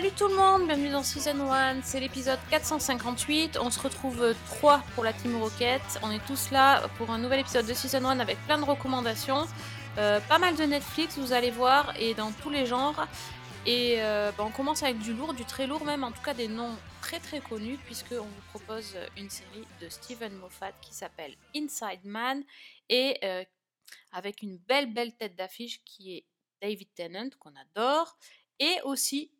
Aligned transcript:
Salut 0.00 0.14
tout 0.16 0.28
le 0.28 0.34
monde, 0.34 0.66
bienvenue 0.66 0.88
dans 0.88 1.02
Season 1.02 1.38
1, 1.38 1.82
c'est 1.82 2.00
l'épisode 2.00 2.38
458. 2.48 3.58
On 3.60 3.68
se 3.68 3.78
retrouve 3.78 4.34
3 4.46 4.82
pour 4.94 5.04
la 5.04 5.12
Team 5.12 5.36
Rocket. 5.36 5.82
On 6.02 6.10
est 6.10 6.24
tous 6.26 6.50
là 6.50 6.88
pour 6.96 7.10
un 7.10 7.18
nouvel 7.18 7.40
épisode 7.40 7.66
de 7.66 7.74
Season 7.74 8.02
1 8.06 8.18
avec 8.18 8.38
plein 8.46 8.56
de 8.56 8.64
recommandations. 8.64 9.46
Euh, 9.98 10.18
pas 10.20 10.38
mal 10.38 10.56
de 10.56 10.62
Netflix, 10.62 11.18
vous 11.18 11.34
allez 11.34 11.50
voir, 11.50 11.92
et 12.00 12.14
dans 12.14 12.32
tous 12.32 12.48
les 12.48 12.64
genres. 12.64 13.06
Et 13.66 13.96
euh, 13.98 14.32
bah, 14.38 14.44
on 14.46 14.50
commence 14.50 14.82
avec 14.82 15.00
du 15.00 15.12
lourd, 15.12 15.34
du 15.34 15.44
très 15.44 15.66
lourd 15.66 15.84
même, 15.84 16.02
en 16.02 16.12
tout 16.12 16.22
cas 16.22 16.32
des 16.32 16.48
noms 16.48 16.74
très 17.02 17.20
très 17.20 17.40
connus, 17.40 17.76
puisqu'on 17.84 18.24
vous 18.24 18.58
propose 18.58 18.96
une 19.18 19.28
série 19.28 19.66
de 19.82 19.90
Steven 19.90 20.32
Moffat 20.36 20.72
qui 20.80 20.94
s'appelle 20.94 21.34
Inside 21.54 22.04
Man, 22.04 22.42
et 22.88 23.18
euh, 23.22 23.44
avec 24.12 24.40
une 24.40 24.56
belle 24.56 24.94
belle 24.94 25.14
tête 25.14 25.36
d'affiche 25.36 25.84
qui 25.84 26.16
est 26.16 26.24
David 26.62 26.88
Tennant, 26.94 27.28
qu'on 27.38 27.52
adore, 27.54 28.16
et 28.60 28.78
aussi 28.84 29.30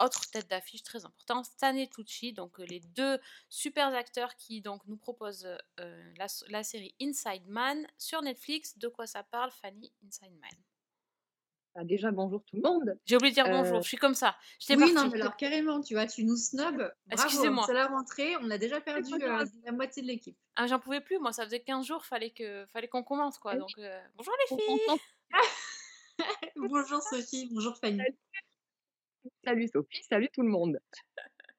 autre 0.00 0.28
tête 0.30 0.48
d'affiche 0.50 0.82
très 0.82 1.04
importante, 1.04 1.44
Stanley 1.46 1.88
Tucci, 1.88 2.32
donc 2.32 2.58
euh, 2.60 2.64
les 2.64 2.80
deux 2.80 3.18
super 3.48 3.94
acteurs 3.94 4.34
qui 4.36 4.60
donc 4.60 4.82
nous 4.86 4.96
proposent 4.96 5.48
euh, 5.80 6.12
la, 6.16 6.26
la 6.48 6.62
série 6.64 6.94
Inside 7.00 7.46
Man 7.46 7.86
sur 7.98 8.20
Netflix. 8.22 8.76
De 8.78 8.88
quoi 8.88 9.06
ça 9.06 9.22
parle, 9.22 9.50
Fanny 9.50 9.92
Inside 10.06 10.32
Man? 10.40 10.50
Bah, 11.76 11.82
déjà, 11.84 12.12
bonjour 12.12 12.44
tout 12.44 12.54
le 12.56 12.62
monde. 12.62 12.98
J'ai 13.04 13.16
oublié 13.16 13.30
de 13.32 13.34
dire 13.34 13.46
Euh, 13.46 13.50
bonjour, 13.62 13.82
je 13.82 13.88
suis 13.88 13.96
comme 13.96 14.14
ça. 14.14 14.36
J'étais 14.60 14.76
Oui, 14.80 14.92
non, 14.92 15.08
mais 15.08 15.20
alors 15.20 15.36
carrément, 15.36 15.80
tu 15.80 15.94
vois, 15.94 16.06
tu 16.06 16.24
nous 16.24 16.36
snobs. 16.36 16.92
Excusez-moi. 17.10 17.64
C'est 17.66 17.72
la 17.74 17.86
rentrée, 17.88 18.36
on 18.36 18.50
a 18.50 18.58
déjà 18.58 18.80
perdu 18.80 19.12
euh, 19.20 19.44
la 19.64 19.72
moitié 19.72 20.02
de 20.02 20.06
l'équipe. 20.06 20.38
Ah, 20.56 20.66
J'en 20.68 20.78
pouvais 20.78 21.00
plus, 21.00 21.18
moi 21.18 21.32
ça 21.32 21.44
faisait 21.44 21.60
15 21.60 21.84
jours, 21.86 22.04
fallait 22.04 22.30
que 22.30 22.64
fallait 22.72 22.86
qu'on 22.88 23.02
commence 23.02 23.38
quoi. 23.38 23.54
Oui. 23.54 23.58
Donc 23.58 23.70
euh, 23.78 24.00
bonjour 24.14 24.34
les 24.50 24.56
filles. 24.56 24.80
on- 24.88 24.98
bonjour 26.68 27.02
Sophie, 27.02 27.48
bonjour 27.52 27.76
Fanny. 27.76 27.98
Salut 29.44 29.68
Sophie, 29.68 30.02
salut 30.02 30.28
tout 30.32 30.42
le 30.42 30.48
monde. 30.48 30.78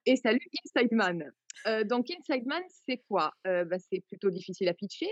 Et 0.05 0.15
salut 0.15 0.47
Inside 0.63 0.91
Man. 0.91 1.31
Euh, 1.65 1.83
donc 1.83 2.09
Inside 2.11 2.45
Man, 2.45 2.61
c'est 2.87 3.03
quoi? 3.07 3.33
Euh, 3.47 3.65
bah, 3.65 3.77
C'est 3.79 4.01
plutôt 4.01 4.29
difficile 4.29 4.69
à 4.69 4.73
pitcher. 4.73 5.11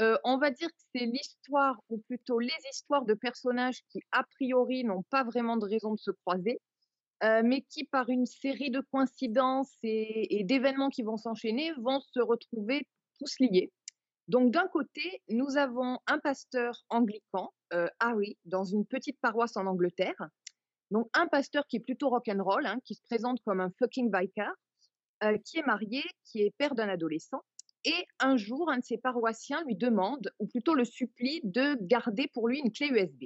Euh, 0.00 0.16
on 0.24 0.38
va 0.38 0.50
dire 0.50 0.68
que 0.68 0.82
c'est 0.94 1.06
l'histoire, 1.06 1.76
ou 1.90 1.98
plutôt 1.98 2.40
les 2.40 2.50
histoires 2.72 3.04
de 3.04 3.14
personnages 3.14 3.82
qui, 3.90 4.00
a 4.10 4.24
priori, 4.24 4.84
n'ont 4.84 5.04
pas 5.10 5.22
vraiment 5.22 5.56
de 5.56 5.66
raison 5.66 5.92
de 5.94 5.98
se 5.98 6.10
croiser, 6.10 6.60
mais 7.44 7.60
qui, 7.68 7.84
par 7.84 8.08
une 8.08 8.26
série 8.26 8.70
de 8.70 8.80
coïncidences 8.90 9.76
et, 9.84 10.40
et 10.40 10.44
d'événements 10.44 10.88
qui 10.88 11.02
vont 11.02 11.16
s'enchaîner, 11.16 11.70
vont 11.78 12.00
se 12.00 12.18
retrouver 12.18 12.88
tous 13.20 13.38
liés. 13.38 13.70
Donc 14.26 14.50
d'un 14.50 14.66
côté, 14.66 15.22
nous 15.28 15.56
avons 15.56 16.00
un 16.08 16.18
pasteur 16.18 16.84
anglican, 16.88 17.52
Harry, 18.00 18.36
dans 18.44 18.64
une 18.64 18.84
petite 18.84 19.20
paroisse 19.20 19.56
en 19.56 19.66
Angleterre. 19.66 20.16
Donc 20.92 21.08
un 21.14 21.26
pasteur 21.26 21.66
qui 21.66 21.76
est 21.76 21.80
plutôt 21.80 22.10
rock'n'roll, 22.10 22.66
hein, 22.66 22.78
qui 22.84 22.94
se 22.94 23.02
présente 23.02 23.40
comme 23.46 23.60
un 23.60 23.70
fucking 23.78 24.12
vicar, 24.14 24.52
euh, 25.24 25.38
qui 25.38 25.58
est 25.58 25.66
marié, 25.66 26.02
qui 26.24 26.42
est 26.42 26.50
père 26.58 26.74
d'un 26.74 26.88
adolescent. 26.88 27.40
Et 27.86 28.06
un 28.20 28.36
jour, 28.36 28.70
un 28.70 28.78
de 28.78 28.84
ses 28.84 28.98
paroissiens 28.98 29.64
lui 29.64 29.74
demande, 29.74 30.30
ou 30.38 30.46
plutôt 30.46 30.74
le 30.74 30.84
supplie, 30.84 31.40
de 31.44 31.78
garder 31.80 32.28
pour 32.34 32.46
lui 32.46 32.58
une 32.58 32.70
clé 32.70 32.88
USB. 32.88 33.24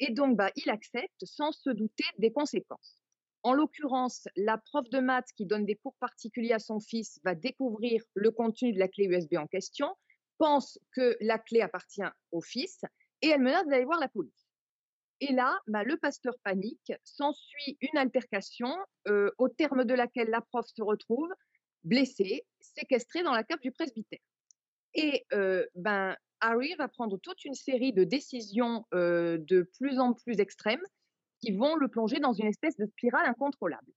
Et 0.00 0.12
donc, 0.12 0.36
bah, 0.36 0.50
il 0.56 0.68
accepte 0.68 1.24
sans 1.24 1.52
se 1.52 1.70
douter 1.70 2.04
des 2.18 2.32
conséquences. 2.32 3.00
En 3.44 3.52
l'occurrence, 3.52 4.26
la 4.34 4.58
prof 4.58 4.88
de 4.90 4.98
maths 4.98 5.30
qui 5.36 5.46
donne 5.46 5.64
des 5.64 5.76
cours 5.76 5.94
particuliers 6.00 6.54
à 6.54 6.58
son 6.58 6.80
fils 6.80 7.20
va 7.24 7.36
découvrir 7.36 8.02
le 8.14 8.32
contenu 8.32 8.72
de 8.72 8.80
la 8.80 8.88
clé 8.88 9.04
USB 9.04 9.36
en 9.36 9.46
question, 9.46 9.94
pense 10.38 10.80
que 10.92 11.16
la 11.20 11.38
clé 11.38 11.60
appartient 11.60 12.02
au 12.32 12.40
fils 12.40 12.80
et 13.22 13.28
elle 13.28 13.42
menace 13.42 13.66
d'aller 13.68 13.84
voir 13.84 14.00
la 14.00 14.08
police. 14.08 14.43
Et 15.26 15.32
là, 15.32 15.58
bah, 15.68 15.84
le 15.84 15.96
pasteur 15.96 16.34
panique, 16.44 16.92
s'ensuit 17.02 17.78
une 17.80 17.96
altercation 17.96 18.68
euh, 19.08 19.30
au 19.38 19.48
terme 19.48 19.84
de 19.84 19.94
laquelle 19.94 20.28
la 20.28 20.42
prof 20.42 20.66
se 20.66 20.82
retrouve 20.82 21.32
blessée, 21.82 22.44
séquestrée 22.60 23.22
dans 23.22 23.32
la 23.32 23.42
cave 23.42 23.60
du 23.60 23.72
presbytère. 23.72 24.20
Et 24.92 25.24
euh, 25.32 25.64
ben, 25.76 26.14
Harry 26.40 26.74
va 26.74 26.88
prendre 26.88 27.18
toute 27.18 27.42
une 27.46 27.54
série 27.54 27.94
de 27.94 28.04
décisions 28.04 28.84
euh, 28.92 29.38
de 29.40 29.62
plus 29.78 29.98
en 29.98 30.12
plus 30.12 30.40
extrêmes 30.40 30.84
qui 31.40 31.52
vont 31.52 31.74
le 31.76 31.88
plonger 31.88 32.20
dans 32.20 32.34
une 32.34 32.48
espèce 32.48 32.76
de 32.76 32.84
spirale 32.84 33.26
incontrôlable. 33.26 33.92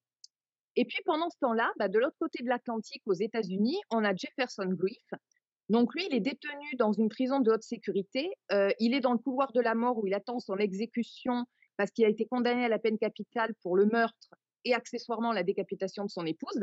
Et 0.77 0.85
puis 0.85 1.01
pendant 1.03 1.29
ce 1.29 1.37
temps-là, 1.41 1.69
bah, 1.77 1.89
de 1.89 1.99
l'autre 1.99 2.16
côté 2.19 2.41
de 2.41 2.47
l'Atlantique, 2.47 3.01
aux 3.05 3.13
États-Unis, 3.13 3.81
on 3.91 4.05
a 4.05 4.16
Jefferson 4.16 4.69
Griff. 4.69 5.11
Donc 5.69 5.94
lui, 5.94 6.05
il 6.09 6.16
est 6.16 6.22
détenu 6.22 6.75
dans 6.78 6.94
une 6.94 7.09
prison 7.09 7.39
de 7.39 7.51
haute 7.51 7.63
sécurité. 7.63 8.31
Euh, 8.51 8.69
il 8.79 8.94
est 8.94 9.01
dans 9.01 9.11
le 9.11 9.17
couloir 9.17 9.51
de 9.51 9.59
la 9.59 9.75
mort 9.75 9.97
où 9.97 10.07
il 10.07 10.13
attend 10.13 10.39
son 10.39 10.57
exécution 10.57 11.45
parce 11.75 11.91
qu'il 11.91 12.05
a 12.05 12.09
été 12.09 12.25
condamné 12.25 12.66
à 12.66 12.69
la 12.69 12.79
peine 12.79 12.97
capitale 12.97 13.53
pour 13.61 13.75
le 13.75 13.85
meurtre 13.85 14.29
et 14.63 14.73
accessoirement 14.73 15.31
la 15.33 15.44
décapitation 15.44 16.05
de 16.05 16.09
son 16.09 16.25
épouse. 16.25 16.61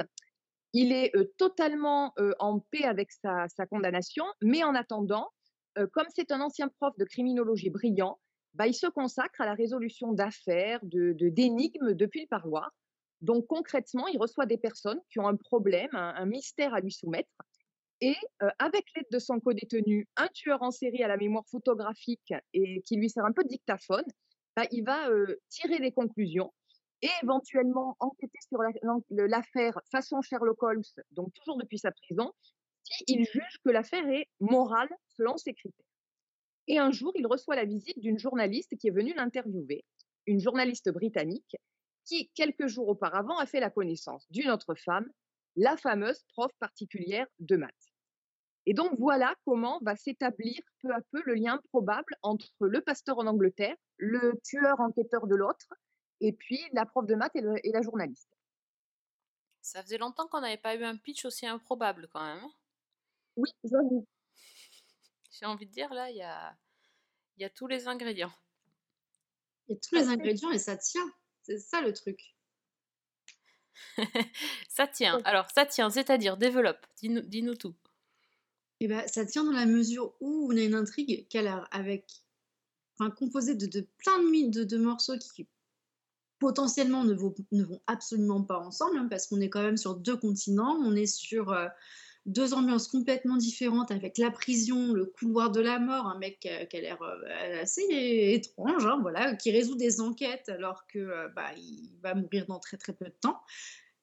Il 0.72 0.90
est 0.90 1.14
euh, 1.16 1.32
totalement 1.36 2.12
euh, 2.18 2.32
en 2.38 2.60
paix 2.60 2.84
avec 2.84 3.12
sa, 3.12 3.46
condamnation, 3.70 4.24
mais 4.42 4.64
en 4.64 4.74
attendant, 4.74 5.28
comme 5.92 6.06
c'est 6.14 6.30
un 6.30 6.40
ancien 6.40 6.68
prof 6.68 6.96
de 6.98 7.04
criminologie 7.04 7.68
brillant, 7.68 8.20
bah, 8.54 8.68
il 8.68 8.74
se 8.74 8.86
consacre 8.86 9.40
à 9.40 9.44
la 9.44 9.54
résolution 9.54 10.12
d'affaires, 10.12 10.78
de 10.84 11.12
de- 11.14 11.30
d'énigmes 11.30 11.94
depuis 11.94 12.20
le 12.20 12.28
parloir. 12.28 12.70
Donc 13.22 13.46
concrètement, 13.48 14.06
il 14.06 14.18
reçoit 14.18 14.46
des 14.46 14.56
personnes 14.56 15.00
qui 15.10 15.18
ont 15.18 15.26
un 15.26 15.34
problème, 15.34 15.90
un 15.92 16.26
mystère 16.26 16.74
à 16.74 16.80
lui 16.80 16.92
soumettre. 16.92 17.28
Et 18.04 18.16
avec 18.58 18.84
l'aide 18.94 19.06
de 19.10 19.18
son 19.18 19.40
co-détenu, 19.40 20.06
un 20.16 20.28
tueur 20.28 20.62
en 20.62 20.70
série 20.70 21.02
à 21.02 21.08
la 21.08 21.16
mémoire 21.16 21.48
photographique 21.48 22.34
et 22.52 22.82
qui 22.82 22.96
lui 22.96 23.08
sert 23.08 23.24
un 23.24 23.32
peu 23.32 23.42
de 23.44 23.48
dictaphone, 23.48 24.04
bah, 24.54 24.66
il 24.70 24.84
va 24.84 25.08
tirer 25.48 25.78
des 25.78 25.90
conclusions 25.90 26.52
et 27.00 27.08
éventuellement 27.22 27.96
enquêter 28.00 28.38
sur 28.46 28.58
l'affaire 29.08 29.80
façon 29.90 30.20
Sherlock 30.20 30.62
Holmes, 30.62 30.82
donc 31.12 31.32
toujours 31.32 31.56
depuis 31.56 31.78
sa 31.78 31.92
prison, 31.92 32.30
s'il 32.82 33.24
juge 33.24 33.58
que 33.64 33.70
l'affaire 33.70 34.06
est 34.06 34.28
morale 34.38 34.90
selon 35.08 35.38
ses 35.38 35.54
critères. 35.54 35.86
Et 36.66 36.78
un 36.78 36.90
jour, 36.90 37.12
il 37.14 37.26
reçoit 37.26 37.56
la 37.56 37.64
visite 37.64 37.98
d'une 37.98 38.18
journaliste 38.18 38.76
qui 38.76 38.88
est 38.88 38.94
venue 38.94 39.14
l'interviewer, 39.14 39.82
une 40.26 40.40
journaliste 40.40 40.90
britannique 40.90 41.56
qui, 42.04 42.30
quelques 42.34 42.66
jours 42.66 42.88
auparavant, 42.88 43.38
a 43.38 43.46
fait 43.46 43.60
la 43.60 43.70
connaissance 43.70 44.26
d'une 44.28 44.50
autre 44.50 44.74
femme, 44.74 45.08
la 45.56 45.78
fameuse 45.78 46.22
prof 46.34 46.52
particulière 46.58 47.26
de 47.38 47.56
maths. 47.56 47.93
Et 48.66 48.72
donc 48.74 48.92
voilà 48.98 49.34
comment 49.44 49.78
va 49.82 49.94
s'établir 49.96 50.58
peu 50.80 50.90
à 50.92 51.00
peu 51.12 51.22
le 51.26 51.34
lien 51.34 51.60
probable 51.70 52.14
entre 52.22 52.48
le 52.60 52.80
pasteur 52.80 53.18
en 53.18 53.26
Angleterre, 53.26 53.76
le 53.98 54.40
tueur 54.42 54.80
enquêteur 54.80 55.26
de 55.26 55.34
l'autre, 55.34 55.66
et 56.20 56.32
puis 56.32 56.60
la 56.72 56.86
prof 56.86 57.04
de 57.06 57.14
maths 57.14 57.36
et, 57.36 57.40
le- 57.42 57.66
et 57.66 57.72
la 57.72 57.82
journaliste. 57.82 58.30
Ça 59.60 59.82
faisait 59.82 59.98
longtemps 59.98 60.26
qu'on 60.28 60.40
n'avait 60.40 60.56
pas 60.56 60.74
eu 60.76 60.84
un 60.84 60.96
pitch 60.96 61.24
aussi 61.24 61.46
improbable 61.46 62.08
quand 62.12 62.24
même. 62.24 62.42
hein. 62.42 62.52
Oui, 63.36 63.50
j'avoue. 63.64 64.06
J'ai 65.30 65.46
envie 65.46 65.66
de 65.66 65.72
dire 65.72 65.92
là, 65.92 66.10
il 66.10 66.16
y 66.16 66.22
a 66.22 66.56
il 67.36 67.42
y 67.42 67.44
a 67.44 67.50
tous 67.50 67.66
les 67.66 67.88
ingrédients. 67.88 68.32
Il 69.68 69.72
y 69.74 69.76
a 69.76 69.80
tous 69.80 69.94
les 69.96 70.08
ingrédients 70.08 70.50
et 70.52 70.58
ça 70.58 70.76
tient. 70.76 71.12
C'est 71.42 71.58
ça 71.58 71.80
le 71.80 71.92
truc. 71.92 72.34
ça 74.68 74.86
tient. 74.86 75.20
Alors 75.24 75.50
ça 75.50 75.66
tient, 75.66 75.90
c'est-à-dire 75.90 76.36
développe. 76.36 76.86
Dis-nous 76.96 77.20
dis-nous 77.22 77.56
tout. 77.56 77.74
Et 78.84 78.86
ben, 78.86 79.02
ça 79.06 79.24
tient 79.24 79.44
dans 79.44 79.52
la 79.52 79.64
mesure 79.64 80.12
où 80.20 80.46
on 80.52 80.56
a 80.58 80.60
une 80.60 80.74
intrigue 80.74 81.26
qui 81.28 81.38
a 81.38 81.42
l'air 81.42 81.66
avec, 81.70 82.04
composée 83.16 83.54
de, 83.54 83.88
plein 83.96 84.18
de, 84.18 84.62
de, 84.62 84.76
morceaux 84.76 85.16
qui 85.16 85.48
potentiellement 86.38 87.02
ne 87.02 87.14
vont, 87.14 87.34
absolument 87.86 88.42
pas 88.42 88.58
ensemble, 88.58 88.98
hein, 88.98 89.06
parce 89.08 89.26
qu'on 89.26 89.40
est 89.40 89.48
quand 89.48 89.62
même 89.62 89.78
sur 89.78 89.94
deux 89.94 90.18
continents, 90.18 90.76
on 90.82 90.94
est 90.94 91.06
sur 91.06 91.50
euh, 91.50 91.66
deux 92.26 92.52
ambiances 92.52 92.88
complètement 92.88 93.38
différentes, 93.38 93.90
avec 93.90 94.18
la 94.18 94.30
prison, 94.30 94.92
le 94.92 95.06
couloir 95.06 95.50
de 95.50 95.62
la 95.62 95.78
mort, 95.78 96.06
un 96.06 96.18
mec 96.18 96.40
qui 96.40 96.50
a, 96.50 96.66
qui 96.66 96.76
a 96.76 96.80
l'air 96.82 97.00
euh, 97.00 97.62
assez 97.62 97.86
étrange, 97.88 98.84
hein, 98.84 98.98
voilà, 99.00 99.34
qui 99.34 99.50
résout 99.50 99.76
des 99.76 100.02
enquêtes 100.02 100.50
alors 100.50 100.86
que 100.88 100.98
euh, 100.98 101.28
bah, 101.34 101.54
il 101.56 101.88
va 102.02 102.14
mourir 102.14 102.44
dans 102.48 102.58
très 102.58 102.76
très 102.76 102.92
peu 102.92 103.06
de 103.06 103.16
temps. 103.18 103.40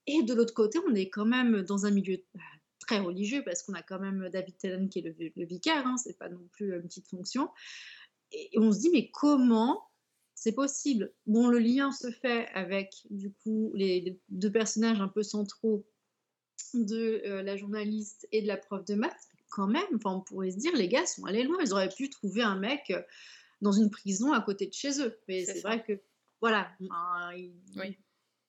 Et 0.07 0.24
de 0.24 0.34
l'autre 0.34 0.56
côté, 0.56 0.80
on 0.89 0.95
est 0.95 1.10
quand 1.10 1.25
même 1.25 1.62
dans 1.62 1.86
un 1.86 1.92
milieu 1.92 2.18
très 2.91 2.99
religieux 2.99 3.43
parce 3.43 3.63
qu'on 3.63 3.73
a 3.73 3.81
quand 3.81 3.99
même 3.99 4.29
David 4.29 4.57
Tennant 4.57 4.88
qui 4.88 4.99
est 4.99 5.01
le, 5.03 5.15
le 5.35 5.45
vicaire, 5.45 5.85
hein, 5.88 5.97
c'est 5.97 6.17
pas 6.17 6.29
non 6.29 6.47
plus 6.51 6.73
une 6.75 6.81
petite 6.83 7.07
fonction. 7.07 7.49
Et, 8.31 8.49
et 8.55 8.59
on 8.59 8.71
se 8.71 8.79
dit 8.79 8.89
mais 8.91 9.09
comment 9.11 9.83
c'est 10.35 10.53
possible? 10.53 11.13
Bon, 11.27 11.47
le 11.47 11.59
lien 11.59 11.91
se 11.91 12.09
fait 12.11 12.47
avec 12.53 12.93
du 13.09 13.31
coup 13.31 13.71
les, 13.75 14.01
les 14.01 14.19
deux 14.29 14.51
personnages 14.51 14.99
un 14.99 15.07
peu 15.07 15.23
centraux 15.23 15.85
de 16.73 17.21
euh, 17.25 17.43
la 17.43 17.57
journaliste 17.57 18.27
et 18.31 18.41
de 18.41 18.47
la 18.47 18.57
prof 18.57 18.83
de 18.85 18.95
maths. 18.95 19.27
Quand 19.49 19.67
même, 19.67 19.83
enfin, 19.95 20.15
on 20.15 20.21
pourrait 20.21 20.51
se 20.51 20.57
dire 20.57 20.73
les 20.75 20.88
gars 20.88 21.05
sont 21.05 21.25
allés 21.25 21.43
loin, 21.43 21.57
ils 21.61 21.73
auraient 21.73 21.89
pu 21.89 22.09
trouver 22.09 22.41
un 22.41 22.57
mec 22.57 22.89
euh, 22.91 23.01
dans 23.61 23.73
une 23.73 23.89
prison 23.89 24.31
à 24.31 24.41
côté 24.41 24.65
de 24.67 24.73
chez 24.73 25.01
eux. 25.01 25.19
Mais 25.27 25.45
C'est 25.45 25.61
vrai 25.61 25.83
que 25.83 25.99
voilà, 26.39 26.71
hein, 26.89 27.31
il- 27.35 27.53
Oui. 27.77 27.97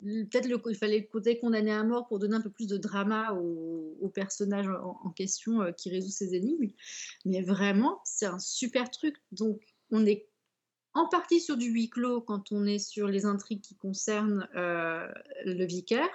Peut-être 0.02 0.48
il 0.68 0.76
fallait 0.76 1.00
le 1.00 1.06
côté 1.06 1.38
condamné 1.38 1.72
à 1.72 1.84
mort 1.84 2.06
pour 2.08 2.18
donner 2.18 2.36
un 2.36 2.40
peu 2.40 2.50
plus 2.50 2.66
de 2.66 2.76
drama 2.76 3.32
au, 3.32 3.96
au 4.00 4.08
personnage 4.08 4.68
en, 4.68 4.98
en 5.02 5.10
question 5.10 5.62
euh, 5.62 5.72
qui 5.72 5.90
résout 5.90 6.10
ses 6.10 6.34
énigmes. 6.34 6.70
Mais 7.24 7.42
vraiment, 7.42 8.00
c'est 8.04 8.26
un 8.26 8.38
super 8.38 8.90
truc. 8.90 9.16
Donc, 9.30 9.60
on 9.90 10.04
est 10.06 10.28
en 10.94 11.08
partie 11.08 11.40
sur 11.40 11.56
du 11.56 11.70
huis 11.70 11.88
clos 11.88 12.20
quand 12.20 12.52
on 12.52 12.66
est 12.66 12.78
sur 12.78 13.08
les 13.08 13.24
intrigues 13.24 13.62
qui 13.62 13.76
concernent 13.76 14.48
euh, 14.56 15.08
le 15.44 15.64
vicaire. 15.64 16.10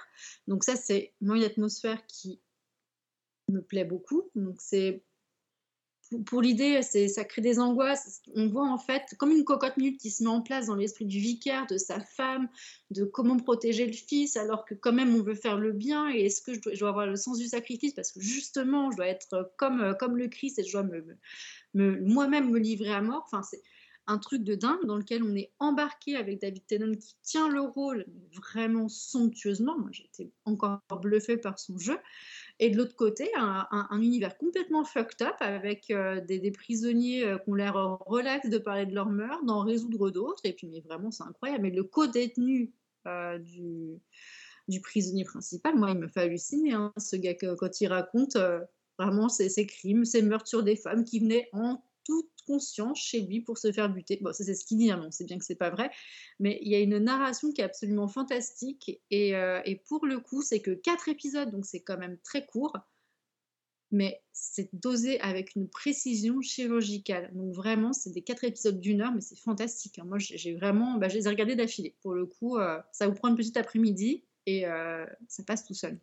Donc 0.47 0.63
ça, 0.63 0.75
c'est 0.75 1.13
moi 1.19 1.37
une 1.37 1.43
atmosphère 1.43 2.05
qui 2.07 2.39
me 3.49 3.61
plaît 3.61 3.85
beaucoup. 3.85 4.29
Donc 4.35 4.57
c'est 4.59 5.03
pour, 6.25 6.41
l'idée, 6.41 6.81
c'est 6.81 7.07
ça 7.07 7.23
crée 7.23 7.41
des 7.41 7.59
angoisses. 7.59 8.21
On 8.35 8.47
voit 8.47 8.67
en 8.67 8.77
fait 8.77 9.03
comme 9.17 9.31
une 9.31 9.43
cocotte 9.43 9.77
minute 9.77 9.99
qui 9.99 10.11
se 10.11 10.23
met 10.23 10.29
en 10.29 10.41
place 10.41 10.67
dans 10.67 10.75
l'esprit 10.75 11.05
du 11.05 11.19
vicaire, 11.19 11.65
de 11.67 11.77
sa 11.77 11.99
femme, 11.99 12.47
de 12.91 13.03
comment 13.03 13.37
protéger 13.37 13.85
le 13.85 13.93
fils, 13.93 14.37
alors 14.37 14.65
que 14.65 14.73
quand 14.75 14.93
même 14.93 15.15
on 15.15 15.21
veut 15.21 15.35
faire 15.35 15.57
le 15.57 15.71
bien. 15.71 16.09
Et 16.09 16.25
est-ce 16.25 16.41
que 16.41 16.53
je 16.53 16.61
dois, 16.79 16.89
avoir 16.89 17.07
le 17.07 17.15
sens 17.15 17.37
du 17.37 17.47
sacrifice? 17.47 17.93
Parce 17.93 18.11
que 18.11 18.19
justement, 18.19 18.91
je 18.91 18.97
dois 18.97 19.07
être 19.07 19.53
comme 19.57 19.95
comme 19.99 20.17
le 20.17 20.27
Christ 20.27 20.59
et 20.59 20.63
je 20.63 20.71
dois 20.71 20.83
me, 20.83 21.01
me- 21.01 21.17
me- 21.73 22.01
moi-même 22.01 22.49
me 22.49 22.59
livrer 22.59 22.93
à 22.93 23.01
mort. 23.01 23.23
Enfin, 23.25 23.43
c'est 23.43 23.61
un 24.07 24.17
truc 24.17 24.43
de 24.43 24.55
dingue 24.55 24.85
dans 24.85 24.97
lequel 24.97 25.21
on 25.21 25.35
est 25.35 25.51
embarqué 25.59 26.15
avec 26.15 26.39
David 26.41 26.65
Tennant 26.65 26.95
qui 26.95 27.15
tient 27.23 27.49
le 27.49 27.59
rôle 27.61 28.05
vraiment 28.31 28.87
somptueusement. 28.87 29.77
Moi, 29.77 29.89
j'étais 29.91 30.31
encore 30.45 30.81
bluffée 31.01 31.37
par 31.37 31.59
son 31.59 31.77
jeu. 31.77 31.97
Et 32.59 32.69
de 32.71 32.77
l'autre 32.77 32.95
côté, 32.95 33.29
un, 33.35 33.67
un- 33.71 33.87
un 33.91 34.01
univers 34.01 34.37
complètement 34.37 34.83
fucked 34.83 35.21
up 35.21 35.35
avec 35.39 35.91
euh, 35.91 36.21
des, 36.21 36.51
prisonniers 36.51 37.23
euh, 37.25 37.37
qui 37.37 37.49
ont 37.49 37.53
l'air 37.53 37.75
relax 38.05 38.49
de 38.49 38.57
parler 38.57 38.85
de 38.85 38.95
leur 38.95 39.09
meurtre, 39.09 39.45
d'en 39.45 39.61
résoudre 39.61 40.09
d'autres. 40.09 40.41
Et 40.43 40.53
puis, 40.53 40.67
mais 40.67 40.81
vraiment, 40.81 41.11
c'est 41.11 41.23
incroyable. 41.23 41.63
Mais 41.63 41.71
le 41.71 41.83
co-détenu 41.83 42.73
euh, 43.07 43.37
du, 43.37 43.99
du 44.67 44.81
prisonnier 44.81 45.23
principal, 45.23 45.75
moi, 45.75 45.91
il 45.91 45.97
me 45.99 46.07
fait 46.07 46.21
halluciner. 46.21 46.73
hein, 46.73 46.93
ce 46.97 47.15
gars, 47.15 47.35
que- 47.35 47.53
quand 47.55 47.79
il 47.79 47.87
raconte 47.87 48.35
euh, 48.37 48.59
vraiment 48.97 49.29
ses 49.29 49.67
crimes, 49.67 50.05
ses 50.05 50.23
meurtres 50.23 50.47
sur 50.47 50.63
des 50.63 50.75
femmes 50.75 51.03
qui 51.03 51.19
venaient 51.19 51.49
en 51.53 51.83
toute 52.07 52.31
conscience 52.47 52.99
chez 52.99 53.21
lui 53.21 53.41
pour 53.41 53.57
se 53.57 53.71
faire 53.73 53.89
buter. 53.89 54.17
Bon, 54.21 54.31
ça 54.31 54.45
c'est 54.45 54.55
ce 54.55 54.65
qu'il 54.65 54.77
dit, 54.77 54.89
hein, 54.89 55.03
on 55.05 55.11
sait 55.11 55.25
bien 55.25 55.37
que 55.37 55.43
c'est 55.45 55.55
pas 55.55 55.69
vrai. 55.69 55.91
Mais 56.39 56.57
il 56.61 56.71
y 56.71 56.75
a 56.75 56.79
une 56.79 56.97
narration 56.97 57.51
qui 57.51 57.59
est 57.61 57.65
absolument 57.65 58.07
fantastique. 58.07 59.01
Et, 59.11 59.35
euh, 59.35 59.61
et 59.65 59.75
pour 59.75 60.05
le 60.05 60.19
coup, 60.19 60.41
c'est 60.41 60.61
que 60.61 60.71
quatre 60.71 61.09
épisodes, 61.09 61.51
donc 61.51 61.65
c'est 61.65 61.81
quand 61.81 61.97
même 61.97 62.17
très 62.23 62.45
court. 62.45 62.77
Mais 63.91 64.21
c'est 64.33 64.69
dosé 64.73 65.19
avec 65.21 65.55
une 65.55 65.69
précision 65.69 66.41
chirurgicale. 66.41 67.31
Donc 67.33 67.53
vraiment, 67.53 67.93
c'est 67.93 68.11
des 68.11 68.21
quatre 68.21 68.43
épisodes 68.45 68.79
d'une 68.79 69.01
heure, 69.01 69.13
mais 69.13 69.21
c'est 69.21 69.39
fantastique. 69.39 69.99
hein. 69.99 70.05
Moi, 70.05 70.17
j'ai 70.19 70.55
vraiment, 70.55 70.97
bah, 70.97 71.09
je 71.09 71.15
les 71.15 71.25
ai 71.25 71.29
regardés 71.29 71.55
d'affilée. 71.55 71.95
Pour 72.01 72.13
le 72.13 72.25
coup, 72.25 72.57
euh, 72.57 72.79
ça 72.91 73.07
vous 73.07 73.15
prend 73.15 73.27
une 73.29 73.35
petite 73.35 73.57
après-midi 73.57 74.23
et 74.45 74.65
euh, 74.65 75.05
ça 75.27 75.43
passe 75.43 75.65
tout 75.65 75.73
seul. 75.73 75.99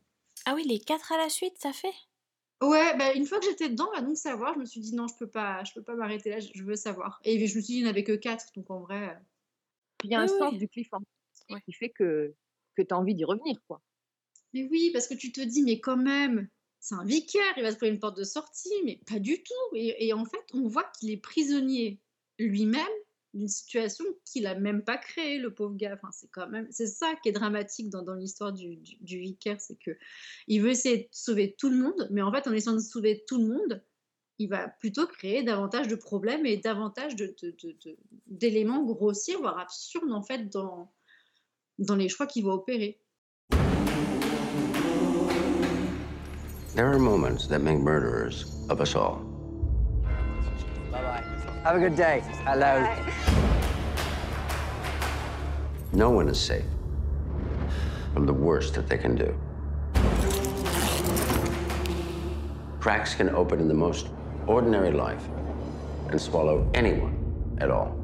Ah 0.47 0.55
oui, 0.55 0.65
les 0.67 0.79
quatre 0.81 1.13
à 1.13 1.19
la 1.19 1.31
suite, 1.31 1.59
ça 1.59 1.73
fait? 1.73 1.95
Ouais, 2.63 2.97
bah, 2.97 3.13
une 3.15 3.27
fois 3.27 3.41
que 3.41 3.47
j'étais 3.47 3.69
dedans, 3.69 3.91
bah, 3.93 4.01
donc 4.01 4.17
savoir, 4.17 4.55
je 4.55 4.61
me 4.61 4.65
suis 4.65 4.81
dit 4.81 4.95
non, 4.95 5.07
je 5.09 5.15
peux 5.17 5.29
pas, 5.29 5.63
je 5.65 5.73
peux 5.73 5.83
pas 5.83 5.95
m'arrêter 5.95 6.31
là, 6.31 6.41
je, 6.41 6.63
veux 6.63 6.77
savoir. 6.77 7.21
Et 7.25 7.39
je 7.47 7.57
me 7.57 7.61
suis 7.61 7.63
dit, 7.63 7.79
il 7.79 7.83
n'y 7.83 7.87
en 7.87 7.91
avait 7.91 8.05
que 8.05 8.13
quatre, 8.13 8.47
donc 8.55 8.71
en 8.71 8.81
vrai. 8.81 9.19
Il 10.03 10.11
y 10.11 10.15
a 10.15 10.21
un 10.21 10.27
Oui, 10.27 10.33
sens 10.39 10.53
oui. 10.53 10.59
du 10.59 10.69
cliffhanger 10.69 11.05
Ouais. 11.51 11.61
qui 11.67 11.73
fait 11.73 11.91
que, 11.91 12.35
que 12.75 12.83
tu 12.83 12.95
as 12.95 12.99
envie 12.99 13.15
d'y 13.15 13.25
revenir, 13.25 13.61
quoi. 13.67 13.83
Mais 14.55 14.67
oui, 14.71 14.91
parce 14.93 15.09
que 15.09 15.15
tu 15.15 15.31
te 15.33 15.41
dis, 15.41 15.63
mais 15.63 15.81
quand 15.81 15.97
même, 15.97 16.49
c'est 16.81 16.95
un 16.95 17.05
vicaire, 17.05 17.53
il 17.57 17.63
va 17.63 17.71
se 17.71 17.77
trouver 17.77 17.91
une 17.93 17.99
porte 17.99 18.17
de 18.17 18.25
sortie, 18.25 18.73
mais 18.85 19.01
pas 19.07 19.19
du 19.19 19.43
tout. 19.43 19.75
Et, 19.75 20.07
et 20.07 20.13
en 20.13 20.25
fait, 20.25 20.45
on 20.55 20.69
voit 20.69 20.85
qu'il 20.99 21.11
est 21.11 21.19
prisonnier 21.19 22.01
lui-même 22.39 22.87
d'une 23.35 23.49
situation 23.49 24.05
qu'il 24.25 24.47
a 24.47 24.55
même 24.55 24.83
pas 24.83 24.97
créée, 24.97 25.39
le 25.39 25.53
pauvre 25.53 25.75
gars. 25.75 25.95
Enfin, 25.95 26.11
c'est 26.13 26.31
quand 26.31 26.49
même, 26.49 26.67
c'est 26.71 26.87
ça 26.87 27.15
qui 27.23 27.29
est 27.29 27.33
dramatique 27.33 27.91
dans, 27.91 28.15
l'histoire 28.15 28.53
du, 28.53 28.77
du, 29.01 29.19
vicaire, 29.19 29.61
c'est 29.61 29.77
que 29.77 29.91
il 30.47 30.63
veut 30.63 30.71
essayer 30.71 30.99
de 30.99 31.09
sauver 31.11 31.55
tout 31.59 31.69
le 31.69 31.77
monde, 31.77 32.09
mais 32.11 32.23
en 32.23 32.33
fait, 32.33 32.47
en 32.47 32.53
essayant 32.53 32.77
de 32.77 32.81
sauver 32.81 33.25
tout 33.27 33.39
le 33.39 33.49
monde, 33.49 33.83
il 34.39 34.49
va 34.49 34.69
plutôt 34.69 35.07
créer 35.07 35.43
davantage 35.43 35.89
de 35.89 35.97
problèmes 35.97 36.47
et 36.47 36.57
davantage 36.57 37.15
d'éléments 38.27 38.85
grossiers, 38.85 39.37
voire 39.37 39.59
absurdes, 39.59 40.13
en 40.13 40.23
fait, 40.23 40.49
dans, 40.49 40.93
dans 41.79 41.97
les 41.97 42.09
choix 42.09 42.27
qu'il 42.27 42.45
va 42.45 42.53
opérer. 42.53 43.01
There 46.75 46.89
are 46.89 46.99
moments 46.99 47.47
that 47.49 47.61
make 47.61 47.79
murderers 47.79 48.47
of 48.69 48.81
us 48.81 48.97
all. 48.97 49.34
Have 51.65 51.77
a 51.77 51.81
good 51.81 51.97
day. 51.97 52.23
Hello. 52.45 52.75
No 55.93 56.11
one 56.11 56.29
is 56.29 56.39
safe 56.39 56.65
from 58.13 58.27
the 58.27 58.33
worst 58.33 58.75
that 58.75 58.87
they 58.89 58.99
can 58.99 59.15
do. 59.17 59.35
Cracks 62.81 63.15
can 63.15 63.31
open 63.31 63.61
in 63.61 63.69
the 63.69 63.75
most 63.75 64.09
ordinary 64.47 64.93
life 64.93 65.25
and 66.11 66.21
swallow 66.21 66.69
anyone 66.75 67.15
at 67.61 67.71
all. 67.71 67.97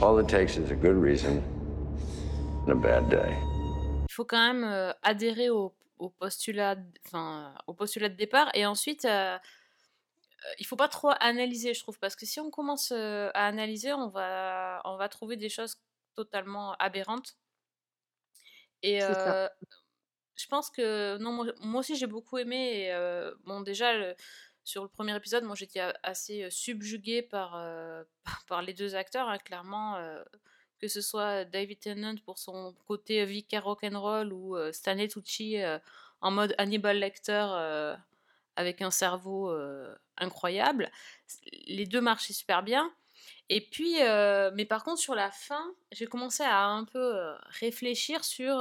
All 0.00 0.18
it 0.18 0.26
takes 0.28 0.56
is 0.56 0.70
a 0.72 0.74
good 0.76 0.96
reason 0.96 1.42
and 2.66 2.72
a 2.72 2.74
bad 2.74 3.08
day. 3.08 3.36
Il 4.08 4.14
faut 4.14 4.24
quand 4.24 4.52
même 4.52 4.64
euh, 4.64 4.92
adhérer 5.02 5.48
au, 5.50 5.72
au 5.98 6.08
postulat, 6.10 6.74
d- 6.74 6.82
enfin, 7.06 7.54
au 7.66 7.72
postulat 7.72 8.08
de 8.08 8.16
départ 8.16 8.50
et 8.52 8.66
ensuite 8.66 9.04
euh, 9.04 9.38
il 10.58 10.66
faut 10.66 10.76
pas 10.76 10.88
trop 10.88 11.10
analyser, 11.20 11.74
je 11.74 11.80
trouve, 11.80 11.98
parce 11.98 12.16
que 12.16 12.26
si 12.26 12.40
on 12.40 12.50
commence 12.50 12.92
euh, 12.92 13.30
à 13.34 13.46
analyser, 13.46 13.92
on 13.92 14.08
va, 14.08 14.80
on 14.84 14.96
va 14.96 15.08
trouver 15.08 15.36
des 15.36 15.48
choses 15.48 15.76
totalement 16.14 16.74
aberrantes. 16.78 17.36
Et 18.82 19.02
euh, 19.02 19.48
je 20.36 20.46
pense 20.48 20.70
que 20.70 21.18
non, 21.18 21.32
moi, 21.32 21.46
moi 21.60 21.80
aussi 21.80 21.96
j'ai 21.96 22.06
beaucoup 22.06 22.38
aimé. 22.38 22.84
Et, 22.86 22.92
euh, 22.94 23.34
bon, 23.44 23.60
déjà 23.62 23.94
le- 23.96 24.16
sur 24.64 24.82
le 24.84 24.88
premier 24.88 25.16
épisode, 25.16 25.44
moi 25.44 25.56
j'étais 25.56 25.80
assez 26.02 26.44
euh, 26.44 26.50
subjuguée 26.50 27.22
par, 27.22 27.56
euh, 27.56 28.04
par 28.48 28.62
les 28.62 28.74
deux 28.74 28.94
acteurs, 28.94 29.28
hein, 29.28 29.38
clairement. 29.38 29.96
euh, 29.96 30.22
que 30.80 30.88
ce 30.88 31.00
soit 31.00 31.44
David 31.46 31.80
Tennant 31.80 32.16
pour 32.24 32.38
son 32.38 32.74
côté 32.86 33.24
vicaire 33.26 33.64
rock'n'roll 33.64 34.32
ou 34.32 34.56
euh, 34.56 34.72
Stanley 34.72 35.08
Tucci 35.08 35.62
euh, 35.62 35.78
en 36.20 36.32
mode 36.32 36.54
Hannibal 36.58 36.98
Lecter 36.98 37.46
euh, 37.52 37.96
avec 38.56 38.82
un 38.82 38.90
cerveau 38.90 39.54
incroyable. 40.16 40.90
Les 41.66 41.86
deux 41.86 42.00
marchaient 42.00 42.32
super 42.32 42.62
bien. 42.62 42.92
Et 43.48 43.60
puis, 43.60 43.94
mais 44.54 44.64
par 44.66 44.84
contre, 44.84 45.00
sur 45.00 45.14
la 45.14 45.30
fin, 45.30 45.74
j'ai 45.92 46.06
commencé 46.06 46.42
à 46.42 46.64
un 46.64 46.84
peu 46.84 47.32
réfléchir 47.46 48.24
sur 48.24 48.58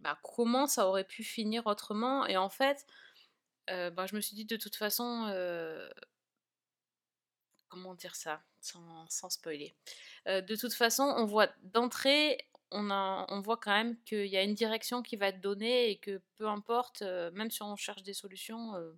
bah, 0.00 0.18
comment 0.22 0.66
ça 0.66 0.88
aurait 0.88 1.04
pu 1.04 1.24
finir 1.24 1.66
autrement. 1.66 2.26
Et 2.26 2.36
en 2.36 2.48
fait, 2.48 2.86
bah, 3.68 4.06
je 4.06 4.16
me 4.16 4.20
suis 4.20 4.34
dit 4.34 4.44
de 4.44 4.56
toute 4.56 4.76
façon, 4.76 5.32
comment 7.68 7.94
dire 7.94 8.14
ça 8.14 8.42
sans, 8.60 9.30
spoiler. 9.30 9.74
De 10.26 10.56
toute 10.56 10.74
façon, 10.74 11.02
on 11.02 11.24
voit 11.24 11.48
d'entrée, 11.62 12.38
on, 12.72 12.90
a, 12.90 13.26
on 13.28 13.40
voit 13.40 13.56
quand 13.56 13.70
même 13.72 13.96
qu'il 14.04 14.26
y 14.26 14.36
a 14.36 14.42
une 14.42 14.54
direction 14.54 15.02
qui 15.02 15.16
va 15.16 15.28
être 15.28 15.40
donnée 15.40 15.90
et 15.90 15.98
que 15.98 16.20
peu 16.36 16.48
importe, 16.48 17.02
euh, 17.02 17.30
même 17.32 17.50
si 17.50 17.62
on 17.62 17.76
cherche 17.76 18.02
des 18.02 18.14
solutions, 18.14 18.74
euh, 18.74 18.92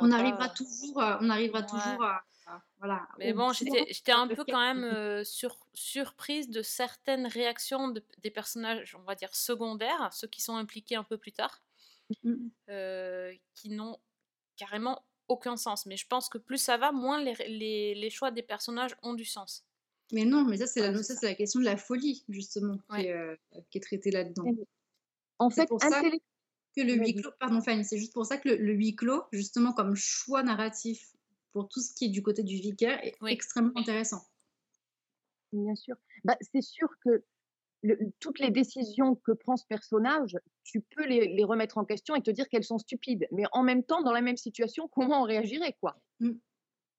on 0.00 0.10
pas- 0.10 0.16
arrivera 0.16 0.48
toujours, 0.50 1.00
à- 1.02 1.18
on 1.22 1.30
arrivera 1.30 1.60
Ouais. 1.60 1.66
toujours 1.66 2.02
à, 2.04 2.22
à- 2.46 2.62
voilà. 2.78 3.08
Mais 3.18 3.32
bon, 3.32 3.52
j'étais 3.52 4.12
un 4.12 4.28
peu 4.28 4.44
quand 4.44 4.60
même 4.60 4.84
euh, 4.98 5.24
sur, 5.24 5.58
surprise 5.74 6.50
de 6.50 6.62
certaines 6.62 7.26
réactions 7.26 7.88
de- 7.88 8.04
des 8.18 8.30
personnages, 8.30 8.94
on 8.94 9.02
va 9.02 9.14
dire 9.14 9.34
secondaires, 9.34 10.12
ceux 10.12 10.28
qui 10.28 10.40
sont 10.42 10.56
impliqués 10.56 10.96
un 10.96 11.04
peu 11.04 11.16
plus 11.18 11.32
tard, 11.32 11.62
Mm. 12.24 12.48
euh, 12.70 13.34
qui 13.54 13.70
n'ont 13.70 13.98
carrément 14.56 15.04
aucun 15.28 15.56
sens. 15.58 15.84
Mais 15.86 15.96
je 15.98 16.06
pense 16.06 16.28
que 16.30 16.38
plus 16.38 16.58
ça 16.58 16.76
va, 16.78 16.90
moins 16.92 17.20
les, 17.22 17.34
les, 17.48 17.94
les 17.94 18.10
choix 18.10 18.30
des 18.30 18.42
personnages 18.42 18.96
ont 19.02 19.14
du 19.14 19.24
sens. 19.26 19.64
Mais 20.12 20.24
non, 20.24 20.44
mais 20.44 20.56
ça 20.56 20.66
c'est 20.66 20.80
la, 20.80 20.90
Ouais, 20.90 21.02
ça, 21.02 21.14
c'est 21.14 21.26
la 21.26 21.34
question 21.34 21.60
de 21.60 21.64
la 21.64 21.76
folie 21.76 22.24
justement 22.28 22.78
qui, 22.94 23.02
est, 23.02 23.12
euh, 23.12 23.36
qui 23.70 23.78
est 23.78 23.80
traitée 23.82 24.10
là-dedans. 24.10 24.44
En 25.38 25.50
C'est 25.50 25.62
fait, 25.62 25.68
pour 25.68 25.80
ça 25.80 26.02
que 26.76 26.80
le 26.82 26.94
huis 26.94 27.14
clos, 27.14 27.30
pardon 27.38 27.60
Fanny, 27.60 27.84
c'est 27.84 27.98
juste 27.98 28.12
pour 28.14 28.26
ça 28.26 28.38
que 28.38 28.48
le, 28.48 28.56
le 28.56 28.72
huis 28.72 28.96
clos, 28.96 29.24
justement 29.32 29.72
comme 29.72 29.94
choix 29.96 30.42
narratif 30.42 31.12
pour 31.52 31.68
tout 31.68 31.80
ce 31.80 31.92
qui 31.94 32.06
est 32.06 32.08
du 32.08 32.22
côté 32.22 32.42
du 32.42 32.56
vicaire, 32.56 33.04
est 33.04 33.16
Oui. 33.20 33.32
extrêmement 33.32 33.72
intéressant. 33.76 34.22
Bien 35.52 35.74
sûr. 35.74 35.96
Bah, 36.24 36.36
c'est 36.40 36.60
sûr 36.62 36.88
que 37.04 37.24
le- 37.82 37.98
toutes 38.20 38.38
les 38.38 38.50
décisions 38.50 39.14
que 39.14 39.32
prend 39.32 39.56
ce 39.56 39.66
personnage, 39.66 40.36
tu 40.64 40.80
peux 40.80 41.06
les, 41.06 41.28
les 41.28 41.44
remettre 41.44 41.78
en 41.78 41.84
question 41.84 42.14
et 42.14 42.22
te 42.22 42.30
dire 42.30 42.48
qu'elles 42.48 42.64
sont 42.64 42.78
stupides. 42.78 43.26
Mais 43.32 43.44
en 43.52 43.62
même 43.62 43.84
temps, 43.84 44.02
dans 44.02 44.12
la 44.12 44.20
même 44.20 44.36
situation, 44.36 44.88
comment 44.88 45.22
on 45.22 45.24
réagirait, 45.24 45.76
quoi? 45.80 45.96
Mm. 46.20 46.32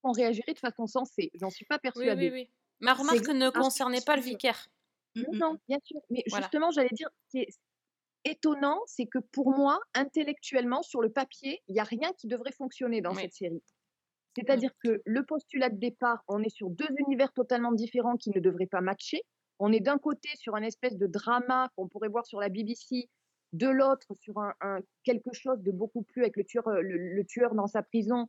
On 0.02 0.12
réagirait 0.12 0.54
de 0.54 0.58
façon 0.58 0.86
sensée. 0.86 1.30
J'en 1.34 1.50
suis 1.50 1.64
pas 1.66 1.76
Oui, 1.76 1.82
persuadée. 1.82 2.30
oui, 2.30 2.48
oui. 2.48 2.50
Ma 2.80 2.94
remarque 2.94 3.28
ne 3.28 3.50
concernait 3.50 4.00
pas 4.04 4.16
le 4.16 4.22
vicaire. 4.22 4.68
Mm, 5.16 5.20
Non, 5.22 5.32
mm, 5.32 5.38
non, 5.38 5.58
bien 5.68 5.78
sûr. 5.84 6.00
Mais 6.10 6.22
Voilà. 6.28 6.44
justement, 6.46 6.70
j'allais 6.70 6.88
dire, 6.92 7.08
ce 7.26 7.30
qui 7.30 7.38
est 7.40 7.48
étonnant, 8.24 8.80
c'est 8.86 9.06
que 9.06 9.18
pour 9.18 9.50
moi, 9.50 9.80
intellectuellement, 9.94 10.82
sur 10.82 11.00
le 11.00 11.10
papier, 11.10 11.62
il 11.68 11.72
n'y 11.74 11.80
a 11.80 11.84
rien 11.84 12.12
qui 12.18 12.26
devrait 12.26 12.52
fonctionner 12.52 13.00
dans 13.00 13.14
Oui. 13.14 13.22
cette 13.22 13.32
série. 13.34 13.62
C'est-à-dire 14.36 14.70
que 14.82 15.02
le 15.04 15.24
postulat 15.24 15.70
de 15.70 15.76
départ, 15.78 16.22
on 16.28 16.42
est 16.42 16.48
sur 16.54 16.70
deux 16.70 16.88
univers 17.06 17.32
totalement 17.32 17.72
différents 17.72 18.16
qui 18.16 18.30
ne 18.30 18.40
devraient 18.40 18.66
pas 18.66 18.80
matcher. 18.80 19.22
on 19.62 19.72
est 19.74 19.80
d'un 19.80 19.98
côté 19.98 20.30
sur 20.36 20.54
un 20.54 20.62
espèce 20.62 20.96
de 20.96 21.06
drama 21.06 21.68
qu'on 21.76 21.86
pourrait 21.86 22.08
voir 22.08 22.24
sur 22.24 22.40
la 22.40 22.48
BBC, 22.48 23.10
de 23.52 23.68
l'autre 23.68 24.06
sur 24.14 24.38
un, 24.38 24.54
un- 24.62 24.78
quelque 25.04 25.34
chose 25.34 25.60
de 25.60 25.70
beaucoup 25.70 26.00
plus 26.02 26.22
avec 26.22 26.38
le 26.38 26.44
tueur, 26.44 26.66
euh, 26.68 26.80
le, 26.80 26.96
le 26.96 27.24
tueur 27.26 27.54
dans 27.54 27.66
sa 27.66 27.82
prison, 27.82 28.26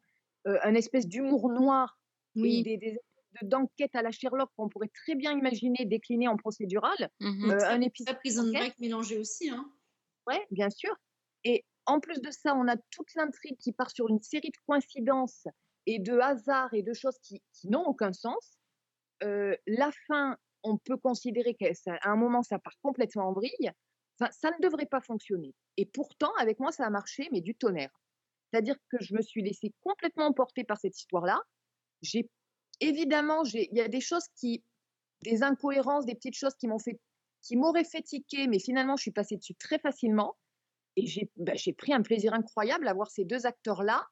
euh, 0.48 0.58
un 0.63 0.74
espèce 0.75 1.08
d'humour 1.08 1.48
noir 1.50 1.98
Oui, 2.36 2.63
des, 2.63 2.75
des 2.75 2.91
de- 2.96 3.00
d'enquête 3.41 3.95
à 3.95 4.01
la 4.01 4.11
Sherlock 4.11 4.50
qu'on 4.55 4.69
pourrait 4.69 4.91
très 4.93 5.15
bien 5.15 5.31
imaginer 5.31 5.85
décliner 5.85 6.27
en 6.27 6.38
procédural. 6.38 7.09
Mhm. 7.19 7.51
Euh, 7.51 7.69
un 7.69 7.81
épisode 7.81 8.17
Prison 8.19 8.51
Break 8.51 8.77
mélangé 8.79 9.17
aussi. 9.17 9.50
Hein. 9.50 9.65
ouais, 10.27 10.45
bien 10.51 10.69
sûr. 10.69 10.95
Et 11.43 11.65
en 11.85 12.00
plus 12.00 12.21
de 12.21 12.29
ça, 12.31 12.55
on 12.55 12.67
a 12.67 12.75
toute 12.91 13.13
l'intrigue 13.15 13.57
qui 13.57 13.71
part 13.71 13.89
sur 13.91 14.07
une 14.09 14.21
série 14.21 14.50
de 14.50 14.57
coïncidences 14.67 15.47
et 15.85 16.00
de 16.00 16.19
hasards 16.19 16.73
et 16.73 16.83
de 16.83 16.93
choses 16.93 17.17
qui, 17.23 17.41
qui 17.53 17.69
n'ont 17.69 17.85
aucun 17.85 18.13
sens. 18.13 18.57
Euh, 19.23 19.55
la 19.67 19.91
fin, 20.07 20.38
on 20.63 20.77
peut 20.77 20.97
considérer 20.97 21.55
qu'à 21.55 21.71
un 22.03 22.15
moment, 22.15 22.43
ça 22.43 22.59
part 22.59 22.75
complètement 22.81 23.29
en 23.29 23.33
vrille. 23.33 23.71
Enfin, 24.19 24.31
ça 24.31 24.51
ne 24.51 24.61
devrait 24.61 24.85
pas 24.85 25.01
fonctionner. 25.01 25.55
Et 25.77 25.85
pourtant, 25.85 26.31
avec 26.38 26.59
moi, 26.59 26.71
ça 26.71 26.85
a 26.85 26.89
marché, 26.89 27.27
mais 27.31 27.41
du 27.41 27.55
tonnerre. 27.55 27.91
C'est-à-dire 28.51 28.75
que 28.89 28.97
je 29.00 29.15
me 29.15 29.21
suis 29.21 29.41
laissée 29.41 29.73
complètement 29.81 30.25
emporter 30.25 30.63
par 30.63 30.77
cette 30.77 30.97
histoire-là. 30.97 31.39
J'ai 32.01 32.29
évidemment, 32.81 33.43
il 33.45 33.69
y 33.71 33.81
a 33.81 33.88
des 33.88 34.01
choses 34.01 34.27
qui, 34.35 34.63
des 35.23 35.43
incohérences, 35.43 36.05
des 36.05 36.15
petites 36.15 36.35
choses 36.35 36.55
qui 36.55 36.67
m'ont 36.67 36.79
fait, 36.79 37.00
qui 37.41 37.55
m'auraient 37.55 37.85
fait 37.85 38.01
tiquer, 38.01 38.47
mais 38.47 38.59
finalement, 38.59 38.97
je 38.97 39.03
suis 39.03 39.11
passée 39.11 39.38
dessus 39.38 39.55
très 39.55 39.79
facilement. 39.79 40.35
Et 40.97 41.07
j'ai 41.07 41.29
bah, 41.38 41.53
pris 41.77 41.93
un 41.93 42.01
plaisir 42.01 42.33
incroyable 42.33 42.88
à 42.88 42.93
voir 42.93 43.09
ces 43.09 43.23
deux 43.23 43.45
acteurs-là 43.45 44.05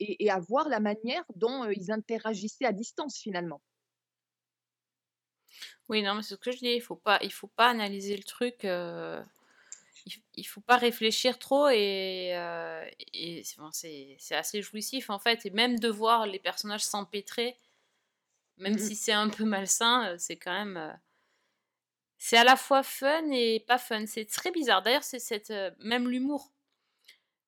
et, 0.00 0.30
à 0.30 0.38
voir 0.38 0.68
la 0.68 0.80
manière 0.80 1.24
dont 1.34 1.64
euh, 1.64 1.72
ils 1.74 1.90
interagissaient 1.90 2.66
à 2.66 2.72
distance 2.72 3.18
finalement. 3.18 3.62
Oui, 5.88 6.02
non, 6.02 6.14
mais 6.14 6.22
c'est 6.22 6.34
ce 6.34 6.40
que 6.40 6.52
je 6.52 6.58
dis, 6.58 6.68
il 6.68 6.84
il 7.22 7.32
faut 7.32 7.48
pas 7.48 7.68
analyser 7.68 8.16
le 8.16 8.22
truc, 8.22 8.64
euh, 8.64 9.22
il, 10.06 10.12
il 10.34 10.44
faut 10.44 10.60
pas 10.60 10.76
réfléchir 10.76 11.38
trop 11.38 11.68
et, 11.68 12.30
euh, 12.34 12.88
c'est 13.72 14.34
assez 14.34 14.62
jouissif 14.62 15.10
en 15.10 15.18
fait, 15.18 15.44
et 15.46 15.50
même 15.50 15.78
de 15.78 15.88
voir 15.88 16.26
les 16.26 16.38
personnages 16.38 16.84
s'empêtrer, 16.84 17.58
même 18.60 18.76
Mm, 18.76 18.84
mm. 18.86 18.90
si 18.90 18.96
c'est 18.96 19.12
un 19.12 19.28
peu 19.30 19.44
malsain, 19.44 20.12
euh, 20.12 20.16
c'est 20.18 20.36
quand 20.36 20.52
même, 20.52 20.76
euh, 20.76 20.92
c'est 22.18 22.36
à 22.36 22.44
la 22.44 22.56
fois 22.56 22.82
fun 22.82 23.30
et 23.32 23.60
pas 23.66 23.78
fun, 23.78 24.06
c'est 24.06 24.26
très 24.26 24.50
bizarre. 24.50 24.82
D'ailleurs, 24.82 25.04
c'est 25.04 25.18
cette, 25.18 25.50
euh, 25.50 25.70
même 25.78 26.08
l'humour, 26.08 26.52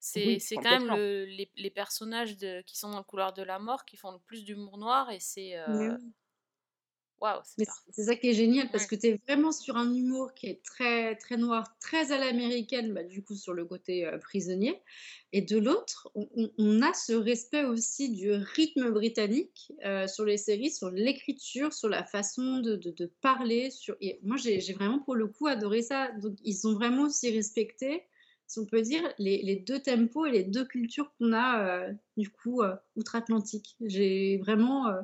c'est 0.00 0.24
Oui, 0.24 0.40
quand 0.62 0.70
même 0.70 0.88
le, 0.88 1.24
les, 1.26 1.50
les 1.56 1.70
personnages 1.70 2.36
de, 2.38 2.62
qui 2.62 2.76
sont 2.78 2.90
dans 2.90 2.98
le 2.98 3.04
couloir 3.04 3.32
de 3.34 3.42
la 3.42 3.58
mort 3.58 3.84
qui 3.84 3.96
font 3.96 4.12
le 4.12 4.18
plus 4.20 4.44
d'humour 4.44 4.78
noir 4.78 5.10
et 5.10 5.20
c'est, 5.20 5.56
euh, 5.58 5.66
oui. 5.66 6.12
Waouh, 7.22 7.40
c'est 7.90 8.02
ça 8.02 8.16
qui 8.16 8.28
est 8.30 8.34
génial 8.34 8.68
parce 8.70 8.86
que 8.86 8.96
tu 8.96 9.06
es 9.06 9.20
vraiment 9.26 9.52
sur 9.52 9.76
un 9.76 9.94
humour 9.94 10.34
qui 10.34 10.48
est 10.48 10.60
très 10.64 11.14
très 11.16 11.36
noir, 11.36 11.76
très 11.80 12.10
à 12.10 12.18
l'américaine, 12.18 12.92
bah, 12.92 13.04
du 13.04 13.22
coup 13.22 13.36
sur 13.36 13.54
le 13.54 13.64
côté 13.64 14.04
euh, 14.06 14.18
prisonnier. 14.18 14.82
Et 15.32 15.40
de 15.40 15.56
l'autre, 15.56 16.10
on, 16.14 16.82
a 16.82 16.92
ce 16.92 17.12
respect 17.14 17.64
aussi 17.64 18.10
du 18.10 18.32
rythme 18.32 18.90
britannique 18.90 19.72
euh, 19.86 20.06
sur 20.06 20.24
les 20.26 20.36
séries, 20.36 20.70
sur 20.70 20.90
l'écriture, 20.90 21.72
sur 21.72 21.88
la 21.88 22.04
façon 22.04 22.58
de, 22.58 22.76
de- 22.76 22.90
de 22.90 23.06
parler. 23.22 23.70
Sur... 23.70 23.96
Et 24.00 24.18
moi, 24.24 24.36
j'ai 24.36 24.60
j'ai 24.60 24.74
vraiment 24.74 24.98
pour 24.98 25.14
le 25.14 25.28
coup 25.28 25.46
adoré 25.46 25.80
ça. 25.82 26.10
Donc, 26.20 26.34
ils 26.44 26.66
ont 26.66 26.74
vraiment 26.74 27.04
aussi 27.04 27.30
respecté, 27.30 28.02
si 28.46 28.58
on 28.58 28.66
peut 28.66 28.82
dire, 28.82 29.02
les, 29.18 29.42
les 29.42 29.56
deux 29.56 29.80
tempos 29.80 30.26
et 30.26 30.32
les 30.32 30.44
deux 30.44 30.66
cultures 30.66 31.10
qu'on 31.18 31.32
a 31.32 31.64
euh, 31.64 31.92
du 32.16 32.28
coup 32.28 32.60
euh, 32.62 32.74
outre-Atlantique. 32.96 33.76
J'ai 33.80 34.38
vraiment. 34.38 34.88
euh, 34.88 35.00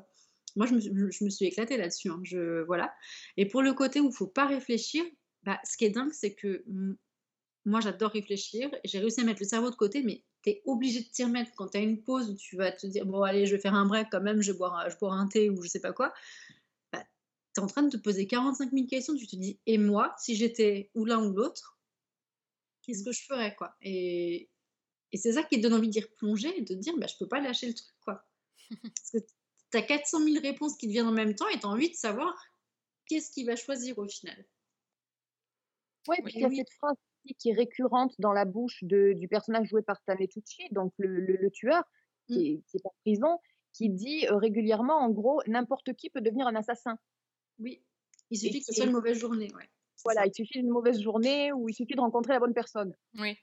moi, 0.59 0.67
je 0.67 0.75
me, 0.75 0.81
suis- 0.81 0.93
je 1.13 1.25
me 1.25 1.31
suis 1.31 1.47
éclatée 1.47 1.79
là-dessus. 1.79 2.11
hein. 2.11 2.21
Je, 2.25 2.63
voilà. 2.65 2.95
Et 3.39 3.49
pour 3.49 3.63
le 3.63 3.75
côté 3.75 4.01
où 4.01 4.09
il 4.11 4.17
faut 4.17 4.29
pas 4.29 4.47
réfléchir, 4.47 5.05
bah, 5.45 5.61
ce 5.65 5.79
qui 5.79 5.87
est 5.87 5.91
dingue, 5.91 6.13
c'est 6.13 6.35
que 6.35 6.65
mm, 6.69 6.97
moi, 7.67 7.81
j'adore 7.81 8.13
réfléchir. 8.13 8.71
J'ai 8.85 8.99
réussi 9.01 9.21
à 9.21 9.25
mettre 9.25 9.43
le 9.43 9.47
cerveau 9.49 9.71
de 9.71 9.77
côté, 9.77 10.03
mais 10.03 10.25
tu 10.43 10.51
es 10.51 10.63
obligé 10.67 11.01
de 11.03 11.07
t'y 11.09 11.25
remettre 11.25 11.53
quand 11.57 11.69
tu 11.71 11.79
as 11.79 11.83
une 11.83 12.03
pause 12.03 12.31
où 12.31 12.37
tu 12.37 12.57
vas 12.57 12.73
te 12.73 12.87
dire 12.87 13.07
Bon, 13.07 13.23
allez, 13.23 13.47
je 13.47 13.57
vais 13.57 13.61
faire 13.63 13.75
un 13.75 13.87
break 13.87 14.09
quand 14.11 14.23
même, 14.23 14.41
je 14.43 14.53
vais 14.53 14.59
boire, 14.59 14.75
un- 14.77 14.89
je 14.91 14.97
boire 14.99 15.15
un 15.15 15.29
thé 15.29 15.51
ou 15.51 15.63
je 15.63 15.69
sais 15.69 15.81
pas 15.81 15.93
quoi. 15.93 16.15
Bah, 16.93 17.05
tu 17.55 17.61
es 17.61 17.65
en 17.65 17.69
train 17.69 17.83
de 17.85 17.91
te 17.91 17.99
poser 18.03 18.27
45 18.27 18.73
000 18.73 18.89
questions. 18.89 19.17
Tu 19.17 19.27
te 19.29 19.37
dis 19.37 19.61
Et 19.67 19.79
moi, 19.79 20.15
si 20.19 20.37
j'étais 20.37 20.91
ou 20.95 21.05
l'un 21.07 21.25
ou 21.25 21.35
l'autre, 21.35 21.79
qu'est-ce 22.83 23.05
que 23.05 23.13
je 23.13 23.23
ferais 23.25 23.55
quoi? 23.55 23.77
Et, 23.83 24.51
et 25.13 25.17
c'est 25.19 25.33
ça 25.35 25.43
qui 25.45 25.59
te 25.59 25.63
donne 25.63 25.75
envie 25.75 25.91
d'y 25.91 26.01
replonger 26.01 26.57
et 26.59 26.63
de 26.63 26.69
te 26.75 26.81
dire 26.81 26.97
bah, 26.99 27.07
Je 27.09 27.17
peux 27.19 27.29
pas 27.29 27.41
lâcher 27.41 27.69
le 27.69 27.75
truc. 27.75 27.89
quoi. 28.01 28.27
Parce 28.83 29.11
que 29.13 29.19
tu 29.71 29.79
as 29.79 29.83
400 29.83 30.21
000 30.25 30.41
réponses 30.43 30.77
qui 30.77 30.87
te 30.87 30.93
viennent 30.93 31.07
en 31.09 31.13
même 31.13 31.35
temps 31.35 31.49
et 31.49 31.59
tu 31.59 31.67
as 31.67 31.69
envie 31.69 31.91
de 31.91 31.95
savoir 31.95 32.35
qu'est-ce 33.07 33.31
qu'il 33.31 33.47
va 33.47 33.57
choisir 33.57 33.99
au 33.99 34.07
final. 34.07 34.47
Ouais, 36.09 36.17
Oui. 36.25 36.25
puis 36.25 36.35
il 36.37 36.41
y 36.41 36.45
a 36.45 36.51
cette 36.51 36.73
phrase 36.73 36.95
aussi 37.25 37.35
qui 37.35 37.51
est 37.51 37.55
récurrente 37.55 38.15
dans 38.19 38.33
la 38.33 38.45
bouche 38.45 38.83
de- 38.83 39.13
du 39.15 39.29
personnage 39.29 39.69
joué 39.69 39.83
par 39.83 39.99
Stanley 39.99 40.29
Tucci, 40.29 40.63
donc 40.73 40.93
le, 40.99 41.09
le- 41.09 41.37
le 41.37 41.51
tueur 41.51 41.83
Mm. 42.29 42.35
qui 42.35 42.47
est, 42.53 42.63
qui 42.71 42.77
est 42.79 42.87
en 42.87 42.95
prison, 43.05 43.39
qui 43.73 43.91
dit 43.91 44.27
euh, 44.29 44.37
régulièrement, 44.37 44.97
en 45.01 45.11
gros, 45.11 45.43
n'importe 45.47 45.93
qui 45.95 46.09
peut 46.11 46.21
devenir 46.21 46.47
un 46.47 46.55
assassin. 46.55 46.99
Oui, 47.59 47.83
il 48.31 48.37
Et 48.37 48.41
suffit 48.41 48.61
que 48.61 48.67
ce 48.67 48.71
qui 48.71 48.77
soit 48.77 48.87
une 48.87 48.93
mauvaise 48.93 49.19
journée. 49.19 49.53
Ouais. 49.55 49.69
Voilà, 50.05 50.23
ça. 50.23 50.27
il 50.29 50.35
suffit 50.35 50.61
d'une 50.61 50.71
mauvaise 50.71 51.01
journée 51.01 51.53
ou 51.53 51.69
il 51.69 51.75
suffit 51.75 51.95
de 51.95 52.01
rencontrer 52.01 52.33
la 52.33 52.41
bonne 52.41 52.55
personne. 52.55 52.95
Oui. 53.19 53.37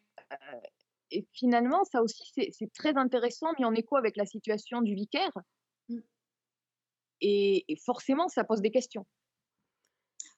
Et 1.12 1.28
finalement, 1.34 1.84
ça 1.84 2.02
aussi, 2.02 2.24
c'est 2.34 2.50
c'est 2.52 2.72
très 2.74 2.96
intéressant, 2.98 3.48
mis 3.60 3.66
en 3.66 3.74
écho 3.76 3.96
avec 3.98 4.16
la 4.18 4.26
situation 4.26 4.82
du 4.82 4.96
vicaire? 4.96 5.32
Et, 7.22 7.66
et 7.72 7.76
forcément, 7.78 8.28
ça 8.30 8.44
pose 8.44 8.62
des 8.62 8.72
questions. 8.72 9.06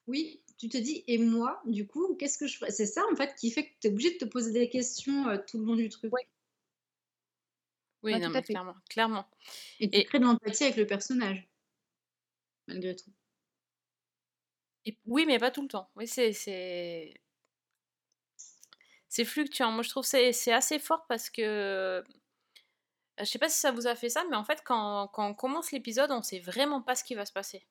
Oui, 0.08 0.42
tu 0.58 0.68
te 0.68 0.76
dis, 0.76 1.04
et 1.06 1.18
moi, 1.18 1.60
du 1.66 1.86
coup, 1.86 2.16
qu'est-ce 2.16 2.36
que 2.38 2.46
je 2.48 2.56
ferais? 2.58 2.70
C'est 2.72 2.86
ça, 2.86 3.04
en 3.12 3.16
fait, 3.16 3.34
qui 3.36 3.50
fait 3.52 3.64
que 3.68 3.74
tu 3.80 3.86
es 3.88 3.90
obligé 3.90 4.12
de 4.14 4.18
te 4.18 4.24
poser 4.24 4.52
des 4.52 4.68
questions 4.68 5.28
euh, 5.28 5.38
tout 5.46 5.58
le 5.58 5.64
long 5.66 5.76
du 5.76 5.88
truc. 5.88 6.12
Ouais. 6.12 6.26
Oui, 8.02 8.12
Ouais, 8.14 8.18
non, 8.20 8.30
mais 8.30 8.42
clairement, 8.42 8.74
clairement. 8.88 9.28
Et 9.80 9.90
tu 9.90 9.98
Et- 9.98 10.04
crées 10.04 10.18
de 10.20 10.24
l'empathie 10.24 10.64
avec 10.64 10.76
le 10.76 10.86
personnage, 10.86 11.48
malgré 12.68 12.94
tout. 12.94 13.12
Et 14.84 14.98
oui, 15.06 15.24
mais 15.26 15.38
pas 15.38 15.50
tout 15.52 15.62
le 15.62 15.68
temps. 15.68 15.90
Oui, 15.96 16.06
c'est 16.08 16.32
c'est 16.32 17.14
c'est 19.08 19.24
fluctuant. 19.24 19.70
Moi, 19.72 19.82
je 19.82 19.90
trouve 19.90 20.02
que 20.04 20.08
c'est 20.08 20.32
c'est 20.32 20.52
assez 20.52 20.78
fort 20.78 21.06
parce 21.08 21.30
que 21.30 21.42
euh, 21.42 22.02
je 23.18 23.24
sais 23.24 23.38
pas 23.38 23.48
si 23.48 23.58
ça 23.58 23.72
vous 23.72 23.86
a 23.86 23.94
fait 23.94 24.08
ça, 24.08 24.24
mais 24.30 24.36
en 24.36 24.44
fait, 24.44 24.62
quand, 24.64 25.08
quand 25.08 25.28
on 25.28 25.34
commence 25.34 25.72
l'épisode, 25.72 26.10
on 26.10 26.22
sait 26.22 26.40
vraiment 26.40 26.82
pas 26.82 26.94
ce 26.94 27.04
qui 27.04 27.14
va 27.14 27.24
se 27.24 27.32
passer. 27.32 27.66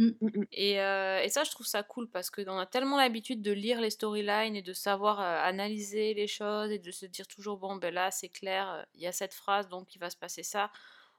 Mm, 0.00 0.12
mm. 0.22 0.44
Et, 0.52 0.80
euh, 0.80 1.20
et 1.22 1.28
ça, 1.28 1.44
je 1.44 1.50
trouve 1.50 1.66
ça 1.66 1.82
cool 1.82 2.08
parce 2.10 2.30
qu'on 2.30 2.58
a 2.58 2.64
tellement 2.66 2.96
l'habitude 2.96 3.42
de 3.42 3.52
lire 3.52 3.80
les 3.82 3.90
storylines 3.90 4.56
et 4.56 4.62
de 4.62 4.72
savoir 4.72 5.20
euh, 5.20 5.38
analyser 5.42 6.14
les 6.14 6.26
choses 6.26 6.70
et 6.70 6.78
de 6.78 6.90
se 6.90 7.04
dire 7.04 7.26
toujours, 7.26 7.58
bon, 7.58 7.76
ben 7.76 7.92
là, 7.92 8.10
c'est 8.10 8.30
clair, 8.30 8.70
euh, 8.70 8.82
il 8.94 9.02
y 9.02 9.06
a 9.06 9.12
cette 9.12 9.34
phrase, 9.34 9.68
donc 9.68 9.94
il 9.94 9.98
va 9.98 10.08
se 10.08 10.16
passer 10.16 10.42
ça. 10.42 10.70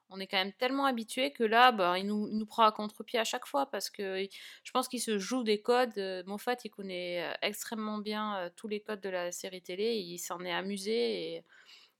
On 0.09 0.19
est 0.19 0.27
quand 0.27 0.37
même 0.37 0.53
tellement 0.53 0.85
habitué 0.85 1.31
que 1.31 1.43
là, 1.43 1.71
ben, 1.71 1.95
il, 1.95 2.07
nous, 2.07 2.27
il 2.27 2.37
nous 2.37 2.45
prend 2.47 2.63
à 2.63 2.71
contre-pied 2.71 3.19
à 3.19 3.23
chaque 3.23 3.45
fois 3.45 3.69
parce 3.69 3.89
que 3.89 4.27
je 4.63 4.71
pense 4.71 4.87
qu'il 4.87 4.99
se 5.01 5.19
joue 5.19 5.43
des 5.43 5.61
codes. 5.61 5.97
Moffat, 6.25 6.57
il 6.65 6.69
connaît 6.69 7.33
extrêmement 7.41 7.97
bien 7.99 8.51
tous 8.57 8.67
les 8.67 8.81
codes 8.81 8.99
de 8.99 9.09
la 9.09 9.31
série 9.31 9.61
télé. 9.61 9.95
il 9.99 10.17
s'en 10.19 10.43
est 10.43 10.51
amusé 10.51 11.35
et 11.35 11.45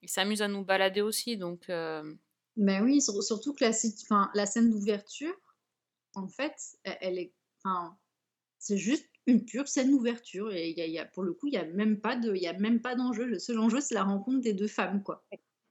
il 0.02 0.10
s'amuse 0.10 0.42
à 0.42 0.48
nous 0.48 0.64
balader 0.66 1.02
aussi. 1.02 1.38
Donc, 1.38 1.70
euh, 1.70 2.14
Mais 2.58 2.82
oui, 2.82 3.02
sur- 3.02 3.22
surtout 3.24 3.54
que 3.54 3.64
la, 3.64 3.72
enfin, 4.04 4.30
la 4.34 4.46
scène 4.46 4.70
d'ouverture, 4.70 5.36
en 6.16 6.28
fait, 6.28 6.56
elle, 6.84 6.98
elle 7.02 7.20
est, 7.20 7.34
enfin, 7.64 7.98
c'est 8.60 8.78
juste 8.78 9.06
une 9.28 9.46
pure 9.46 9.68
scène 9.68 9.92
d'ouverture. 9.92 10.52
Et 10.52 10.70
il 10.70 10.78
y 10.78 10.82
a, 10.82 10.88
y 10.88 11.00
a- 11.00 11.06
pour 11.06 11.24
le 11.24 11.34
coup, 11.34 11.48
il 11.48 11.52
n'y 11.52 11.58
a 11.58 11.66
même 11.66 12.00
pas 12.02 12.16
de, 12.16 12.36
il 12.36 12.42
y 12.42 12.48
a 12.48 12.54
même 12.54 12.82
pas 12.82 12.96
d'enjeu. 12.96 13.26
Le 13.26 13.40
seul 13.40 13.60
enjeu, 13.60 13.80
c'est 13.82 13.94
la 13.96 14.04
rencontre 14.04 14.40
des 14.42 14.54
deux 14.54 14.68
femmes, 14.68 15.04
quoi. 15.04 15.26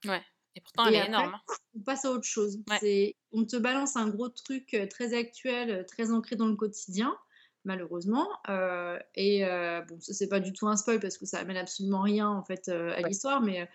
ouais. 0.07 0.23
Et 0.57 0.61
pourtant, 0.63 0.87
Et 0.87 0.89
elle 0.89 0.95
est 0.95 0.99
après, 0.99 1.09
énorme. 1.11 1.35
hein. 1.35 1.55
on 1.77 1.81
passe 1.83 2.05
à 2.05 2.11
autre 2.11 2.25
chose. 2.25 2.59
Ouais. 2.69 2.79
C'est, 2.81 3.17
on 3.31 3.45
te 3.45 3.57
balance 3.57 3.95
un 3.97 4.09
gros 4.09 4.29
truc 4.29 4.75
euh, 4.75 4.87
très 4.89 5.15
actuel, 5.15 5.71
euh, 5.71 5.85
très 5.85 6.11
ancré 6.11 6.35
dans 6.35 6.49
le 6.49 6.57
quotidien, 6.57 7.17
malheureusement. 7.65 8.29
euh, 8.49 8.99
et 9.15 9.45
euh, 9.45 9.83
bon, 9.83 10.01
ça 10.01 10.13
c'est 10.15 10.29
pas 10.29 10.41
du 10.41 10.53
tout 10.53 10.67
un 10.69 10.77
spoil 10.77 11.01
parce 11.01 11.19
que 11.19 11.27
ça 11.27 11.39
amène 11.41 11.57
absolument 11.57 12.03
rien 12.03 12.29
en 12.29 12.43
fait 12.45 12.69
euh, 12.69 12.93
à 12.95 13.03
Ouais. 13.03 13.09
l'histoire, 13.09 13.41
mais 13.41 13.63
euh, 13.63 13.67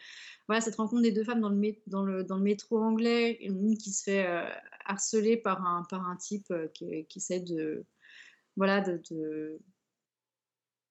voilà 0.47 0.61
cette 0.61 0.75
rencontre 0.75 1.01
des 1.01 1.11
deux 1.11 1.23
femmes 1.23 1.41
dans 1.41 1.49
le, 1.49 1.57
mé- 1.57 1.81
dans 1.87 2.03
le, 2.03 2.23
dans 2.23 2.37
le 2.37 2.43
métro 2.43 2.79
anglais, 2.79 3.37
une 3.41 3.77
qui 3.77 3.91
se 3.91 4.03
fait 4.03 4.25
harceler 4.85 5.37
par 5.37 5.65
un, 5.65 5.83
par 5.89 6.07
un 6.07 6.15
type 6.15 6.53
qui, 6.73 7.05
qui 7.07 7.19
essaie 7.19 7.39
de, 7.39 7.83
voilà, 8.55 8.81
de, 8.81 9.01
de- 9.11 9.59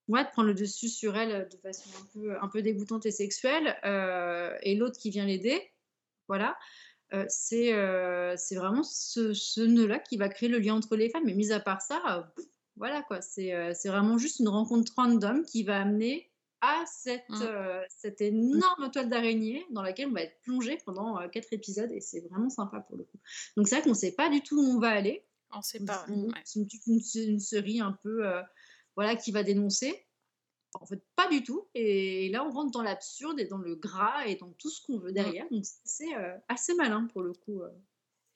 Ouais, 0.06 0.22
de 0.22 0.28
prendre 0.28 0.48
le 0.48 0.54
dessus 0.54 0.90
sur 0.90 1.16
elle 1.16 1.48
de 1.48 1.56
façon 1.56 1.88
un 1.98 2.06
peu, 2.12 2.36
un 2.42 2.48
peu 2.48 2.60
dégoûtante 2.60 3.06
et 3.06 3.10
sexuelle, 3.10 3.74
et 4.62 4.74
l'autre 4.74 4.98
qui 4.98 5.08
vient 5.10 5.24
l'aider, 5.24 5.62
voilà. 6.28 6.58
Euh, 7.12 7.24
c'est 7.28 7.72
euh, 7.74 8.34
c'est 8.36 8.56
vraiment 8.56 8.82
ce, 8.82 9.34
ce 9.34 9.60
nœud-là 9.60 10.00
qui 10.00 10.16
va 10.16 10.28
créer 10.28 10.48
le 10.48 10.58
lien 10.58 10.74
entre 10.74 10.96
les 10.96 11.08
femmes. 11.10 11.24
Mais 11.26 11.34
mis 11.34 11.52
à 11.52 11.60
part 11.60 11.80
ça, 11.80 12.02
euh, 12.18 12.42
voilà 12.76 13.02
quoi, 13.02 13.20
c'est 13.20 13.52
euh, 13.54 13.72
c'est 13.74 13.88
vraiment 13.88 14.18
juste 14.18 14.40
une 14.40 14.48
rencontre 14.48 14.92
random 14.96 15.44
qui 15.44 15.62
va 15.62 15.80
amener 15.80 16.30
à 16.60 16.82
cette, 16.86 17.28
Mm. 17.28 17.42
euh, 17.42 17.82
cette 17.88 18.20
énorme 18.22 18.90
toile 18.90 19.08
d'araignée 19.10 19.66
dans 19.70 19.82
laquelle 19.82 20.08
on 20.08 20.12
va 20.12 20.22
être 20.22 20.40
plongé 20.42 20.78
pendant 20.84 21.20
euh, 21.20 21.28
quatre 21.28 21.52
épisodes 21.52 21.92
et 21.92 22.00
c'est 22.00 22.20
vraiment 22.30 22.48
sympa 22.48 22.80
pour 22.80 22.96
le 22.96 23.04
coup. 23.04 23.18
Donc 23.56 23.68
c'est 23.68 23.74
vrai 23.76 23.82
qu'on 23.84 23.90
ne 23.90 23.94
sait 23.94 24.12
pas 24.12 24.30
du 24.30 24.40
tout 24.40 24.56
où 24.58 24.76
on 24.76 24.78
va 24.80 24.88
aller. 24.90 25.24
On 25.52 25.60
sait 25.62 25.78
pas. 25.84 26.04
c'est 26.06 26.12
ouais. 26.12 26.18
une, 26.18 26.26
Ouais. 26.28 26.40
c'est 26.44 26.58
une, 26.60 26.68
une- 26.86 27.00
c'est 27.00 27.24
une 27.26 27.38
série 27.40 27.80
un 27.80 27.92
peu 28.02 28.26
euh, 28.26 28.40
voilà, 28.96 29.14
qui 29.14 29.30
va 29.30 29.42
dénoncer. 29.42 30.06
En 30.80 30.86
fait, 30.86 31.00
pas 31.14 31.28
du 31.28 31.44
tout. 31.44 31.68
Et 31.74 32.28
là, 32.30 32.44
on 32.44 32.50
rentre 32.50 32.72
dans 32.72 32.82
l'absurde 32.82 33.38
et 33.38 33.44
dans 33.44 33.58
le 33.58 33.76
gras 33.76 34.24
et 34.26 34.34
dans 34.34 34.50
tout 34.52 34.70
ce 34.70 34.84
qu'on 34.84 34.98
veut 34.98 35.10
Mm. 35.10 35.14
derrière. 35.14 35.46
Donc, 35.50 35.64
c'est 35.84 36.14
assez 36.48 36.74
malin 36.74 37.06
pour 37.12 37.22
le 37.22 37.32
coup. 37.34 37.60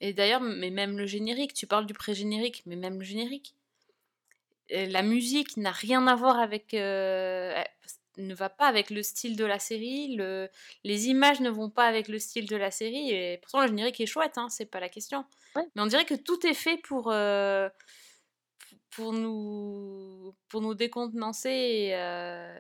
Et 0.01 0.13
d'ailleurs, 0.13 0.41
mais 0.43 0.71
même 0.71 0.97
le 0.99 1.07
générique, 1.07 1.55
tu 1.55 1.67
parles 1.67 1.87
du 1.87 1.95
pré-générique, 1.95 2.63
mais 2.67 2.77
même 2.77 2.99
le 3.01 3.05
générique, 3.05 3.57
la 4.71 5.03
musique 5.03 5.57
n'a 5.57 5.71
rien 5.73 6.07
à 6.07 6.15
voir 6.15 6.39
avec, 6.39 6.75
euh, 6.75 7.63
ne 8.19 8.35
va 8.35 8.49
pas 8.49 8.67
avec 8.67 8.91
le 8.91 9.03
style 9.03 9.37
de 9.37 9.45
la 9.45 9.59
série, 9.59 10.17
le, 10.17 10.49
les 10.85 11.09
images 11.09 11.41
ne 11.41 11.51
vont 11.51 11.71
pas 11.71 11.87
avec 11.87 12.09
le 12.09 12.19
style 12.19 12.47
de 12.47 12.57
la 12.57 12.71
série, 12.71 13.11
et 13.13 13.39
pourtant 13.39 13.61
le 13.63 13.69
générique 13.69 14.01
est 14.01 14.07
chouette, 14.07 14.37
hein, 14.39 14.49
c'est 14.49 14.67
pas 14.67 14.81
la 14.81 14.89
question. 14.89 15.25
Ouais. 15.57 15.63
Mais 15.75 15.83
on 15.83 15.87
dirait 15.87 16.05
que 16.05 16.15
tout 16.15 16.45
est 16.47 16.55
fait 16.55 16.77
pour, 16.79 17.11
euh, 17.13 17.69
pour, 18.91 19.13
nous, 19.13 20.35
pour 20.49 20.61
nous 20.61 20.75
décontenancer 20.75 21.51
et, 21.51 21.95
euh, 21.95 22.59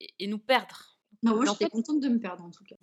et- 0.00 0.14
et 0.20 0.26
nous 0.26 0.38
perdre. 0.38 0.98
Non, 1.22 1.36
moi, 1.36 1.44
j'étais 1.46 1.68
contente 1.70 2.00
de 2.00 2.08
me 2.08 2.18
perdre 2.18 2.44
en 2.44 2.50
tout 2.50 2.64
cas. 2.64 2.76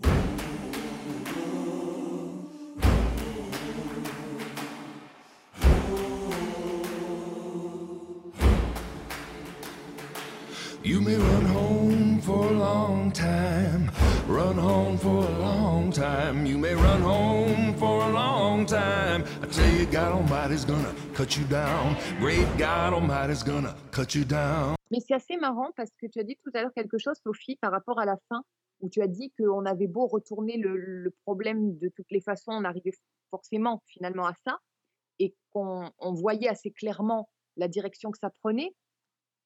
Time, 13.12 13.92
run 14.28 14.58
home 14.58 14.98
for 14.98 15.26
a 15.26 15.40
long 15.40 15.92
time. 15.92 16.46
You 16.46 16.58
may 16.58 16.74
run 16.74 17.02
home 17.02 17.74
for 17.76 18.04
a 18.04 18.12
long 18.12 18.66
time. 18.66 19.24
I 19.42 19.86
God 19.92 20.66
gonna 20.66 20.94
cut 21.14 21.38
you 21.38 21.44
down. 21.46 21.96
Great 22.20 22.48
God 22.58 22.94
Almighty's 22.94 23.44
gonna 23.44 23.76
cut 23.92 24.16
you 24.16 24.24
down. 24.24 24.76
Mais 24.92 25.00
c'est 25.00 25.14
assez 25.14 25.38
marrant 25.38 25.72
parce 25.76 25.92
que 25.98 26.08
tu 26.08 26.20
as 26.20 26.24
dit 26.24 26.38
tout 26.44 26.52
à 26.54 26.62
l'heure 26.62 26.74
quelque 26.74 26.98
chose, 26.98 27.18
Sophie, 27.24 27.58
par 27.58 27.72
rapport 27.72 28.00
à 28.00 28.06
la 28.06 28.18
fin, 28.30 28.44
où 28.82 28.90
tu 28.90 29.02
as 29.02 29.08
dit 29.08 29.32
qu'on 29.38 29.66
avait 29.66 29.88
beau 29.88 30.08
retourner 30.08 30.58
le, 30.58 30.76
le 30.78 31.12
problème 31.26 31.78
de 31.78 31.90
toutes 31.90 32.12
les 32.12 32.22
façons, 32.22 32.52
on 32.52 32.64
arrivait 32.64 32.94
forcément 33.30 33.82
finalement 33.88 34.26
à 34.26 34.34
ça, 34.46 34.60
et 35.20 35.36
qu'on 35.52 35.90
on 36.00 36.14
voyait 36.14 36.50
assez 36.50 36.72
clairement 36.72 37.30
la 37.58 37.68
direction 37.68 38.12
que 38.12 38.18
ça 38.18 38.30
prenait. 38.42 38.74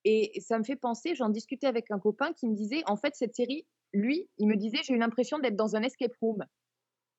Et 0.06 0.40
ça 0.42 0.60
me 0.60 0.64
fait 0.64 0.76
penser, 0.78 1.16
j'en 1.16 1.30
discutais 1.30 1.68
avec 1.68 1.92
un 1.92 2.00
copain 2.00 2.34
qui 2.34 2.48
me 2.48 2.56
disait, 2.56 2.84
en 2.88 2.96
fait, 2.98 3.16
cette 3.16 3.36
série, 3.36 3.68
lui, 3.94 4.30
il 4.38 4.48
me 4.48 4.56
disait, 4.58 4.80
j'ai 4.84 4.94
eu 4.94 5.00
l'impression 5.00 5.40
d'être 5.40 5.56
dans 5.58 5.76
un 5.76 5.84
escape 5.84 6.16
room. 6.22 6.44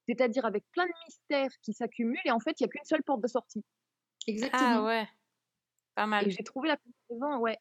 C'est-à-dire 0.08 0.44
avec 0.46 0.64
plein 0.72 0.86
de 0.86 0.92
mystères 1.06 1.50
qui 1.62 1.72
s'accumulent, 1.74 2.18
et 2.26 2.32
en 2.32 2.40
fait, 2.40 2.60
il 2.60 2.64
n'y 2.64 2.66
a 2.66 2.70
qu'une 2.70 2.84
seule 2.84 3.02
porte 3.04 3.22
de 3.22 3.28
sortie. 3.28 3.64
Exactement. 4.28 4.80
Ah 4.80 4.84
ouais, 4.84 5.08
pas 5.94 6.06
mal. 6.06 6.26
Et 6.26 6.30
j'ai 6.30 6.42
trouvé 6.44 6.68
la 6.68 6.76
comparaison, 6.76 7.38
ouais, 7.42 7.58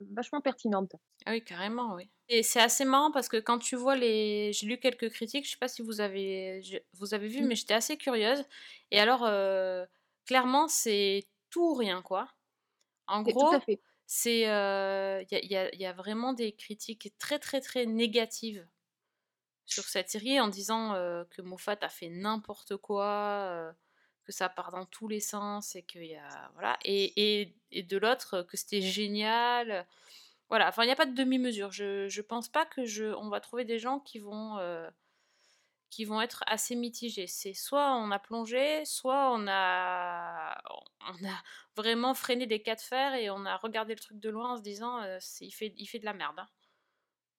vachement 0.00 0.40
pertinente. 0.42 0.92
Ah 1.26 1.32
oui, 1.32 1.44
carrément, 1.44 1.94
oui. 1.94 2.10
Et 2.28 2.42
c'est 2.42 2.60
assez 2.60 2.84
marrant 2.84 3.10
parce 3.10 3.28
que 3.28 3.36
quand 3.38 3.58
tu 3.58 3.76
vois 3.76 3.96
les... 3.96 4.52
J'ai 4.52 4.66
lu 4.66 4.78
quelques 4.78 5.10
critiques, 5.10 5.44
je 5.46 5.50
sais 5.52 5.58
pas 5.58 5.68
si 5.68 5.82
vous 5.82 6.00
avez, 6.00 6.62
je- 6.62 6.78
vous 6.94 7.12
avez 7.14 7.28
vu, 7.28 7.42
Mm. 7.42 7.48
mais 7.48 7.56
j'étais 7.56 7.74
assez 7.74 7.96
curieuse. 7.98 8.44
Et 8.90 9.00
alors, 9.00 9.24
euh, 9.24 9.84
clairement, 10.26 10.68
c'est 10.68 11.28
tout 11.50 11.60
ou 11.72 11.74
rien, 11.74 12.02
quoi. 12.02 12.28
En 13.06 13.22
gros, 13.22 13.48
tout 13.48 13.54
à 13.54 13.60
fait. 13.60 13.80
C'est... 14.12 14.48
euh, 14.48 15.22
Il 15.30 15.38
y, 15.44 15.78
y 15.78 15.86
a- 15.86 15.92
vraiment 15.92 16.32
des 16.32 16.50
critiques 16.50 17.12
très, 17.18 17.38
très, 17.38 17.60
très 17.60 17.86
négatives 17.86 18.66
sur 19.66 19.84
cette 19.84 20.10
série 20.10 20.40
en 20.40 20.48
disant 20.48 20.94
que 21.30 21.42
Moffat 21.42 21.76
a 21.82 21.88
fait 21.88 22.08
n'importe 22.08 22.76
quoi, 22.76 23.72
que 24.24 24.32
ça 24.32 24.48
part 24.48 24.72
dans 24.72 24.84
tous 24.84 25.06
les 25.06 25.20
sens 25.20 25.76
et 25.76 25.84
qu'il 25.84 26.06
y 26.06 26.16
a... 26.16 26.50
Voilà. 26.54 26.76
Et, 26.84 27.40
et, 27.40 27.54
et 27.70 27.84
de 27.84 27.96
l'autre, 27.96 28.42
que 28.42 28.56
c'était 28.56 28.80
génial. 28.80 29.86
Voilà, 30.48 30.68
enfin, 30.68 30.82
il 30.82 30.86
n'y 30.86 30.92
a 30.92 30.96
pas 30.96 31.06
de 31.06 31.14
demi-mesure. 31.14 31.70
Je, 31.70 32.08
je 32.08 32.20
pense 32.20 32.48
pas 32.48 32.66
que 32.66 32.84
je, 32.84 33.04
on 33.14 33.28
va 33.28 33.40
trouver 33.40 33.64
des 33.64 33.78
gens 33.78 34.00
qui 34.00 34.18
vont, 34.18 34.58
qui 35.90 36.04
vont 36.04 36.20
être 36.20 36.42
assez 36.46 36.76
mitigés. 36.76 37.26
C'est 37.26 37.52
soit 37.54 37.94
on 37.96 38.10
a 38.12 38.18
plongé, 38.18 38.84
soit 38.84 39.32
on 39.34 39.46
a, 39.48 40.60
on 41.00 41.26
a 41.28 41.42
vraiment 41.76 42.14
freiné 42.14 42.46
des 42.46 42.62
cas 42.62 42.76
de 42.76 42.80
fer 42.80 43.14
et 43.14 43.30
on 43.30 43.44
a 43.46 43.56
regardé 43.56 43.94
le 43.94 44.00
truc 44.00 44.18
de 44.20 44.30
loin 44.30 44.52
en 44.54 44.56
se 44.56 44.62
disant 44.62 45.02
euh, 45.02 45.18
il, 45.40 45.50
fait, 45.52 45.72
il 45.76 45.86
fait 45.86 45.98
de 45.98 46.04
la 46.04 46.14
merde. 46.14 46.38
hein. 46.38 46.46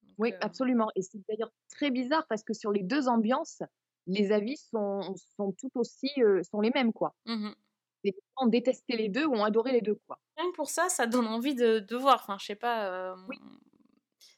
Donc, 0.03 0.17
Oui, 0.17 0.33
euh, 0.33 0.37
absolument. 0.41 0.89
Et 0.95 1.01
c'est 1.01 1.19
d'ailleurs 1.27 1.51
très 1.69 1.91
bizarre 1.91 2.25
parce 2.27 2.43
que 2.43 2.53
sur 2.53 2.71
les 2.71 2.83
deux 2.83 3.07
ambiances, 3.07 3.61
les 4.07 4.31
avis 4.31 4.57
sont, 4.57 5.15
sont 5.37 5.51
tout 5.53 5.71
aussi, 5.75 6.09
euh, 6.19 6.41
sont 6.43 6.61
les 6.61 6.71
mêmes, 6.71 6.93
quoi. 6.93 7.15
Les 8.03 8.11
gens 8.11 8.45
ont 8.45 8.47
détesté 8.47 8.95
les 8.97 9.09
deux 9.09 9.25
ou 9.25 9.33
ont 9.35 9.43
adoré 9.43 9.71
les 9.71 9.81
deux, 9.81 9.99
quoi. 10.07 10.21
Que 10.35 10.51
pour 10.53 10.69
ça, 10.69 10.89
ça 10.89 11.07
donne 11.07 11.27
envie 11.27 11.55
de, 11.55 11.79
de 11.79 11.95
voir. 11.95 12.19
Enfin, 12.21 12.37
je 12.39 12.45
sais 12.45 12.55
pas. 12.55 13.15
Oui. 13.27 13.37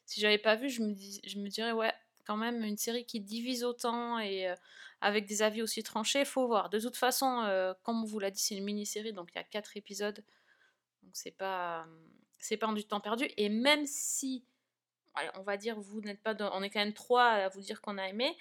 Si 0.06 0.20
j'avais 0.20 0.38
pas 0.38 0.56
vu, 0.56 0.68
je 0.68 0.82
me, 0.82 0.92
dis, 0.92 1.20
je 1.24 1.38
me 1.38 1.48
dirais, 1.48 1.72
ouais, 1.72 1.92
quand 2.24 2.36
même, 2.36 2.62
une 2.64 2.76
série 2.76 3.06
qui 3.06 3.20
divise 3.20 3.64
autant 3.64 4.18
et 4.18 4.48
euh, 4.48 4.54
avec 5.00 5.26
des 5.26 5.42
avis 5.42 5.62
aussi 5.62 5.82
tranchés, 5.82 6.24
faut 6.24 6.46
voir. 6.46 6.70
De 6.70 6.80
toute 6.80 6.96
façon, 6.96 7.42
euh, 7.44 7.74
comme 7.82 8.02
on 8.02 8.06
vous 8.06 8.18
l'a 8.18 8.30
dit, 8.30 8.40
c'est 8.40 8.56
une 8.56 8.64
mini-série, 8.64 9.12
donc 9.12 9.30
il 9.34 9.36
y 9.38 9.40
a 9.40 9.44
quatre 9.44 9.76
épisodes. 9.76 10.24
Donc 11.02 11.12
c'est 11.16 11.32
pas, 11.32 11.84
euh, 11.86 12.08
c'est 12.40 12.56
pas 12.58 12.72
du 12.74 12.84
temps 12.86 13.00
perdu. 13.00 13.26
Et 13.36 13.48
même 13.50 13.86
si, 13.86 14.46
on 15.36 15.42
va 15.42 15.56
dire, 15.56 15.80
vous 15.80 16.00
n'êtes 16.00 16.22
pas 16.22 16.34
dans- 16.34 16.52
on 16.56 16.62
est 16.62 16.70
quand 16.70 16.80
même 16.80 16.94
trois 16.94 17.26
à 17.30 17.48
vous 17.48 17.60
dire 17.60 17.80
qu'on 17.80 17.98
a 17.98 18.08
aimé. 18.08 18.36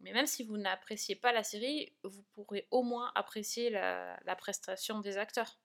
Mais 0.00 0.12
même 0.12 0.26
si 0.26 0.42
vous 0.44 0.58
n'appréciez 0.58 1.16
pas 1.16 1.32
la 1.32 1.42
série, 1.42 1.94
vous 2.04 2.22
pourrez 2.34 2.68
au 2.70 2.82
moins 2.82 3.12
apprécier 3.14 3.70
la, 3.70 4.18
la 4.24 4.36
prestation 4.36 5.00
des 5.00 5.16
acteurs. 5.18 5.58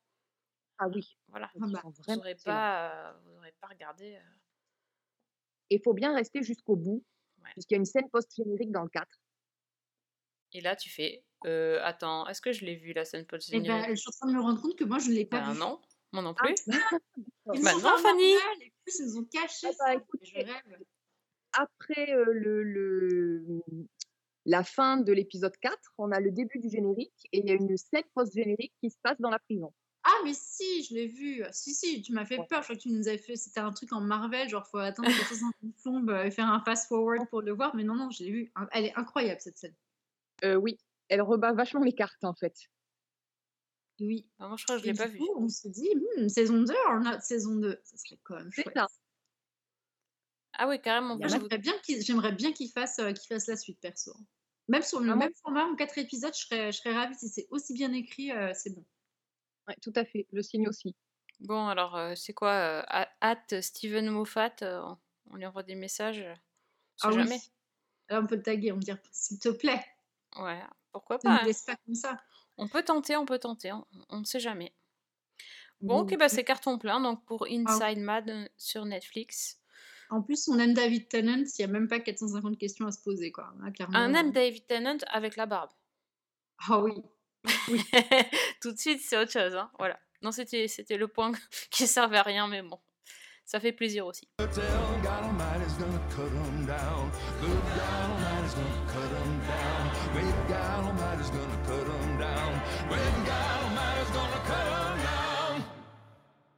Ah 0.79 0.87
oui, 0.89 1.17
Voilà. 1.29 1.49
ils 1.55 1.61
bah, 1.71 1.81
Vous 1.83 2.15
n'aurez 2.15 2.35
pas, 2.35 3.09
euh, 3.11 3.13
vous 3.23 3.37
aurez 3.37 3.53
pas 3.59 3.67
regardé. 3.67 4.19
il 5.71 5.81
faut 5.81 5.93
bien 5.95 6.13
rester 6.13 6.43
jusqu'au 6.43 6.75
bout, 6.75 7.03
Ouais. 7.43 7.49
puisqu'il 7.53 7.73
y 7.73 7.77
a 7.77 7.79
une 7.79 7.85
scène 7.85 8.09
post-générique 8.09 8.71
dans 8.71 8.83
le 8.83 8.89
4. 8.89 9.07
Et 10.53 10.61
là, 10.61 10.75
tu 10.75 10.89
fais. 10.89 11.23
euh, 11.45 11.79
attends, 11.83 12.27
est-ce 12.27 12.41
que 12.41 12.51
je 12.51 12.65
l'ai 12.65 12.75
vu 12.75 12.93
la 12.93 13.05
scène 13.05 13.25
post 13.25 13.51
Et 13.53 13.59
ben, 13.61 13.85
je 13.89 13.95
suis 13.95 14.09
en 14.09 14.11
train 14.11 14.27
de 14.27 14.33
me 14.33 14.41
rendre 14.41 14.61
compte 14.61 14.75
que 14.75 14.83
moi, 14.83 14.99
je 14.99 15.09
ne 15.09 15.15
l'ai 15.15 15.25
pas 15.25 15.39
Ben 15.41 15.53
vu. 15.53 15.59
non, 15.59 15.81
moi 16.11 16.21
non 16.23 16.35
Ah, 16.39 16.43
plus. 16.45 16.55
Ils 17.53 17.63
Bah 17.63 17.71
sont 17.71 17.79
non, 17.79 17.97
Fanny. 17.97 18.33
et 18.61 18.73
plus, 18.85 18.99
ils 18.99 19.17
ont 19.17 19.25
caché 19.25 19.67
Ah 19.67 19.71
bah, 19.79 19.85
ça. 19.87 19.93
écoute, 19.95 20.19
Je 20.23 20.35
rêve. 20.35 20.83
Après 21.53 22.13
euh, 22.13 22.25
le, 22.31 22.63
le- 22.63 23.63
la 24.45 24.63
fin 24.63 24.97
de 24.97 25.11
l'épisode 25.13 25.55
4, 25.61 25.77
on 25.97 26.11
a 26.11 26.19
le 26.19 26.31
début 26.31 26.59
du 26.59 26.69
générique 26.69 27.27
et 27.31 27.39
il 27.39 27.47
y 27.47 27.51
a 27.51 27.55
une 27.55 27.75
scène 27.77 28.03
post-générique 28.13 28.73
qui 28.81 28.89
se 28.89 28.97
passe 29.01 29.19
dans 29.19 29.29
la 29.29 29.39
prison. 29.39 29.73
Ah, 30.03 30.13
mais 30.25 30.33
si, 30.33 30.83
je 30.83 30.93
l'ai 30.95 31.07
vu. 31.07 31.43
Si, 31.51 31.73
si, 31.75 32.01
tu 32.01 32.11
m'as 32.13 32.25
fait 32.25 32.37
Ouais. 32.39 32.47
peur. 32.47 32.61
Je 32.61 32.65
crois 32.67 32.75
que 32.75 32.81
tu 32.81 32.89
nous 32.89 33.07
avais 33.07 33.17
fait. 33.19 33.35
C'était 33.35 33.59
un 33.59 33.71
truc 33.71 33.93
en 33.93 34.01
Marvel, 34.01 34.49
genre, 34.49 34.67
faut 34.67 34.77
attendre 34.79 35.09
que 35.09 35.23
60 35.23 35.53
plombes 35.83 36.09
et 36.25 36.31
faire 36.31 36.47
un 36.47 36.59
fast-forward 36.63 37.29
pour 37.29 37.41
le 37.41 37.51
voir. 37.53 37.75
Mais 37.75 37.83
non, 37.83 37.95
non, 37.95 38.09
je 38.09 38.23
l'ai 38.23 38.31
vu. 38.31 38.53
Elle 38.71 38.85
est 38.85 38.95
incroyable, 38.97 39.41
cette 39.41 39.57
scène. 39.57 39.75
Euh, 40.43 40.55
oui, 40.55 40.77
elle 41.09 41.21
rebat 41.21 41.53
vachement 41.53 41.81
les 41.83 41.93
cartes 41.93 42.23
en 42.23 42.33
fait. 42.33 42.55
Oui. 43.99 44.27
Ah, 44.39 44.47
moi, 44.47 44.57
je 44.57 44.63
crois 44.63 44.77
que 44.77 44.81
je 44.83 44.87
l'ai 44.87 44.93
pas 44.97 45.05
du 45.05 45.13
vu. 45.13 45.19
coup, 45.19 45.29
on 45.37 45.47
se 45.47 45.67
dit, 45.67 45.89
Hmm, 46.17 46.27
saison 46.27 46.63
2, 46.63 46.73
on 46.89 47.05
a 47.05 47.19
saison 47.19 47.55
2. 47.55 47.79
Ça 47.83 47.97
serait 47.97 48.19
quand 48.23 48.35
même 48.35 48.51
C'est 48.51 48.63
chouette. 48.63 48.75
ça. 48.75 48.87
Ah 50.53 50.67
oui, 50.67 50.81
carrément. 50.81 51.17
J'aimerais 51.21 52.31
bien 52.33 52.51
qu'il 52.53 52.69
fasse, 52.71 52.99
euh, 52.99 53.13
qu'il 53.13 53.27
fasse 53.27 53.47
la 53.47 53.55
suite, 53.57 53.79
perso. 53.79 54.13
Même 54.67 54.81
sur 54.81 54.99
le 54.99 55.11
Ah, 55.11 55.15
même 55.15 55.31
format, 55.43 55.65
en 55.65 55.75
4 55.75 55.97
épisodes, 55.97 56.33
je 56.35 56.45
serais, 56.45 56.71
je 56.71 56.77
serais 56.79 56.93
ravie. 56.93 57.15
Si 57.15 57.29
c'est 57.29 57.47
aussi 57.51 57.73
bien 57.73 57.91
écrit, 57.93 58.31
euh, 58.31 58.51
c'est 58.55 58.71
bon. 58.73 58.85
Ouais, 59.71 59.77
tout 59.81 59.93
à 59.95 60.05
fait, 60.05 60.27
je 60.33 60.41
signe 60.41 60.67
aussi. 60.67 60.95
Bon, 61.39 61.67
alors, 61.67 61.95
euh, 61.95 62.13
c'est 62.15 62.33
quoi 62.33 62.51
euh, 62.51 62.83
at- 63.21 63.61
Steven 63.61 64.09
Moffat 64.09 64.51
euh, 64.61 64.81
On 65.31 65.35
lui 65.37 65.45
envoie 65.45 65.63
des 65.63 65.75
messages. 65.75 66.19
euh, 66.19 66.33
On 67.03 67.07
Ah 67.07 67.09
oui. 67.09 67.23
jamais. 67.23 67.39
Là, 68.09 68.19
on 68.21 68.27
peut 68.27 68.35
le 68.35 68.43
taguer, 68.43 68.71
on 68.71 68.75
peut 68.75 68.83
dire, 68.83 68.97
s'il 69.11 69.39
te 69.39 69.49
plaît, 69.49 69.83
Ouais, 70.37 70.61
pourquoi 70.91 71.15
ne 71.17 71.21
pas. 71.21 71.29
me 71.29 71.39
hein. 71.39 71.45
laisse 71.45 71.63
pas 71.63 71.75
comme 71.85 71.95
ça. 71.95 72.17
On 72.57 72.67
peut 72.67 72.83
tenter, 72.83 73.15
on 73.15 73.25
peut 73.25 73.39
tenter. 73.39 73.71
On, 73.71 73.85
on 74.09 74.19
ne 74.19 74.25
sait 74.25 74.39
jamais. 74.39 74.73
Bon, 75.81 76.01
ok, 76.01 76.11
Mm. 76.13 76.17
bah 76.17 76.29
c'est 76.29 76.43
carton 76.43 76.77
plein. 76.77 76.99
Donc 77.01 77.25
pour 77.25 77.45
Ah. 77.49 77.53
Inside 77.53 77.99
Mad 77.99 78.49
sur 78.57 78.85
Netflix. 78.85 79.59
En 80.09 80.21
plus, 80.21 80.47
on 80.49 80.59
aime 80.59 80.73
David 80.73 81.07
Tennant, 81.07 81.37
il 81.37 81.51
n'y 81.59 81.63
a 81.65 81.67
même 81.67 81.87
pas 81.87 81.99
450 82.01 82.57
questions 82.57 82.85
à 82.85 82.91
se 82.91 83.01
poser, 83.01 83.31
quoi. 83.31 83.53
Là, 83.63 83.71
clairement, 83.71 83.97
Un 83.97 84.13
aime 84.13 84.31
David 84.33 84.67
Tennant 84.67 84.97
avec 85.07 85.37
la 85.37 85.45
barbe. 85.45 85.71
Ah 86.69 86.79
oui. 86.79 87.01
Tout 88.61 88.71
de 88.71 88.77
suite, 88.77 89.01
c'est 89.01 89.17
autre 89.17 89.31
chose. 89.31 89.55
Hein. 89.55 89.71
Voilà. 89.79 89.99
Non, 90.21 90.31
c'était 90.31 90.67
c'était 90.67 90.97
le 90.97 91.07
point 91.07 91.31
qui 91.71 91.87
servait 91.87 92.17
à 92.17 92.23
rien, 92.23 92.47
mais 92.47 92.61
bon, 92.61 92.79
ça 93.45 93.59
fait 93.59 93.71
plaisir 93.71 94.05
aussi. 94.05 94.27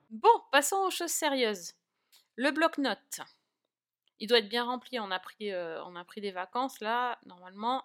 Bon, 0.09 0.41
passons 0.51 0.77
aux 0.77 0.91
choses 0.91 1.09
sérieuses. 1.09 1.73
Le 2.35 2.51
bloc-notes. 2.51 3.21
Il 4.19 4.27
doit 4.27 4.39
être 4.39 4.49
bien 4.49 4.63
rempli. 4.63 4.99
On 4.99 5.09
a 5.09 5.19
pris, 5.19 5.51
euh, 5.51 5.83
on 5.85 5.95
a 5.95 6.03
pris 6.03 6.21
des 6.21 6.31
vacances 6.31 6.79
là. 6.81 7.17
Normalement, 7.25 7.83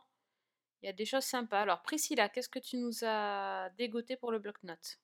Il 0.83 0.87
y 0.87 0.89
a 0.89 0.93
des 0.93 1.05
choses 1.05 1.25
sympas. 1.25 1.61
Alors, 1.61 1.83
Priscilla, 1.83 2.29
qu'est-ce 2.29 2.49
que 2.49 2.59
tu 2.59 2.77
nous 2.77 3.05
as 3.05 3.71
dégoté 3.77 4.17
pour 4.17 4.31
le 4.31 4.39
bloc-notes? 4.39 4.99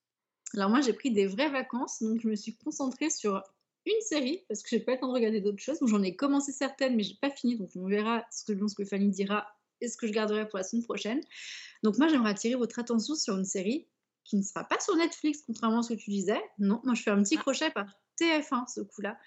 Alors 0.54 0.70
moi, 0.70 0.80
j'ai 0.80 0.92
pris 0.92 1.10
des 1.10 1.26
vraies 1.26 1.50
vacances, 1.50 2.02
donc 2.02 2.20
je 2.20 2.28
me 2.28 2.36
suis 2.36 2.56
concentrée 2.56 3.10
sur 3.10 3.42
une 3.86 4.00
série, 4.00 4.44
parce 4.48 4.62
que 4.62 4.68
j'ai 4.70 4.80
pas 4.80 4.92
le 4.92 5.00
temps 5.00 5.08
de 5.08 5.12
regarder 5.12 5.40
d'autres 5.40 5.62
choses. 5.62 5.80
Donc 5.80 5.88
j'en 5.88 6.02
ai 6.02 6.14
commencé 6.14 6.52
certaines, 6.52 6.96
mais 6.96 7.02
j'ai 7.02 7.16
pas 7.20 7.30
fini, 7.30 7.56
donc 7.56 7.70
on 7.74 7.86
verra 7.86 8.24
ce 8.30 8.44
que, 8.44 8.68
ce 8.68 8.74
que 8.74 8.84
Fanny 8.84 9.10
dira 9.10 9.46
et 9.80 9.88
ce 9.88 9.96
que 9.96 10.06
je 10.06 10.12
garderai 10.12 10.48
pour 10.48 10.58
la 10.58 10.64
semaine 10.64 10.84
prochaine. 10.84 11.20
Donc 11.82 11.98
moi, 11.98 12.08
j'aimerais 12.08 12.30
attirer 12.30 12.54
votre 12.54 12.78
attention 12.78 13.14
sur 13.14 13.36
une 13.36 13.44
série 13.44 13.88
qui 14.24 14.36
ne 14.36 14.42
sera 14.42 14.64
pas 14.64 14.80
sur 14.80 14.96
Netflix, 14.96 15.42
contrairement 15.46 15.80
à 15.80 15.82
ce 15.82 15.94
que 15.94 15.98
tu 15.98 16.10
disais. 16.10 16.40
Non, 16.58 16.80
moi 16.84 16.94
je 16.94 17.02
fais 17.02 17.10
un 17.10 17.22
petit 17.22 17.36
crochet 17.36 17.70
par 17.70 17.86
TF1 18.20 18.72
ce 18.72 18.80
coup-là. 18.80 19.18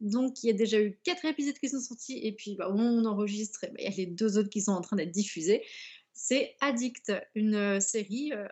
Donc, 0.00 0.42
il 0.42 0.48
y 0.48 0.50
a 0.50 0.52
déjà 0.54 0.80
eu 0.80 0.98
quatre 1.04 1.24
épisodes 1.24 1.58
qui 1.58 1.68
sont 1.68 1.80
sortis, 1.80 2.18
et 2.22 2.32
puis 2.32 2.54
bah, 2.56 2.70
on 2.72 3.04
enregistre, 3.04 3.60
ben, 3.62 3.74
il 3.78 3.84
y 3.84 3.86
a 3.86 3.96
les 3.96 4.06
deux 4.06 4.38
autres 4.38 4.50
qui 4.50 4.60
sont 4.60 4.72
en 4.72 4.80
train 4.80 4.96
d'être 4.96 5.10
diffusés. 5.10 5.64
C'est 6.12 6.56
Addict, 6.60 7.12
une 7.34 7.54
euh, 7.54 7.80
série 7.80 8.32
euh, 8.32 8.46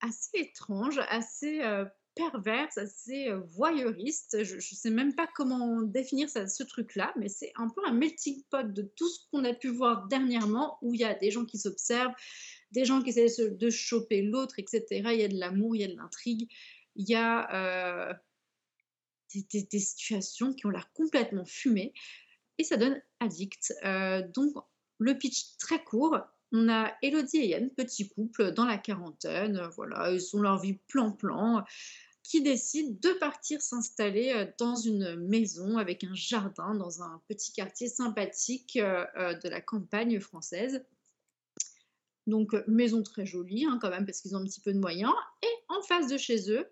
assez 0.00 0.38
étrange, 0.38 1.00
assez 1.08 1.62
euh, 1.62 1.84
perverse, 2.14 2.78
assez 2.78 3.30
voyeuriste. 3.50 4.42
Je 4.42 4.56
ne 4.56 4.60
sais 4.60 4.90
même 4.90 5.14
pas 5.14 5.28
comment 5.34 5.82
définir 5.82 6.30
ça, 6.30 6.46
ce 6.46 6.62
truc-là, 6.62 7.12
mais 7.18 7.28
c'est 7.28 7.52
un 7.56 7.68
peu 7.68 7.82
un 7.86 7.92
melting 7.92 8.42
pot 8.50 8.72
de 8.72 8.82
tout 8.96 9.08
ce 9.08 9.20
qu'on 9.30 9.44
a 9.44 9.52
pu 9.52 9.68
voir 9.68 10.08
dernièrement, 10.08 10.78
où 10.80 10.94
il 10.94 11.00
y 11.00 11.04
a 11.04 11.14
des 11.14 11.30
gens 11.30 11.44
qui 11.44 11.58
s'observent, 11.58 12.14
des 12.72 12.86
gens 12.86 13.02
qui 13.02 13.10
essaient 13.10 13.50
de 13.50 13.70
choper 13.70 14.22
l'autre, 14.22 14.58
etc. 14.58 14.84
Il 14.90 15.20
y 15.20 15.24
a 15.24 15.28
de 15.28 15.38
l'amour, 15.38 15.76
il 15.76 15.80
y 15.80 15.84
a 15.84 15.88
de 15.88 15.96
l'intrigue, 15.96 16.50
il 16.94 17.06
y 17.06 17.14
a 17.14 18.18
des, 19.44 19.80
situations 19.80 20.52
qui 20.52 20.66
ont 20.66 20.70
l'air 20.70 20.92
complètement 20.92 21.44
fumées 21.44 21.92
et 22.58 22.64
ça 22.64 22.76
donne 22.76 23.00
addict. 23.20 23.74
Euh, 23.84 24.22
donc, 24.34 24.54
le 24.98 25.16
pitch 25.16 25.56
très 25.58 25.82
court. 25.82 26.18
On 26.52 26.68
a 26.68 26.94
Elodie 27.02 27.38
et 27.38 27.48
Yann, 27.48 27.70
petit 27.70 28.08
couple 28.08 28.52
dans 28.52 28.64
la 28.64 28.78
quarantaine, 28.78 29.68
voilà, 29.74 30.12
ils 30.12 30.20
sont 30.20 30.40
leur 30.40 30.60
vie 30.60 30.78
plan-plan, 30.86 31.64
qui 32.22 32.40
décident 32.40 32.96
de 33.02 33.18
partir 33.18 33.60
s'installer 33.60 34.32
euh, 34.32 34.46
dans 34.58 34.76
une 34.76 35.16
maison 35.16 35.76
avec 35.76 36.04
un 36.04 36.14
jardin 36.14 36.74
dans 36.74 37.02
un 37.02 37.20
petit 37.28 37.52
quartier 37.52 37.88
sympathique 37.88 38.76
euh, 38.76 39.34
de 39.34 39.48
la 39.48 39.60
campagne 39.60 40.20
française. 40.20 40.84
Donc, 42.26 42.54
maison 42.66 43.02
très 43.02 43.26
jolie 43.26 43.66
hein, 43.66 43.78
quand 43.80 43.90
même 43.90 44.06
parce 44.06 44.20
qu'ils 44.20 44.34
ont 44.34 44.40
un 44.40 44.44
petit 44.44 44.60
peu 44.60 44.72
de 44.72 44.80
moyens. 44.80 45.12
Et 45.42 45.64
en 45.68 45.82
face 45.82 46.08
de 46.08 46.16
chez 46.16 46.50
eux 46.50 46.66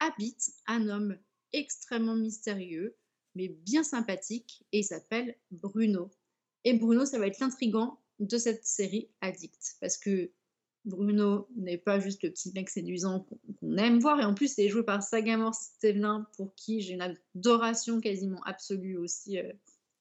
habite 0.00 0.50
un 0.66 0.88
homme 0.88 1.18
extrêmement 1.52 2.16
mystérieux, 2.16 2.96
mais 3.34 3.48
bien 3.48 3.82
sympathique, 3.82 4.64
et 4.72 4.80
il 4.80 4.84
s'appelle 4.84 5.36
Bruno. 5.50 6.10
Et 6.64 6.74
Bruno, 6.74 7.04
ça 7.04 7.18
va 7.18 7.26
être 7.26 7.40
l'intrigant 7.40 8.00
de 8.18 8.36
cette 8.36 8.64
série 8.64 9.08
Addict, 9.20 9.76
parce 9.80 9.96
que 9.96 10.30
Bruno 10.84 11.48
n'est 11.56 11.78
pas 11.78 12.00
juste 12.00 12.22
le 12.22 12.30
petit 12.30 12.52
mec 12.52 12.68
séduisant 12.68 13.26
qu'on 13.60 13.76
aime 13.76 14.00
voir, 14.00 14.20
et 14.20 14.24
en 14.24 14.34
plus, 14.34 14.56
il 14.58 14.64
est 14.64 14.68
joué 14.68 14.82
par 14.82 15.02
Sagamore 15.02 15.54
Stevelin, 15.54 16.26
pour 16.36 16.54
qui 16.54 16.80
j'ai 16.80 16.94
une 16.94 17.16
adoration 17.34 18.00
quasiment 18.00 18.42
absolue 18.44 18.96
aussi. 18.96 19.38
Euh, 19.38 19.52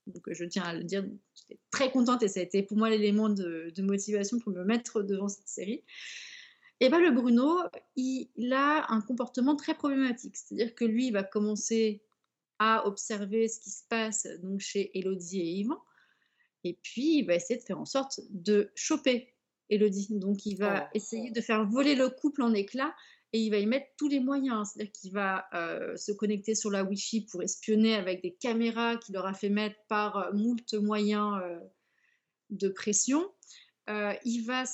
donc 0.07 0.23
je 0.31 0.45
tiens 0.45 0.63
à 0.63 0.73
le 0.73 0.83
dire, 0.83 1.05
j'étais 1.35 1.59
très 1.69 1.91
contente 1.91 2.23
et 2.23 2.27
ça 2.27 2.39
a 2.39 2.43
été 2.43 2.63
pour 2.63 2.77
moi 2.77 2.89
l'élément 2.89 3.29
de, 3.29 3.73
motivation 3.79 4.39
pour 4.39 4.53
me 4.53 4.63
mettre 4.63 5.01
devant 5.01 5.27
cette 5.27 5.47
série. 5.47 5.83
Et 6.79 6.89
bien 6.89 6.99
le 6.99 7.11
Bruno, 7.11 7.59
il, 7.95 8.53
a 8.53 8.91
un 8.91 9.01
comportement 9.01 9.55
très 9.55 9.73
problématique. 9.73 10.35
C'est-à-dire 10.35 10.75
que 10.75 10.85
lui, 10.85 11.07
il 11.07 11.13
va 11.13 11.23
commencer 11.23 12.03
à 12.59 12.87
observer 12.87 13.47
ce 13.47 13.59
qui 13.59 13.71
se 13.71 13.83
passe 13.89 14.27
donc 14.41 14.59
chez 14.59 14.97
Elodie 14.97 15.41
et 15.41 15.51
Yvan. 15.59 15.81
Et 16.63 16.77
puis, 16.81 17.19
il 17.19 17.23
va 17.23 17.35
essayer 17.35 17.59
de 17.59 17.65
faire 17.65 17.79
en 17.79 17.85
sorte 17.85 18.19
de 18.29 18.71
choper 18.75 19.33
Elodie. 19.69 20.07
Donc, 20.11 20.45
il 20.45 20.57
va 20.57 20.85
oh. 20.85 20.89
essayer 20.93 21.31
de 21.31 21.41
faire 21.41 21.65
voler 21.65 21.95
le 21.95 22.09
couple 22.09 22.43
en 22.43 22.53
éclats 22.53 22.93
et 23.33 23.39
il 23.39 23.49
va 23.49 23.57
y 23.57 23.65
mettre 23.65 23.87
tous 23.97 24.07
les 24.07 24.19
moyens. 24.19 24.69
C'est-à-dire 24.69 24.91
qu'il 24.91 25.11
va 25.13 25.47
euh, 25.53 25.95
se 25.97 26.11
connecter 26.11 26.55
sur 26.55 26.71
la 26.71 26.83
Wi-Fi 26.83 27.21
pour 27.25 27.43
espionner 27.43 27.95
avec 27.95 28.21
des 28.21 28.33
caméras 28.33 28.97
qu'il 28.97 29.17
aura 29.17 29.33
fait 29.33 29.49
mettre 29.49 29.77
par 29.87 30.17
euh, 30.17 30.33
moult 30.33 30.73
moyens 30.75 31.39
euh, 31.43 31.59
de 32.49 32.69
pression. 32.69 33.29
Euh, 33.89 34.13
il 34.25 34.43
va, 34.45 34.65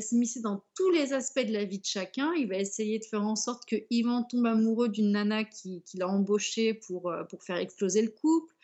s'immiscer 0.00 0.40
dans 0.40 0.64
tous 0.76 0.90
les 0.90 1.12
aspects 1.12 1.44
de 1.44 1.52
la 1.52 1.64
vie 1.64 1.80
de 1.80 1.84
chacun. 1.84 2.32
Il 2.34 2.48
va 2.48 2.56
essayer 2.56 3.00
de 3.00 3.04
faire 3.04 3.24
en 3.24 3.34
sorte 3.34 3.68
que 3.68 3.76
Ivan 3.90 4.22
tombe 4.22 4.46
amoureux 4.46 4.88
d'une 4.88 5.10
nana 5.10 5.42
qui, 5.42 5.82
qui 5.82 5.96
l'a 5.96 6.08
embauché 6.08 6.74
pour, 6.74 7.10
euh, 7.10 7.24
pour 7.24 7.42
faire 7.42 7.56
exploser 7.56 8.02
le 8.02 8.10
couple. 8.10 8.54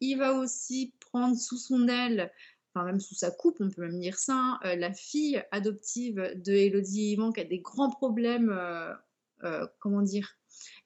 Il 0.00 0.16
va 0.16 0.34
aussi 0.34 0.92
prendre 1.00 1.36
sous 1.36 1.56
son 1.56 1.88
aile, 1.88 2.30
enfin 2.74 2.84
même 2.84 3.00
sous 3.00 3.14
sa 3.14 3.30
coupe, 3.30 3.56
on 3.60 3.70
peut 3.70 3.82
même 3.82 4.00
dire 4.00 4.18
ça, 4.18 4.58
euh, 4.64 4.76
la 4.76 4.92
fille 4.92 5.42
adoptive 5.50 6.16
de 6.36 6.52
Elodie 6.52 7.00
et 7.00 7.12
Ivan 7.12 7.32
qui 7.32 7.40
a 7.40 7.44
des 7.44 7.60
grands 7.60 7.90
problèmes, 7.90 8.54
comment 9.78 10.02
dire, 10.02 10.36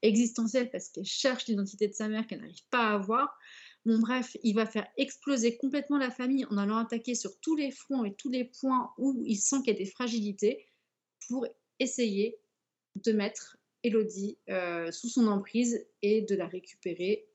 existentiels 0.02 0.70
parce 0.70 0.88
qu'elle 0.88 1.04
cherche 1.04 1.46
l'identité 1.46 1.88
de 1.88 1.94
sa 1.94 2.08
mère 2.08 2.26
qu'elle 2.26 2.40
n'arrive 2.40 2.66
pas 2.70 2.90
à 2.90 2.94
avoir. 2.94 3.36
Bon, 3.86 4.00
bref, 4.00 4.36
il 4.42 4.56
va 4.56 4.66
faire 4.66 4.88
exploser 4.96 5.56
complètement 5.58 5.96
la 5.96 6.10
famille 6.10 6.44
en 6.46 6.58
allant 6.58 6.78
attaquer 6.78 7.14
sur 7.14 7.38
tous 7.38 7.54
les 7.54 7.70
fronts 7.70 8.04
et 8.04 8.12
tous 8.14 8.28
les 8.28 8.42
points 8.42 8.92
où 8.98 9.22
il 9.24 9.36
sent 9.36 9.58
qu'il 9.58 9.72
y 9.72 9.76
a 9.76 9.78
des 9.78 9.86
fragilités 9.86 10.66
pour 11.28 11.46
essayer 11.78 12.36
de 12.96 13.12
mettre 13.12 13.58
Elodie 13.84 14.38
euh, 14.48 14.90
sous 14.90 15.08
son 15.08 15.28
emprise 15.28 15.86
et 16.02 16.22
de 16.22 16.34
la 16.34 16.48
récupérer. 16.48 17.28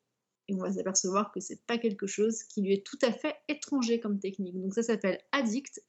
Et 0.50 0.54
on 0.54 0.58
va 0.58 0.74
s'apercevoir 0.74 1.32
que 1.32 1.40
c'est 1.40 1.66
pas 1.68 1.78
quelque 1.78 2.06
chose 2.06 2.44
qui 2.44 2.62
lui 2.62 2.74
est 2.74 2.86
tout 2.86 3.00
à 3.02 3.14
fait 3.14 3.38
étranger 3.48 4.02
comme 4.02 4.20
technique. 4.20 4.60
Donc 4.60 4.74
ça 4.74 4.84
s'appelle 4.84 5.22
Addict 5.32 5.82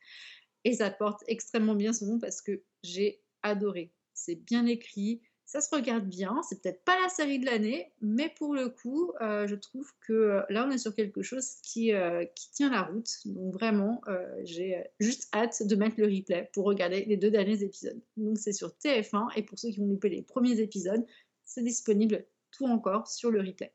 et 0.63 0.75
ça 0.75 0.93
porte 0.93 1.25
extrêmement 1.27 1.75
bien 1.75 1.93
son 1.93 2.07
nom 2.07 2.19
parce 2.21 2.41
que 2.41 2.63
j'ai 2.85 3.21
adoré. 3.43 3.91
C'est 4.15 4.37
bien 4.37 4.67
écrit, 4.67 5.23
ça 5.53 5.61
se 5.61 5.75
regarde 5.75 6.07
bien, 6.07 6.41
c'est 6.49 6.63
peut-être 6.63 6.83
pas 6.83 6.99
la 7.03 7.11
série 7.11 7.39
de 7.39 7.45
l'année, 7.45 7.93
mais 8.01 8.33
pour 8.39 8.55
le 8.55 8.71
coup, 8.71 9.13
euh, 9.21 9.47
je 9.47 9.55
trouve 9.55 9.87
que 10.01 10.13
euh, 10.15 10.43
là, 10.49 10.65
on 10.67 10.71
est 10.71 10.79
sur 10.79 10.95
quelque 10.95 11.21
chose 11.21 11.57
qui, 11.63 11.93
euh, 11.93 12.25
qui 12.35 12.51
tient 12.53 12.71
la 12.71 12.85
route. 12.85 13.11
Donc 13.27 13.53
vraiment, 13.53 14.01
j'ai 14.45 14.83
juste 14.99 15.29
hâte 15.35 15.63
de 15.67 15.77
mettre 15.77 15.97
le 15.99 16.07
replay 16.07 16.49
pour 16.55 16.65
regarder 16.65 17.05
les 17.05 17.19
deux 17.19 17.31
derniers 17.31 17.63
épisodes. 17.63 18.01
Donc 18.17 18.39
c'est 18.39 18.55
sur 18.55 18.69
TF1, 18.83 19.29
et 19.37 19.43
pour 19.43 19.59
ceux 19.59 19.69
qui 19.69 19.79
vont 19.79 19.89
louper 19.89 20.09
les 20.09 20.23
premiers 20.23 20.59
épisodes, 20.59 21.05
c'est 21.45 21.63
disponible 21.63 22.25
tout 22.51 22.65
encore 22.65 23.07
sur 23.07 23.31
le 23.31 23.41
replay. 23.41 23.75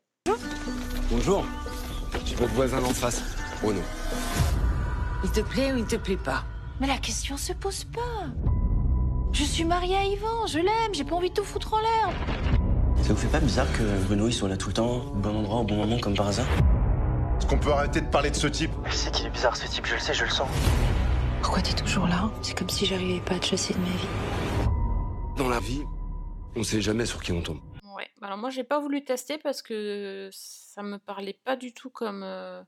Bonjour, 1.10 1.44
j'ai 2.24 2.34
votre 2.34 2.54
voisin 2.54 2.82
en 2.82 2.92
face, 2.92 3.22
Bruno. 3.62 3.80
Il 5.22 5.30
te 5.30 5.40
plaît 5.48 5.72
ou 5.72 5.76
il 5.76 5.86
te 5.86 5.96
plaît 5.96 6.16
pas? 6.16 6.42
Mais 6.80 6.88
la 6.88 6.98
question 6.98 7.36
se 7.36 7.52
pose 7.52 7.84
pas 7.84 8.57
je 9.32 9.44
suis 9.44 9.64
mariée 9.64 9.96
à 9.96 10.04
Yvan, 10.04 10.46
je 10.46 10.58
l'aime, 10.58 10.94
j'ai 10.94 11.04
pas 11.04 11.16
envie 11.16 11.30
de 11.30 11.34
tout 11.34 11.44
foutre 11.44 11.74
en 11.74 11.80
l'air. 11.80 12.10
Ça 13.02 13.12
vous 13.12 13.16
fait 13.16 13.28
pas 13.28 13.40
bizarre 13.40 13.70
que 13.72 13.82
Bruno 14.04 14.28
il 14.28 14.32
soit 14.32 14.48
là 14.48 14.56
tout 14.56 14.68
le 14.68 14.74
temps, 14.74 15.06
au 15.06 15.14
bon 15.14 15.36
endroit, 15.36 15.60
au 15.60 15.64
bon 15.64 15.76
moment, 15.76 15.98
comme 15.98 16.14
par 16.14 16.28
hasard? 16.28 16.46
Est-ce 17.38 17.46
qu'on 17.46 17.58
peut 17.58 17.70
arrêter 17.70 18.00
de 18.00 18.10
parler 18.10 18.30
de 18.30 18.36
ce 18.36 18.46
type? 18.48 18.72
Je 18.86 18.92
sais 18.92 19.10
qu'il 19.10 19.26
est 19.26 19.30
bizarre 19.30 19.56
ce 19.56 19.66
type, 19.66 19.86
je 19.86 19.94
le 19.94 20.00
sais, 20.00 20.12
je 20.12 20.24
le 20.24 20.30
sens. 20.30 20.48
Pourquoi 21.42 21.62
t'es 21.62 21.74
toujours 21.74 22.06
là? 22.06 22.30
C'est 22.42 22.58
comme 22.58 22.68
si 22.68 22.84
j'arrivais 22.84 23.20
pas 23.20 23.34
à 23.34 23.38
te 23.38 23.46
chasser 23.46 23.74
de 23.74 23.78
ma 23.78 23.86
vie. 23.86 24.08
Dans 25.36 25.48
la 25.48 25.60
vie, 25.60 25.84
on 26.56 26.62
sait 26.64 26.80
jamais 26.80 27.06
sur 27.06 27.22
qui 27.22 27.30
on 27.32 27.40
tombe. 27.40 27.60
Ouais, 27.96 28.08
alors 28.20 28.38
moi 28.38 28.50
j'ai 28.50 28.64
pas 28.64 28.80
voulu 28.80 29.04
tester 29.04 29.38
parce 29.38 29.62
que 29.62 30.28
ça 30.32 30.82
me 30.82 30.98
parlait 30.98 31.38
pas 31.44 31.56
du 31.56 31.72
tout 31.72 31.90
comme, 31.90 32.22
euh, 32.24 32.62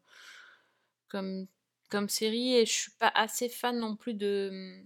comme, 1.09 1.47
comme 1.89 2.09
série 2.09 2.55
et 2.57 2.67
je 2.67 2.73
suis 2.73 2.93
pas 2.99 3.11
assez 3.15 3.49
fan 3.49 3.79
non 3.79 3.97
plus 3.97 4.15
de 4.15 4.85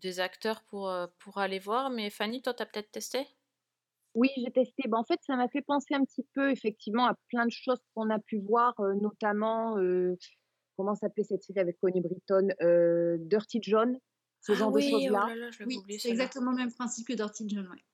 des 0.00 0.20
acteurs 0.20 0.62
pour, 0.64 0.88
euh, 0.88 1.06
pour 1.18 1.38
aller 1.38 1.58
voir. 1.58 1.90
Mais 1.90 2.10
Fanny, 2.10 2.42
toi, 2.42 2.54
tu 2.54 2.62
as 2.62 2.66
peut-être 2.66 2.90
testé? 2.90 3.26
Oui, 4.14 4.30
j'ai 4.36 4.50
testé. 4.50 4.84
Ben, 4.88 4.98
en 4.98 5.04
fait, 5.04 5.20
ça 5.26 5.36
m'a 5.36 5.48
fait 5.48 5.62
penser 5.62 5.94
un 5.94 6.04
petit 6.04 6.26
peu, 6.34 6.50
effectivement, 6.50 7.06
à 7.06 7.14
plein 7.28 7.44
de 7.46 7.50
choses 7.50 7.78
qu'on 7.94 8.10
a 8.10 8.18
pu 8.18 8.40
voir, 8.40 8.74
euh, 8.80 8.94
notamment, 8.94 9.78
euh, 9.78 10.16
comment 10.76 10.94
s'appelait 10.94 11.24
cette 11.24 11.42
série 11.42 11.60
avec 11.60 11.78
Connie 11.80 12.00
Britton 12.00 12.48
Dirty 13.20 13.58
John, 13.62 13.98
ce 14.40 14.52
ah 14.52 14.54
genre 14.54 14.72
oui, 14.72 14.90
de 14.90 14.94
oh 14.94 15.00
choses-là. 15.00 15.26
là 15.28 15.34
là, 15.34 15.50
Oui, 15.66 15.98
c'est 15.98 16.10
exactement 16.10 16.52
le 16.52 16.56
même 16.56 16.72
principe 16.72 17.06
que 17.06 17.12
Dirty 17.12 17.48
John, 17.48 17.68
ouais. 17.68 17.84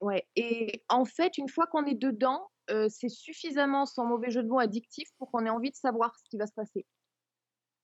Ouais. 0.00 0.26
Et 0.34 0.82
en 0.88 1.04
fait, 1.04 1.36
une 1.36 1.48
fois 1.48 1.66
qu'on 1.66 1.84
est 1.84 1.94
dedans, 1.94 2.50
c'est 2.88 3.08
suffisamment, 3.08 3.84
sans 3.84 4.06
mauvais 4.06 4.30
jeu 4.30 4.42
de 4.42 4.48
mots, 4.48 4.60
addictif 4.60 5.10
pour 5.18 5.30
qu'on 5.30 5.44
ait 5.44 5.50
envie 5.50 5.70
de 5.70 5.76
savoir 5.76 6.16
ce 6.16 6.22
qui 6.30 6.38
va 6.38 6.46
se 6.46 6.54
passer. 6.54 6.86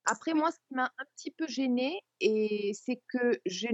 Après, 0.07 0.35
moi, 0.35 0.51
ce 0.51 0.59
qui 0.69 0.75
m'a 0.75 0.93
un 0.99 1.05
petit 1.17 1.31
peu 1.31 1.47
gênée, 1.47 2.01
et 2.21 2.73
c'est 2.75 3.03
que 3.09 3.41
je, 3.45 3.67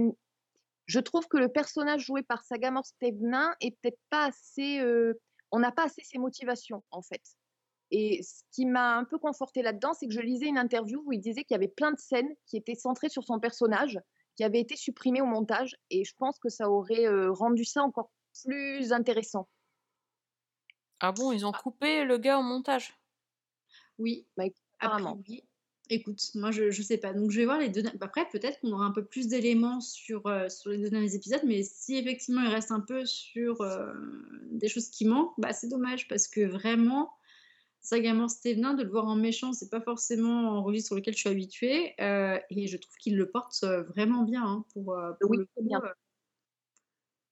je 0.85 0.99
trouve 0.99 1.27
que 1.27 1.37
le 1.37 1.49
personnage 1.49 2.01
joué 2.05 2.23
par 2.23 2.43
Sagamore 2.43 2.85
Stevenin 2.85 3.55
est 3.61 3.71
peut-être 3.79 3.99
pas 4.09 4.25
assez. 4.25 4.79
euh, 4.79 5.13
on 5.51 5.59
n'a 5.59 5.71
pas 5.71 5.85
assez 5.85 6.03
ses 6.03 6.17
motivations, 6.17 6.83
en 6.89 7.01
fait. 7.01 7.21
Et 7.91 8.23
ce 8.23 8.41
qui 8.51 8.65
m'a 8.65 8.97
un 8.97 9.05
peu 9.05 9.19
conforté 9.19 9.61
là-dedans, 9.61 9.93
c'est 9.93 10.07
que 10.07 10.13
je 10.13 10.21
lisais 10.21 10.47
une 10.47 10.57
interview 10.57 11.03
où 11.05 11.13
il 11.13 11.19
disait 11.21 11.43
qu'il 11.43 11.53
y 11.53 11.59
avait 11.59 11.67
plein 11.67 11.91
de 11.91 11.99
scènes 11.99 12.33
qui 12.47 12.57
étaient 12.57 12.73
centrées 12.73 13.09
sur 13.09 13.23
son 13.23 13.39
personnage, 13.39 13.99
qui 14.35 14.43
avaient 14.43 14.61
été 14.61 14.75
supprimées 14.75 15.21
au 15.21 15.27
montage, 15.27 15.75
et 15.91 16.03
je 16.03 16.13
pense 16.17 16.39
que 16.39 16.49
ça 16.49 16.69
aurait 16.71 17.05
euh, 17.05 17.31
rendu 17.31 17.65
ça 17.65 17.83
encore 17.83 18.09
plus 18.43 18.91
intéressant. 18.91 19.47
Ah 20.99 21.11
bon, 21.11 21.31
ils 21.31 21.45
ont 21.45 21.51
coupé 21.51 22.03
le 22.03 22.17
gars 22.17 22.39
au 22.39 22.41
montage? 22.41 22.95
Oui, 23.99 24.25
Bah, 24.35 24.45
apparemment. 24.79 25.19
oui. 25.29 25.43
Écoute, 25.95 26.31
moi 26.35 26.49
je, 26.51 26.71
je 26.71 26.81
sais 26.81 26.97
pas. 26.97 27.13
Donc 27.13 27.29
je 27.29 27.37
vais 27.39 27.45
voir 27.45 27.59
les 27.59 27.69
deux. 27.69 27.83
Après, 28.01 28.27
peut-être 28.31 28.59
qu'on 28.61 28.71
aura 28.71 28.85
un 28.85 28.91
peu 28.91 29.05
plus 29.05 29.27
d'éléments 29.27 29.79
sur, 29.79 30.25
euh, 30.27 30.49
sur 30.49 30.71
les 30.71 30.77
deux 30.79 30.89
derniers 30.89 31.13
épisodes, 31.13 31.41
mais 31.45 31.61
si 31.63 31.97
effectivement 31.97 32.41
il 32.41 32.47
reste 32.47 32.71
un 32.71 32.79
peu 32.79 33.05
sur 33.05 33.61
euh, 33.61 33.93
des 34.51 34.67
choses 34.69 34.89
qui 34.89 35.05
manquent, 35.05 35.33
bah 35.37 35.53
c'est 35.53 35.67
dommage 35.67 36.07
parce 36.07 36.27
que 36.27 36.41
vraiment, 36.41 37.11
Sagamore 37.81 38.29
Stevenin, 38.29 38.73
de 38.73 38.83
le 38.83 38.89
voir 38.89 39.05
en 39.07 39.15
méchant, 39.15 39.53
c'est 39.53 39.69
pas 39.69 39.81
forcément 39.81 40.53
un 40.57 40.61
registre 40.61 40.87
sur 40.87 40.95
lequel 40.95 41.13
je 41.13 41.19
suis 41.19 41.29
habituée. 41.29 41.93
euh, 42.01 42.39
et 42.49 42.67
je 42.67 42.77
trouve 42.77 42.95
qu'il 42.95 43.17
le 43.17 43.29
porte 43.29 43.63
vraiment 43.63 44.23
bien 44.23 44.43
hein, 44.43 44.65
pour, 44.73 44.97
pour 45.19 45.31
Oui, 45.31 45.37
le 45.37 45.45
coup. 45.45 45.61
bien. 45.61 45.81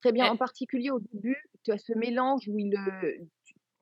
Très 0.02 0.12
bien. 0.12 0.26
Eh. 0.26 0.30
En 0.30 0.38
particulier 0.38 0.92
au 0.92 1.00
début, 1.00 1.38
tu 1.64 1.72
as 1.72 1.78
ce 1.78 1.94
mélange 1.94 2.48
où 2.48 2.60
il, 2.60 2.76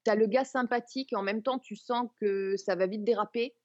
tu 0.06 0.12
as 0.12 0.16
le 0.16 0.28
gars 0.28 0.46
sympathique 0.46 1.14
et 1.14 1.16
en 1.16 1.24
même 1.24 1.44
temps 1.44 1.60
tu 1.60 1.76
sens 1.76 2.10
que 2.20 2.56
ça 2.58 2.76
va 2.76 2.88
vite 2.88 3.04
déraper. 3.04 3.56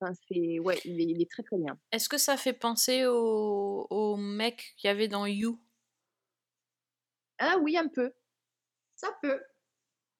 Enfin, 0.00 0.12
c'est 0.28 0.58
ouais, 0.58 0.78
il 0.84 1.00
est, 1.00 1.04
il 1.04 1.22
est 1.22 1.30
très 1.30 1.42
très 1.42 1.56
bien. 1.56 1.78
Est-ce 1.90 2.08
que 2.08 2.18
ça 2.18 2.36
fait 2.36 2.52
penser 2.52 3.06
au, 3.06 3.86
au 3.88 4.16
mec 4.16 4.74
qu'il 4.76 4.88
y 4.88 4.90
avait 4.90 5.08
dans 5.08 5.26
You? 5.26 5.58
Ah 7.38 7.56
oui, 7.60 7.76
un 7.76 7.88
peu. 7.88 8.12
Ça 8.94 9.08
peut. 9.22 9.40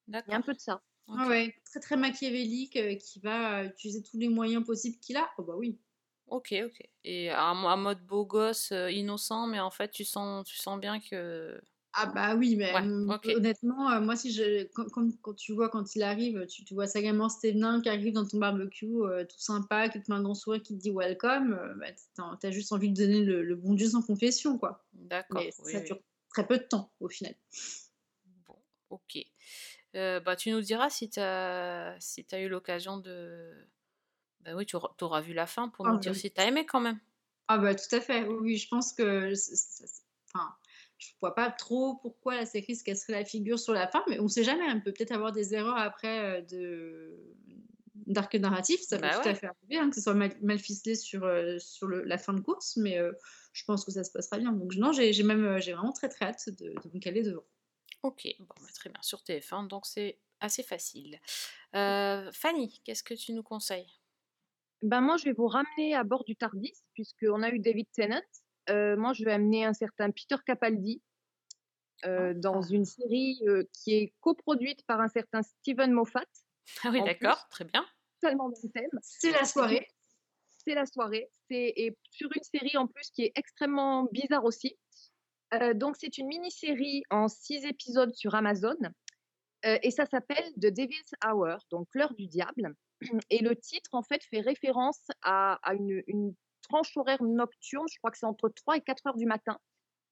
Il 0.07 0.15
y 0.15 0.33
a 0.33 0.37
un 0.37 0.41
peu 0.41 0.53
de 0.53 0.59
ça. 0.59 0.81
Ah 1.09 1.27
ouais, 1.27 1.53
très 1.65 1.79
très 1.79 1.95
machiavélique, 1.95 2.75
euh, 2.75 2.95
qui 2.95 3.19
va 3.19 3.59
euh, 3.59 3.69
utiliser 3.69 4.03
tous 4.03 4.17
les 4.17 4.29
moyens 4.29 4.65
possibles 4.65 4.97
qu'il 4.99 5.17
a. 5.17 5.29
Oh 5.37 5.43
bah 5.43 5.55
oui. 5.55 5.79
Ok, 6.27 6.53
ok. 6.65 6.81
Et 7.05 7.29
un, 7.29 7.37
un 7.37 7.77
mode 7.77 8.05
beau 8.05 8.25
gosse, 8.25 8.71
euh, 8.71 8.91
innocent, 8.91 9.47
mais 9.47 9.59
en 9.59 9.71
fait, 9.71 9.89
tu 9.89 10.03
sens, 10.03 10.45
tu 10.45 10.57
sens 10.57 10.79
bien 10.79 10.99
que. 10.99 11.61
Ah 11.99 12.05
bah 12.05 12.35
oui, 12.35 12.55
mais 12.55 12.71
Ouais, 12.73 12.81
hum, 12.81 13.19
honnêtement, 13.35 13.89
euh, 13.91 13.99
moi 13.99 14.15
si 14.15 14.31
je 14.31 14.65
quand, 14.73 14.87
quand, 14.91 15.09
quand 15.23 15.33
tu 15.33 15.53
vois 15.53 15.67
quand 15.67 15.95
il 15.95 16.03
arrive, 16.03 16.45
tu, 16.45 16.63
tu 16.63 16.75
vois 16.75 16.85
Sagamore 16.85 17.31
Stevenin 17.31 17.81
qui 17.81 17.89
arrive 17.89 18.13
dans 18.13 18.27
ton 18.27 18.37
barbecue, 18.37 19.01
euh, 19.01 19.25
tout 19.25 19.39
sympa, 19.39 19.89
qui 19.89 20.03
te 20.03 20.11
met 20.11 20.17
un 20.17 20.21
grand 20.21 20.35
sourire, 20.35 20.61
qui 20.61 20.77
te 20.77 20.79
dit 20.79 20.91
welcome, 20.91 21.53
euh, 21.53 21.73
bah, 21.73 21.87
t'as, 22.13 22.37
t'as 22.39 22.51
juste 22.51 22.71
envie 22.71 22.91
de 22.91 22.95
donner 22.95 23.23
le, 23.23 23.41
le 23.41 23.55
bon 23.55 23.73
Dieu 23.73 23.89
sans 23.89 24.03
confession, 24.03 24.59
quoi. 24.59 24.85
D'accord. 24.93 25.41
Mais 25.41 25.51
oui, 25.65 25.71
ça 25.71 25.79
oui. 25.79 25.85
dure 25.85 25.99
très 26.29 26.45
peu 26.45 26.59
de 26.59 26.63
temps 26.63 26.91
au 26.99 27.09
final. 27.09 27.33
Bon, 28.45 28.59
ok. 28.91 29.17
Euh, 29.95 30.19
bah, 30.19 30.35
tu 30.35 30.51
nous 30.51 30.61
diras 30.61 30.91
si 30.91 31.09
tu 31.09 31.19
as, 31.19 31.95
si 31.99 32.23
t'as 32.25 32.39
eu 32.41 32.47
l'occasion 32.47 32.97
de. 32.99 33.55
Bah 34.41 34.51
oui, 34.53 34.67
tu 34.67 34.75
auras, 34.75 35.21
vu 35.21 35.33
la 35.33 35.47
fin 35.47 35.67
pour 35.69 35.87
Ah 35.87 35.89
nous 35.89 35.95
bah 35.95 36.01
dire 36.01 36.15
si 36.15 36.29
tu 36.29 36.39
as 36.39 36.45
aimé 36.45 36.67
quand 36.67 36.79
même. 36.79 36.99
Ah 37.47 37.57
bah 37.57 37.73
tout 37.73 37.95
à 37.95 38.01
fait, 38.01 38.23
oui, 38.27 38.57
je 38.57 38.67
pense 38.67 38.93
que, 38.93 39.33
enfin, 40.27 40.53
je 40.97 41.09
vois 41.21 41.35
pas 41.35 41.51
trop 41.51 41.95
pourquoi 42.01 42.35
la 42.35 42.45
série 42.45 42.75
se 42.75 42.83
casserait 42.83 43.13
la 43.13 43.25
figure 43.25 43.59
sur 43.59 43.73
la 43.73 43.87
fin, 43.87 44.03
mais 44.09 44.19
on 44.19 44.27
sait 44.27 44.43
jamais, 44.43 44.65
elle 44.69 44.83
peut 44.83 44.93
peut-être 44.93 45.11
avoir 45.11 45.31
des 45.31 45.53
erreurs 45.53 45.77
après 45.77 46.39
euh, 46.39 46.41
de 46.41 47.35
d'arc 47.95 48.33
narratif, 48.35 48.79
ça 48.81 48.99
peut 48.99 49.09
Bah 49.09 49.19
tout 49.21 49.27
à 49.27 49.33
fait 49.35 49.47
arriver, 49.47 49.77
hein, 49.77 49.89
que 49.89 49.95
ce 49.95 50.01
soit 50.01 50.13
mal, 50.13 50.31
mal 50.41 50.59
ficelé 50.59 50.95
sur, 50.95 51.23
euh, 51.25 51.57
sur 51.59 51.87
le- 51.87 52.03
la 52.03 52.17
fin 52.17 52.33
de 52.33 52.39
course, 52.41 52.77
mais 52.77 52.97
euh, 52.99 53.11
je 53.53 53.63
pense 53.65 53.83
que 53.83 53.91
ça 53.91 54.03
se 54.03 54.11
passera 54.11 54.37
bien. 54.37 54.53
Donc 54.53 54.75
non, 54.75 54.91
j'ai 54.93 55.11
même, 55.23 55.43
euh, 55.45 55.59
j'ai 55.59 55.73
vraiment 55.73 55.91
très 55.91 56.07
très 56.09 56.25
hâte 56.25 56.49
de, 56.49 56.69
de 56.69 56.89
me 56.93 56.99
caler 56.99 57.23
devant. 57.23 57.43
Ok, 58.03 58.27
bon, 58.39 58.45
bah, 58.61 58.67
très 58.73 58.89
bien, 58.89 59.01
sur 59.01 59.23
TF1, 59.23 59.63
donc 59.63 59.85
c'est 59.85 60.19
assez 60.39 60.63
facile. 60.63 61.19
Euh, 61.75 62.31
Fanny, 62.33 62.81
qu'est-ce 62.83 63.03
que 63.03 63.13
tu 63.15 63.33
nous 63.33 63.43
conseilles? 63.43 63.91
Ben 64.81 65.01
moi, 65.01 65.17
je 65.17 65.25
vais 65.25 65.33
vous 65.33 65.47
ramener 65.47 65.95
à 65.95 66.03
bord 66.03 66.23
du 66.23 66.35
Tardis, 66.35 66.73
puisqu'on 66.93 67.43
a 67.43 67.49
eu 67.51 67.59
David 67.59 67.87
Tennant. 67.91 68.21
Euh, 68.69 68.95
moi, 68.97 69.13
je 69.13 69.23
vais 69.23 69.31
amener 69.31 69.65
un 69.65 69.73
certain 69.73 70.11
Peter 70.11 70.35
Capaldi 70.45 71.01
euh, 72.05 72.33
dans 72.35 72.61
Ah. 72.61 72.67
une 72.69 72.85
série 72.85 73.39
euh, 73.47 73.63
qui 73.73 73.93
est 73.95 74.13
coproduite 74.19 74.85
par 74.85 74.99
un 75.01 75.07
certain 75.07 75.41
Steven 75.41 75.91
Moffat. 75.91 76.25
Ah 76.83 76.89
oui, 76.91 77.03
d'accord, 77.03 77.47
très 77.49 77.65
bien. 77.65 77.85
Totalement 78.21 78.49
dans 78.49 78.57
le 78.61 78.69
thème. 78.69 78.89
C'est 79.01 79.31
la 79.31 79.45
soirée. 79.45 79.87
C'est 80.49 80.75
la 80.75 80.85
soirée. 80.85 81.29
C'est 81.49 81.73
et 81.77 81.97
sur 82.11 82.29
une 82.35 82.43
série 82.43 82.75
en 82.77 82.87
plus 82.87 83.09
qui 83.11 83.23
est 83.23 83.31
extrêmement 83.35 84.03
bizarre 84.11 84.43
aussi. 84.43 84.77
Euh, 85.53 85.73
donc, 85.73 85.95
c'est 85.97 86.17
une 86.17 86.27
mini-série 86.27 87.03
en 87.09 87.29
six 87.29 87.63
épisodes 87.65 88.13
sur 88.13 88.35
Amazon. 88.35 88.75
Euh, 89.65 89.79
et 89.81 89.91
ça 89.91 90.05
s'appelle 90.05 90.51
The 90.55 90.67
Devil's 90.67 91.11
Hour, 91.25 91.57
donc 91.71 91.87
l'heure 91.93 92.13
du 92.13 92.27
diable. 92.27 92.75
Et 93.29 93.39
le 93.39 93.55
titre, 93.55 93.91
en 93.93 94.03
fait, 94.03 94.23
fait 94.23 94.41
référence 94.41 95.05
à, 95.21 95.53
à 95.63 95.73
une, 95.73 96.03
une 96.07 96.35
tranche 96.69 96.95
horaire 96.97 97.23
nocturne, 97.23 97.85
je 97.91 97.97
crois 97.99 98.11
que 98.11 98.17
c'est 98.17 98.25
entre 98.25 98.49
3 98.49 98.77
et 98.77 98.81
4 98.81 99.07
heures 99.07 99.17
du 99.17 99.25
matin, 99.25 99.57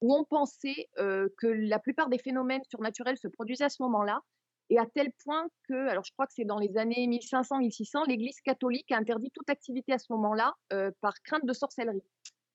où 0.02 0.14
on 0.14 0.24
pensait 0.24 0.90
euh, 1.00 1.30
que 1.38 1.48
la 1.48 1.80
plupart 1.80 2.10
des 2.10 2.18
phénomènes 2.18 2.64
surnaturels 2.70 3.18
se 3.18 3.28
produisaient 3.28 3.66
à 3.66 3.70
ce 3.70 3.82
moment-là. 3.84 4.22
Et 4.70 4.80
à 4.80 4.86
tel 4.86 5.12
point 5.24 5.48
que, 5.70 5.90
alors 5.90 6.04
je 6.04 6.12
crois 6.14 6.26
que 6.26 6.34
c'est 6.34 6.46
dans 6.46 6.58
les 6.58 6.76
années 6.78 7.08
1500-1600, 7.08 8.08
l'Église 8.08 8.42
catholique 8.42 8.92
a 8.92 8.98
interdit 8.98 9.30
toute 9.32 9.50
activité 9.50 9.94
à 9.94 10.00
ce 10.00 10.12
moment-là 10.14 10.56
euh, 10.74 10.92
par 11.02 11.14
crainte 11.22 11.46
de 11.46 11.54
sorcellerie. 11.54 12.02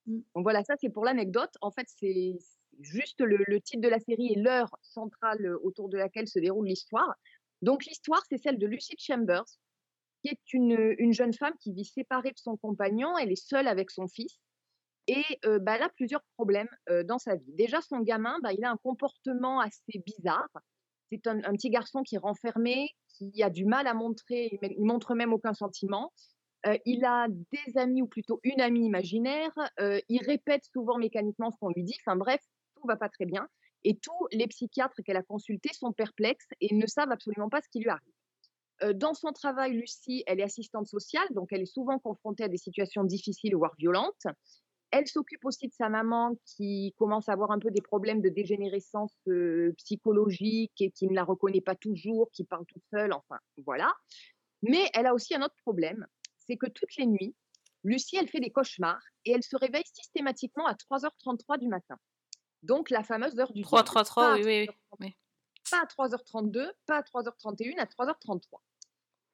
Mm. 0.07 0.19
Donc 0.35 0.43
voilà, 0.43 0.63
ça 0.63 0.73
c'est 0.79 0.89
pour 0.89 1.05
l'anecdote. 1.05 1.51
En 1.61 1.71
fait, 1.71 1.87
c'est 1.87 2.33
juste 2.81 3.21
le, 3.21 3.37
le 3.47 3.61
titre 3.61 3.81
de 3.81 3.87
la 3.87 3.99
série 3.99 4.33
et 4.33 4.39
l'heure 4.39 4.75
centrale 4.81 5.55
autour 5.63 5.87
de 5.87 5.97
laquelle 5.97 6.27
se 6.27 6.39
déroule 6.39 6.67
l'histoire. 6.67 7.15
Donc 7.61 7.85
l'histoire, 7.85 8.23
c'est 8.27 8.37
celle 8.37 8.57
de 8.57 8.67
Lucy 8.67 8.95
Chambers, 8.97 9.45
qui 10.21 10.29
est 10.29 10.53
une, 10.53 10.95
une 10.97 11.13
jeune 11.13 11.33
femme 11.33 11.53
qui 11.59 11.73
vit 11.73 11.85
séparée 11.85 12.31
de 12.31 12.39
son 12.39 12.57
compagnon. 12.57 13.17
Elle 13.17 13.31
est 13.31 13.47
seule 13.47 13.67
avec 13.67 13.91
son 13.91 14.07
fils. 14.07 14.39
Et 15.07 15.23
euh, 15.45 15.59
bah, 15.59 15.75
elle 15.75 15.83
a 15.83 15.89
plusieurs 15.89 16.23
problèmes 16.35 16.69
euh, 16.89 17.03
dans 17.03 17.17
sa 17.17 17.35
vie. 17.35 17.53
Déjà, 17.53 17.81
son 17.81 17.99
gamin, 17.99 18.37
bah, 18.43 18.53
il 18.53 18.63
a 18.63 18.71
un 18.71 18.77
comportement 18.77 19.59
assez 19.59 19.99
bizarre. 20.05 20.49
C'est 21.11 21.27
un, 21.27 21.41
petit 21.41 21.69
garçon 21.69 22.03
qui 22.03 22.15
est 22.15 22.19
renfermé, 22.19 22.89
qui 23.09 23.43
a 23.43 23.49
du 23.49 23.65
mal 23.65 23.87
à 23.87 23.93
montrer, 23.93 24.57
il, 24.61 24.85
montre 24.85 25.13
même 25.13 25.33
aucun 25.33 25.53
sentiment. 25.53 26.13
Euh, 26.65 26.77
il 26.85 27.03
a 27.03 27.27
des 27.27 27.77
amis, 27.77 28.01
ou 28.01 28.07
plutôt 28.07 28.39
une 28.43 28.61
amie 28.61 28.85
imaginaire. 28.85 29.51
Il 30.07 30.23
répète 30.25 30.63
souvent 30.71 30.97
mécaniquement 30.97 31.51
ce 31.51 31.57
qu'on 31.57 31.69
lui 31.69 31.83
dit. 31.83 31.95
Enfin 32.05 32.15
bref, 32.15 32.39
tout 32.75 32.87
va 32.87 32.95
pas 32.95 33.09
très 33.09 33.25
bien. 33.25 33.47
Et 33.83 33.97
tous 33.97 34.27
les 34.31 34.47
psychiatres 34.47 35.01
qu'elle 35.03 35.17
a 35.17 35.23
consultés 35.23 35.73
sont 35.73 35.91
perplexes 35.91 36.47
et 36.61 36.73
ne 36.73 36.85
savent 36.85 37.11
absolument 37.11 37.49
pas 37.49 37.61
ce 37.61 37.67
qui 37.69 37.79
lui 37.79 37.89
arrive. 37.89 38.13
Euh, 38.83 38.93
dans 38.93 39.13
son 39.13 39.31
travail, 39.31 39.73
Lucie, 39.73 40.23
elle 40.27 40.39
est 40.39 40.43
assistante 40.43 40.87
sociale, 40.87 41.27
donc 41.31 41.49
elle 41.51 41.61
est 41.61 41.73
souvent 41.73 41.99
confrontée 41.99 42.43
à 42.43 42.47
des 42.47 42.57
situations 42.57 43.03
difficiles, 43.03 43.55
voire 43.55 43.75
violentes. 43.77 44.25
Elle 44.91 45.07
s'occupe 45.07 45.45
aussi 45.45 45.67
de 45.67 45.73
sa 45.73 45.87
maman 45.87 46.35
qui 46.45 46.93
commence 46.97 47.29
à 47.29 47.33
avoir 47.33 47.51
un 47.51 47.59
peu 47.59 47.71
des 47.71 47.81
problèmes 47.81 48.21
de 48.21 48.29
dégénérescence 48.29 49.15
euh, 49.27 49.73
psychologique 49.77 50.73
et 50.79 50.91
qui 50.91 51.07
ne 51.07 51.13
la 51.13 51.23
reconnaît 51.23 51.61
pas 51.61 51.75
toujours, 51.75 52.29
qui 52.31 52.43
parle 52.43 52.65
toute 52.65 52.83
seule, 52.91 53.13
enfin 53.13 53.39
voilà. 53.65 53.93
Mais 54.63 54.89
elle 54.93 55.05
a 55.05 55.13
aussi 55.13 55.33
un 55.33 55.41
autre 55.41 55.55
problème, 55.63 56.05
c'est 56.37 56.57
que 56.57 56.67
toutes 56.67 56.95
les 56.97 57.05
nuits, 57.05 57.35
Lucie, 57.83 58.17
elle 58.17 58.27
fait 58.27 58.39
des 58.39 58.51
cauchemars 58.51 59.01
et 59.25 59.31
elle 59.31 59.43
se 59.43 59.55
réveille 59.55 59.85
systématiquement 59.85 60.67
à 60.67 60.73
3h33 60.73 61.57
du 61.57 61.67
matin. 61.67 61.95
Donc 62.61 62.89
la 62.89 63.03
fameuse 63.03 63.39
heure 63.39 63.53
du 63.53 63.63
3, 63.63 63.79
diable. 63.79 63.87
3, 63.87 64.03
3, 64.03 64.23
Pas 64.23 64.33
à 64.33 64.35
oui, 64.35 64.43
oui, 64.45 64.67
oui. 64.67 64.67
3h30, 64.67 64.97
oui. 64.99 65.15
pas 65.71 65.81
à 65.81 65.85
3h32, 65.85 66.71
pas 66.85 66.97
à 66.97 67.01
3h31, 67.01 67.79
à 67.79 67.85
3h33. 67.85 68.59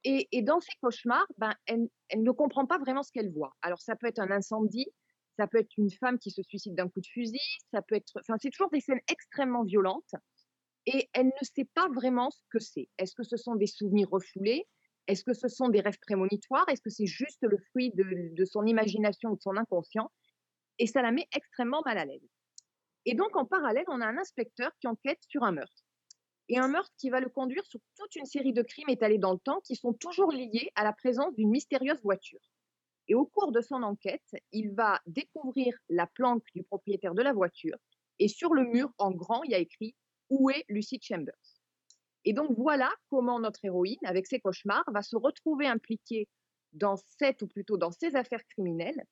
Et, 0.04 0.42
dans 0.42 0.60
ces 0.60 0.72
cauchemars, 0.82 1.28
ben, 1.38 1.54
elle, 1.66 1.90
ne 2.16 2.32
comprend 2.32 2.66
pas 2.66 2.78
vraiment 2.78 3.04
ce 3.04 3.12
qu'elle 3.12 3.32
voit. 3.32 3.54
Alors, 3.62 3.82
ça 3.82 3.96
peut 3.96 4.08
être 4.08 4.20
un 4.20 4.32
incendie, 4.32 4.88
ça 5.38 5.48
peut 5.48 5.60
être 5.60 5.76
une 5.78 5.92
femme 5.92 6.18
qui 6.18 6.32
se 6.32 6.42
suicide 6.44 6.76
d'un 6.76 6.88
coup 6.88 7.02
de 7.02 7.08
fusil, 7.08 7.40
ça 7.74 7.82
peut 7.82 7.96
être. 7.96 8.12
Enfin, 8.20 8.38
c'est 8.42 8.50
toujours 8.50 8.70
des 8.70 8.80
scènes 8.80 9.02
extrêmement 9.12 9.64
violentes. 9.64 10.16
Et 10.86 11.10
elle 11.14 11.28
ne 11.28 11.46
sait 11.56 11.68
pas 11.74 11.90
vraiment 11.90 12.32
ce 12.32 12.40
que 12.50 12.60
c'est. 12.60 12.88
Est-ce 12.98 13.14
que 13.14 13.24
ce 13.24 13.36
sont 13.36 13.56
des 13.56 13.68
souvenirs 13.68 14.08
refoulés? 14.10 14.66
Est-ce 15.08 15.24
que 15.24 15.34
ce 15.34 15.50
sont 15.50 15.68
des 15.68 15.82
rêves 15.82 16.00
prémonitoires? 16.00 16.68
Est-ce 16.70 16.82
que 16.82 16.90
c'est 16.90 17.06
juste 17.06 17.44
le 17.44 17.58
fruit 17.58 17.92
de 17.94 18.46
son 18.46 18.66
imagination 18.66 19.32
ou 19.32 19.36
de 19.36 19.42
son 19.42 19.58
inconscient? 19.58 20.10
Et 20.80 20.88
ça 20.88 21.02
la 21.02 21.12
met 21.12 21.28
extrêmement 21.36 21.82
mal 21.86 21.98
à 21.98 22.06
l'aise. 22.06 22.30
Et 23.06 23.16
donc, 23.16 23.36
en 23.36 23.46
parallèle, 23.46 23.86
on 23.88 24.00
a 24.00 24.06
un 24.06 24.18
inspecteur 24.18 24.72
qui 24.80 24.88
enquête 24.88 25.20
sur 25.28 25.44
un 25.44 25.52
meurtre 25.52 25.87
et 26.50 26.58
un 26.58 26.68
meurtre 26.68 26.94
qui 26.98 27.10
va 27.10 27.20
le 27.20 27.30
conduire 27.30 27.66
sur 27.66 27.80
toute 27.96 28.16
une 28.16 28.26
série 28.26 28.54
de 28.54 28.62
crimes 28.62 28.90
étalés 28.90 29.18
dans 29.18 29.34
le 29.34 29.40
temps 29.40 29.60
qui 29.62 29.76
sont 29.76 29.94
toujours 29.94 30.32
liés 30.32 30.72
à 30.76 30.84
la 30.84 30.94
présence 30.94 31.36
d'une 31.36 31.50
mystérieuse 31.50 32.02
voiture. 32.02 32.40
Et 33.10 33.16
au 33.16 33.26
cours 33.26 33.52
de 33.52 33.62
son 33.62 33.84
enquête, 33.84 34.36
il 34.52 34.74
va 34.74 35.02
découvrir 35.06 35.78
la 35.90 36.08
planque 36.08 36.46
du 36.56 36.64
propriétaire 36.64 37.14
de 37.14 37.22
la 37.22 37.34
voiture 37.34 37.78
et 38.20 38.28
sur 38.28 38.54
le 38.54 38.66
mur, 38.66 38.92
en 38.98 39.12
grand, 39.12 39.44
il 39.44 39.52
y 39.52 39.56
a 39.56 39.60
écrit 39.60 39.96
Où 40.30 40.50
est 40.50 40.66
Lucy 40.70 41.00
Chambers? 41.02 41.34
Et 42.26 42.34
donc 42.34 42.52
voilà 42.58 42.92
comment 43.10 43.40
notre 43.40 43.64
héroïne, 43.64 44.00
avec 44.04 44.28
ses 44.28 44.40
cauchemars, 44.40 44.84
va 44.92 45.02
se 45.02 45.16
retrouver 45.16 45.68
impliquée 45.68 46.28
dans 46.74 46.96
cette 46.98 47.42
ou 47.42 47.48
plutôt 47.48 47.78
dans 47.78 47.92
ces 47.92 48.16
affaires 48.16 48.46
criminelles. 48.48 49.04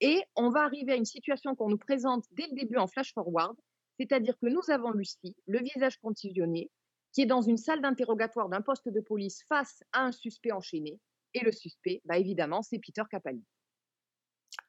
Et 0.00 0.22
on 0.36 0.50
va 0.50 0.62
arriver 0.62 0.92
à 0.92 0.96
une 0.96 1.04
situation 1.04 1.54
qu'on 1.54 1.68
nous 1.68 1.78
présente 1.78 2.24
dès 2.32 2.46
le 2.46 2.54
début 2.54 2.76
en 2.76 2.86
flash 2.86 3.12
forward, 3.12 3.56
c'est-à-dire 3.98 4.36
que 4.38 4.46
nous 4.46 4.70
avons 4.70 4.90
Lucie, 4.90 5.36
le 5.46 5.60
visage 5.60 5.98
contusionné, 5.98 6.70
qui 7.12 7.22
est 7.22 7.26
dans 7.26 7.42
une 7.42 7.56
salle 7.56 7.80
d'interrogatoire 7.80 8.48
d'un 8.48 8.60
poste 8.60 8.88
de 8.88 9.00
police 9.00 9.44
face 9.48 9.82
à 9.92 10.02
un 10.02 10.12
suspect 10.12 10.52
enchaîné. 10.52 10.98
Et 11.32 11.40
le 11.40 11.52
suspect, 11.52 12.00
bah 12.04 12.18
évidemment, 12.18 12.62
c'est 12.62 12.78
Peter 12.78 13.02
Capaldi. 13.10 13.44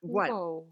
Voilà. 0.02 0.36
Wow. 0.36 0.70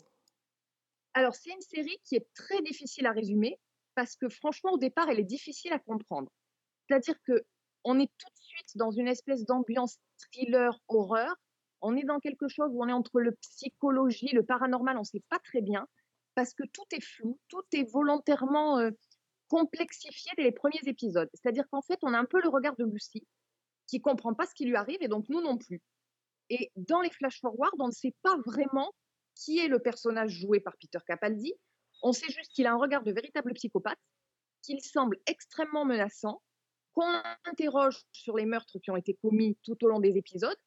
Alors, 1.13 1.35
c'est 1.35 1.51
une 1.51 1.61
série 1.61 1.99
qui 2.03 2.15
est 2.15 2.27
très 2.33 2.61
difficile 2.61 3.05
à 3.05 3.11
résumer 3.11 3.59
parce 3.95 4.15
que 4.15 4.29
franchement, 4.29 4.71
au 4.71 4.77
départ, 4.77 5.09
elle 5.09 5.19
est 5.19 5.23
difficile 5.23 5.73
à 5.73 5.79
comprendre. 5.79 6.31
C'est-à-dire 6.87 7.15
que 7.25 7.43
on 7.83 7.99
est 7.99 8.11
tout 8.17 8.29
de 8.29 8.39
suite 8.39 8.77
dans 8.77 8.91
une 8.91 9.07
espèce 9.07 9.45
d'ambiance 9.45 9.97
thriller 10.17 10.79
horreur. 10.87 11.35
On 11.81 11.97
est 11.97 12.05
dans 12.05 12.19
quelque 12.19 12.47
chose 12.47 12.71
où 12.73 12.83
on 12.83 12.87
est 12.87 12.93
entre 12.93 13.19
le 13.19 13.33
psychologie, 13.33 14.29
le 14.33 14.43
paranormal, 14.43 14.95
on 14.95 15.01
ne 15.01 15.05
sait 15.05 15.23
pas 15.29 15.39
très 15.39 15.61
bien, 15.61 15.85
parce 16.35 16.53
que 16.53 16.63
tout 16.73 16.85
est 16.91 17.03
flou, 17.03 17.39
tout 17.47 17.63
est 17.73 17.89
volontairement 17.91 18.79
euh, 18.79 18.91
complexifié 19.47 20.31
dès 20.37 20.43
les 20.43 20.51
premiers 20.51 20.81
épisodes. 20.85 21.29
C'est-à-dire 21.33 21.65
qu'en 21.69 21.81
fait, 21.81 21.99
on 22.01 22.13
a 22.13 22.17
un 22.17 22.25
peu 22.25 22.41
le 22.41 22.49
regard 22.49 22.75
de 22.77 22.85
Lucie, 22.85 23.25
qui 23.87 24.01
comprend 24.01 24.33
pas 24.33 24.45
ce 24.45 24.53
qui 24.53 24.65
lui 24.65 24.75
arrive, 24.75 24.97
et 25.01 25.07
donc 25.07 25.25
nous 25.29 25.41
non 25.41 25.57
plus. 25.57 25.81
Et 26.49 26.71
dans 26.75 27.01
les 27.01 27.11
flash-forward, 27.11 27.73
on 27.79 27.87
ne 27.87 27.91
sait 27.91 28.15
pas 28.21 28.35
vraiment 28.45 28.91
qui 29.35 29.59
est 29.59 29.67
le 29.67 29.79
personnage 29.79 30.31
joué 30.31 30.59
par 30.59 30.75
Peter 30.77 30.99
Capaldi. 31.05 31.53
On 32.01 32.11
sait 32.11 32.31
juste 32.31 32.51
qu'il 32.53 32.67
a 32.67 32.73
un 32.73 32.77
regard 32.77 33.03
de 33.03 33.11
véritable 33.11 33.53
psychopathe, 33.53 33.99
qu'il 34.61 34.81
semble 34.81 35.17
extrêmement 35.25 35.85
menaçant, 35.85 36.41
qu'on 36.93 37.21
interroge 37.45 38.03
sur 38.11 38.37
les 38.37 38.45
meurtres 38.45 38.77
qui 38.79 38.91
ont 38.91 38.97
été 38.97 39.17
commis 39.21 39.57
tout 39.63 39.77
au 39.83 39.87
long 39.87 39.99
des 39.99 40.17
épisodes, 40.17 40.57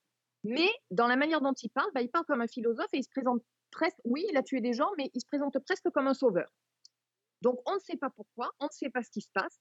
mais 0.44 0.70
dans 0.90 1.07
la 1.07 1.16
manière 1.16 1.40
dont 1.40 1.52
il 1.52 1.70
parle, 1.70 1.90
bah, 1.94 2.02
il 2.02 2.11
parle 2.11 2.24
comme 2.26 2.40
un 2.40 2.48
philosophe 2.48 2.88
et 2.92 2.98
il 2.98 3.05
se 3.05 3.11
présente 3.11 3.42
oui, 4.04 4.24
il 4.30 4.36
a 4.36 4.42
tué 4.42 4.60
des 4.60 4.72
gens, 4.72 4.90
mais 4.96 5.10
il 5.14 5.20
se 5.20 5.26
présente 5.26 5.58
presque 5.64 5.90
comme 5.90 6.06
un 6.06 6.14
sauveur. 6.14 6.50
Donc 7.42 7.60
on 7.66 7.74
ne 7.74 7.80
sait 7.80 7.96
pas 7.96 8.10
pourquoi, 8.10 8.52
on 8.60 8.66
ne 8.66 8.70
sait 8.70 8.90
pas 8.90 9.02
ce 9.02 9.10
qui 9.10 9.20
se 9.20 9.30
passe. 9.32 9.60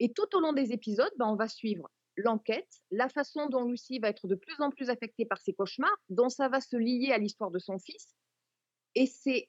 Et 0.00 0.12
tout 0.12 0.28
au 0.34 0.40
long 0.40 0.52
des 0.52 0.72
épisodes, 0.72 1.12
bah, 1.16 1.26
on 1.26 1.36
va 1.36 1.48
suivre 1.48 1.90
l'enquête, 2.16 2.68
la 2.90 3.08
façon 3.08 3.46
dont 3.46 3.64
Lucie 3.64 3.98
va 4.00 4.08
être 4.08 4.26
de 4.26 4.34
plus 4.34 4.60
en 4.60 4.70
plus 4.70 4.90
affectée 4.90 5.24
par 5.24 5.40
ses 5.40 5.54
cauchemars, 5.54 5.96
dont 6.08 6.28
ça 6.28 6.48
va 6.48 6.60
se 6.60 6.76
lier 6.76 7.12
à 7.12 7.18
l'histoire 7.18 7.50
de 7.50 7.58
son 7.58 7.78
fils. 7.78 8.14
Et 8.94 9.06
c'est, 9.06 9.48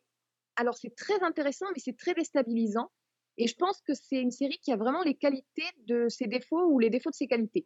alors 0.56 0.78
c'est 0.78 0.96
très 0.96 1.22
intéressant, 1.24 1.66
mais 1.74 1.82
c'est 1.84 1.98
très 1.98 2.14
déstabilisant. 2.14 2.92
Et 3.38 3.48
je 3.48 3.56
pense 3.56 3.82
que 3.82 3.94
c'est 3.94 4.22
une 4.22 4.32
série 4.32 4.60
qui 4.60 4.72
a 4.72 4.76
vraiment 4.76 5.02
les 5.02 5.16
qualités 5.16 5.70
de 5.88 6.10
ses 6.10 6.28
défauts 6.28 6.68
ou 6.68 6.80
les 6.80 6.90
défauts 6.90 7.10
de 7.10 7.16
ses 7.16 7.28
qualités. 7.28 7.66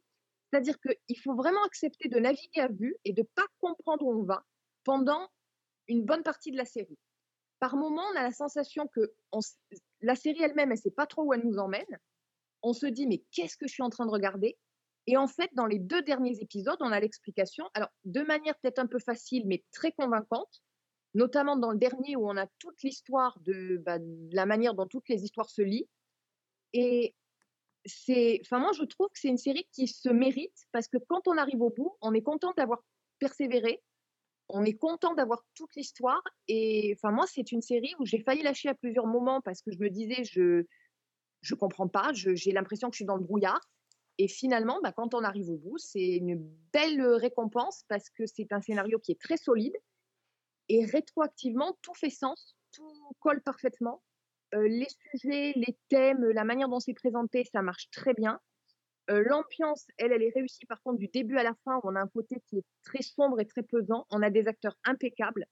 C'est-à-dire 0.49 0.77
qu'il 0.79 1.19
faut 1.19 1.35
vraiment 1.35 1.63
accepter 1.65 2.09
de 2.09 2.19
naviguer 2.19 2.61
à 2.61 2.67
vue 2.67 2.95
et 3.05 3.11
de 3.11 3.21
ne 3.21 3.27
pas 3.35 3.47
comprendre 3.59 4.05
où 4.05 4.21
on 4.21 4.23
va 4.23 4.45
pendant 4.83 5.27
une 5.87 6.05
bonne 6.05 6.23
partie 6.23 6.51
de 6.51 6.57
la 6.57 6.65
série. 6.65 6.97
Par 7.59 7.75
moments, 7.75 8.05
on 8.13 8.17
a 8.17 8.23
la 8.23 8.31
sensation 8.31 8.87
que 8.87 9.13
la 10.01 10.15
série 10.15 10.41
elle-même, 10.41 10.71
elle 10.71 10.77
ne 10.77 10.81
sait 10.81 10.91
pas 10.91 11.05
trop 11.05 11.23
où 11.23 11.33
elle 11.33 11.45
nous 11.45 11.57
emmène. 11.57 11.99
On 12.61 12.73
se 12.73 12.85
dit, 12.85 13.07
mais 13.07 13.23
qu'est-ce 13.31 13.57
que 13.57 13.67
je 13.67 13.73
suis 13.73 13.83
en 13.83 13.89
train 13.89 14.05
de 14.05 14.11
regarder? 14.11 14.57
Et 15.07 15.17
en 15.17 15.27
fait, 15.27 15.49
dans 15.53 15.65
les 15.65 15.79
deux 15.79 16.01
derniers 16.01 16.39
épisodes, 16.41 16.77
on 16.79 16.91
a 16.91 16.99
l'explication. 16.99 17.69
Alors, 17.73 17.89
de 18.05 18.21
manière 18.21 18.57
peut-être 18.59 18.79
un 18.79 18.87
peu 18.87 18.99
facile, 18.99 19.43
mais 19.47 19.63
très 19.71 19.91
convaincante, 19.91 20.61
notamment 21.13 21.57
dans 21.57 21.71
le 21.71 21.77
dernier 21.77 22.15
où 22.15 22.27
on 22.27 22.37
a 22.37 22.47
toute 22.59 22.81
l'histoire 22.83 23.37
de, 23.41 23.77
bah, 23.85 23.99
de 23.99 24.35
la 24.35 24.45
manière 24.45 24.73
dont 24.73 24.87
toutes 24.87 25.09
les 25.09 25.23
histoires 25.23 25.49
se 25.49 25.61
lient. 25.61 25.87
Et 26.73 27.15
c'est, 27.85 28.39
enfin 28.45 28.59
moi 28.59 28.71
je 28.73 28.83
trouve 28.83 29.07
que 29.07 29.19
c'est 29.19 29.27
une 29.27 29.37
série 29.37 29.67
qui 29.73 29.87
se 29.87 30.09
mérite 30.09 30.55
parce 30.71 30.87
que 30.87 30.97
quand 30.97 31.27
on 31.27 31.37
arrive 31.37 31.61
au 31.61 31.69
bout, 31.69 31.97
on 32.01 32.13
est 32.13 32.21
content 32.21 32.53
d'avoir 32.57 32.79
persévéré, 33.19 33.83
on 34.49 34.63
est 34.63 34.73
content 34.73 35.13
d'avoir 35.13 35.43
toute 35.55 35.75
l'histoire 35.75 36.21
et 36.47 36.93
enfin 36.97 37.11
moi 37.11 37.25
c'est 37.27 37.51
une 37.51 37.61
série 37.61 37.93
où 37.99 38.05
j'ai 38.05 38.19
failli 38.19 38.43
lâcher 38.43 38.69
à 38.69 38.75
plusieurs 38.75 39.07
moments 39.07 39.41
parce 39.41 39.61
que 39.61 39.71
je 39.71 39.79
me 39.79 39.89
disais 39.89 40.23
je 40.23 40.65
je 41.41 41.55
comprends 41.55 41.89
pas, 41.89 42.11
j'ai 42.13 42.53
l'impression 42.53 42.89
que 42.89 42.93
je 42.93 42.99
suis 42.99 43.05
dans 43.05 43.17
le 43.17 43.23
brouillard 43.23 43.59
et 44.17 44.29
finalement 44.29 44.79
bah, 44.81 44.93
quand 44.93 45.13
on 45.13 45.23
arrive 45.23 45.49
au 45.49 45.57
bout 45.57 45.77
c'est 45.77 46.17
une 46.17 46.37
belle 46.71 47.01
récompense 47.01 47.83
parce 47.87 48.09
que 48.09 48.25
c'est 48.25 48.53
un 48.53 48.61
scénario 48.61 48.99
qui 48.99 49.11
est 49.11 49.19
très 49.19 49.37
solide 49.37 49.75
et 50.69 50.85
rétroactivement 50.85 51.77
tout 51.81 51.93
fait 51.93 52.09
sens, 52.09 52.55
tout 52.71 53.11
colle 53.19 53.41
parfaitement 53.41 54.01
les 54.61 54.87
sujets, 55.11 55.53
les 55.55 55.77
thèmes, 55.89 56.23
la 56.29 56.43
manière 56.43 56.69
dont 56.69 56.79
c'est 56.79 56.93
présenté, 56.93 57.43
ça 57.51 57.61
marche 57.61 57.89
très 57.91 58.13
bien. 58.13 58.39
L'ambiance, 59.07 59.85
elle, 59.97 60.13
elle 60.13 60.23
est 60.23 60.33
réussie 60.33 60.65
par 60.65 60.81
contre 60.81 60.97
du 60.97 61.07
début 61.07 61.37
à 61.37 61.43
la 61.43 61.53
fin, 61.65 61.79
on 61.83 61.95
a 61.95 61.99
un 61.99 62.07
côté 62.07 62.37
qui 62.47 62.59
est 62.59 62.65
très 62.83 63.01
sombre 63.01 63.39
et 63.39 63.45
très 63.45 63.63
pesant. 63.63 64.05
On 64.09 64.21
a 64.21 64.29
des 64.29 64.47
acteurs 64.47 64.77
impeccables. 64.85 65.45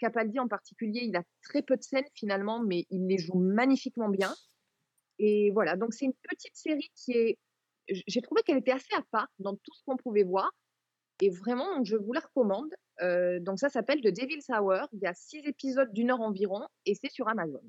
Capaldi 0.00 0.40
en 0.40 0.48
particulier, 0.48 1.02
il 1.04 1.14
a 1.16 1.22
très 1.42 1.62
peu 1.62 1.76
de 1.76 1.82
scènes 1.82 2.08
finalement, 2.14 2.60
mais 2.60 2.86
il 2.90 3.06
les 3.06 3.18
joue 3.18 3.38
magnifiquement 3.38 4.08
bien. 4.08 4.34
Et 5.18 5.50
voilà, 5.52 5.76
donc 5.76 5.94
c'est 5.94 6.04
une 6.04 6.14
petite 6.28 6.56
série 6.56 6.90
qui 6.94 7.12
est... 7.12 7.38
J'ai 7.88 8.20
trouvé 8.20 8.42
qu'elle 8.42 8.58
était 8.58 8.72
assez 8.72 8.94
à 8.96 9.02
part 9.10 9.28
dans 9.38 9.54
tout 9.54 9.74
ce 9.74 9.82
qu'on 9.84 9.96
pouvait 9.96 10.24
voir. 10.24 10.50
Et 11.20 11.30
vraiment, 11.30 11.84
je 11.84 11.96
vous 11.96 12.12
la 12.12 12.20
recommande. 12.20 12.74
donc 13.44 13.58
ça 13.58 13.68
s'appelle 13.68 14.00
The 14.00 14.08
Devil's 14.08 14.48
Hour. 14.50 14.88
Il 14.92 15.00
y 15.00 15.06
a 15.06 15.14
six 15.14 15.42
épisodes 15.44 15.92
d'une 15.92 16.10
heure 16.10 16.20
environ 16.20 16.66
et 16.86 16.94
c'est 16.94 17.10
sur 17.10 17.28
Amazon. 17.28 17.62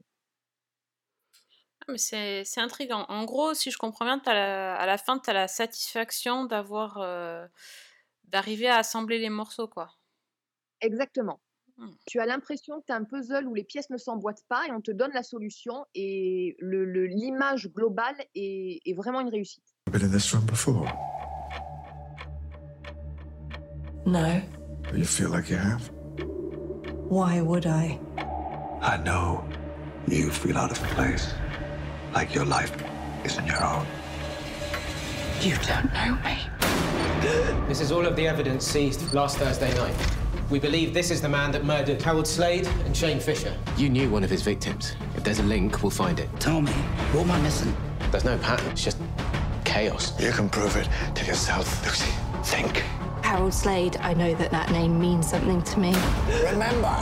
Mais 1.91 1.97
c'est 1.97 2.43
c'est 2.45 2.61
intriguant. 2.61 3.05
En 3.09 3.25
gros, 3.25 3.53
si 3.53 3.71
je 3.71 3.77
comprends 3.77 4.05
bien, 4.05 4.19
t'as 4.19 4.33
la- 4.33 4.75
à 4.75 4.85
la 4.85 4.97
fin, 4.97 5.17
tu 5.19 5.29
as 5.29 5.33
la 5.33 5.47
satisfaction 5.47 6.45
d'avoir 6.45 6.97
euh, 6.99 7.45
d'arriver 8.25 8.67
à 8.69 8.77
assembler 8.77 9.17
les 9.19 9.29
morceaux, 9.29 9.67
quoi. 9.67 9.89
Exactement. 10.81 11.39
Hmm. 11.77 11.91
Tu 12.05 12.19
as 12.19 12.25
l'impression 12.25 12.79
que 12.81 12.85
tu 12.87 12.91
as 12.91 12.95
un 12.95 13.03
puzzle 13.05 13.47
où 13.47 13.53
les 13.53 13.63
pièces 13.63 13.89
ne 13.89 13.97
s'emboîtent 13.97 14.43
pas 14.49 14.67
et 14.67 14.71
on 14.71 14.81
te 14.81 14.91
donne 14.91 15.11
la 15.13 15.23
solution 15.23 15.85
et 15.95 16.55
le, 16.59 16.83
le- 16.85 17.05
l'image 17.07 17.69
globale 17.69 18.15
est, 18.35 18.79
est 18.85 18.93
vraiment 18.93 19.21
une 19.21 19.29
réussite. 19.29 19.63
Been 19.91 20.03
in 20.03 20.11
this 20.11 20.31
room 20.33 20.45
before? 20.45 20.85
No. 24.05 24.41
You 24.93 25.05
feel 25.05 25.29
like 25.29 25.49
you 25.49 25.57
have? 25.57 25.89
Why 27.09 27.41
would 27.41 27.65
I? 27.65 27.99
I 28.81 28.97
know 29.03 29.43
you 30.07 30.29
feel 30.31 30.57
out 30.57 30.71
of 30.71 30.79
place, 30.95 31.33
like 32.13 32.33
your 32.33 32.45
life 32.45 32.75
isn't 33.23 33.45
your 33.45 33.63
own. 33.63 33.85
You 35.41 35.55
don't 35.67 35.93
know 35.93 36.17
me. 36.23 36.37
This 37.67 37.81
is 37.81 37.91
all 37.91 38.05
of 38.05 38.15
the 38.15 38.27
evidence 38.27 38.65
seized 38.65 39.13
last 39.13 39.37
Thursday 39.37 39.73
night. 39.75 39.95
We 40.49 40.59
believe 40.59 40.93
this 40.93 41.11
is 41.11 41.21
the 41.21 41.29
man 41.29 41.51
that 41.51 41.63
murdered 41.63 42.01
Harold 42.01 42.27
Slade 42.27 42.65
and 42.85 42.95
Shane 42.95 43.19
Fisher. 43.19 43.55
You 43.77 43.89
knew 43.89 44.09
one 44.09 44.23
of 44.23 44.29
his 44.29 44.41
victims. 44.41 44.95
If 45.15 45.23
there's 45.23 45.39
a 45.39 45.43
link, 45.43 45.83
we'll 45.83 45.91
find 45.91 46.19
it. 46.19 46.27
Tell 46.39 46.59
me, 46.61 46.71
what 47.11 47.23
am 47.23 47.31
I 47.31 47.41
missing? 47.41 47.75
There's 48.09 48.25
no 48.25 48.37
pattern, 48.39 48.71
it's 48.71 48.83
just 48.83 48.97
chaos. 49.63 50.19
You 50.19 50.31
can 50.31 50.49
prove 50.49 50.75
it 50.75 50.89
to 51.13 51.25
yourself, 51.25 51.85
Lucy. 51.85 52.11
Think. 52.43 52.83
Harold 53.23 53.53
Slade, 53.53 53.97
I 53.97 54.15
know 54.15 54.33
that 54.33 54.49
that 54.49 54.71
name 54.71 54.99
means 54.99 55.29
something 55.29 55.61
to 55.61 55.79
me. 55.79 55.95
Remember. 56.45 56.97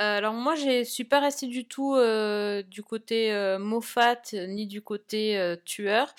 Euh, 0.00 0.18
alors 0.18 0.32
moi, 0.32 0.54
je 0.54 0.84
suis 0.84 1.04
pas 1.04 1.20
restée 1.20 1.46
du 1.46 1.66
tout 1.66 1.94
euh, 1.94 2.62
du 2.62 2.82
côté 2.82 3.32
euh, 3.32 3.58
ni 3.58 4.66
du 4.66 4.82
côté 4.82 5.38
euh, 5.38 5.56
tueur. 5.64 6.14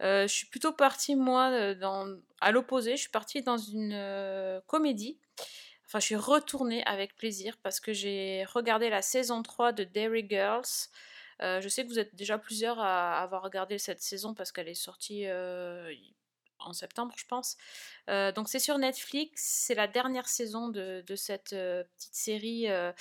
Je 0.00 0.26
suis 0.26 0.46
plutôt 0.46 0.72
partie 0.72 1.14
moi 1.14 1.44
à 2.40 2.50
l'opposé. 2.52 2.96
Je 2.96 3.02
suis 3.02 3.10
partie 3.10 3.42
dans 3.42 3.56
une 3.56 4.60
comédie. 4.66 5.18
Enfin, 5.86 6.00
je 6.00 6.06
suis 6.06 6.16
retournée 6.16 6.82
avec 6.84 7.16
plaisir 7.16 7.56
parce 7.62 7.78
que 7.78 7.92
j'ai 7.92 8.44
regardé 8.52 8.90
la 8.90 9.02
saison 9.02 9.42
3 9.42 9.72
de 9.72 9.84
Dairy 9.84 10.26
Girls. 10.28 10.88
Je 11.40 11.68
sais 11.68 11.84
que 11.84 11.88
vous 11.88 12.00
êtes 12.00 12.16
déjà 12.16 12.36
plusieurs 12.36 12.80
à 12.80 13.22
avoir 13.22 13.42
regardé 13.42 13.78
cette 13.78 14.02
saison 14.02 14.34
parce 14.34 14.50
qu'elle 14.50 14.68
est 14.68 14.74
sortie 14.74 15.24
en 16.66 16.72
septembre, 16.72 17.14
je 17.16 17.26
pense. 17.26 17.56
Euh, 18.08 18.32
donc 18.32 18.48
c'est 18.48 18.58
sur 18.58 18.78
Netflix, 18.78 19.42
c'est 19.66 19.74
la 19.74 19.86
dernière 19.86 20.28
saison 20.28 20.68
de, 20.68 21.04
cette 21.16 21.52
euh, 21.52 21.84
petite 21.96 22.14
série 22.14 22.66
euh, 22.68 22.92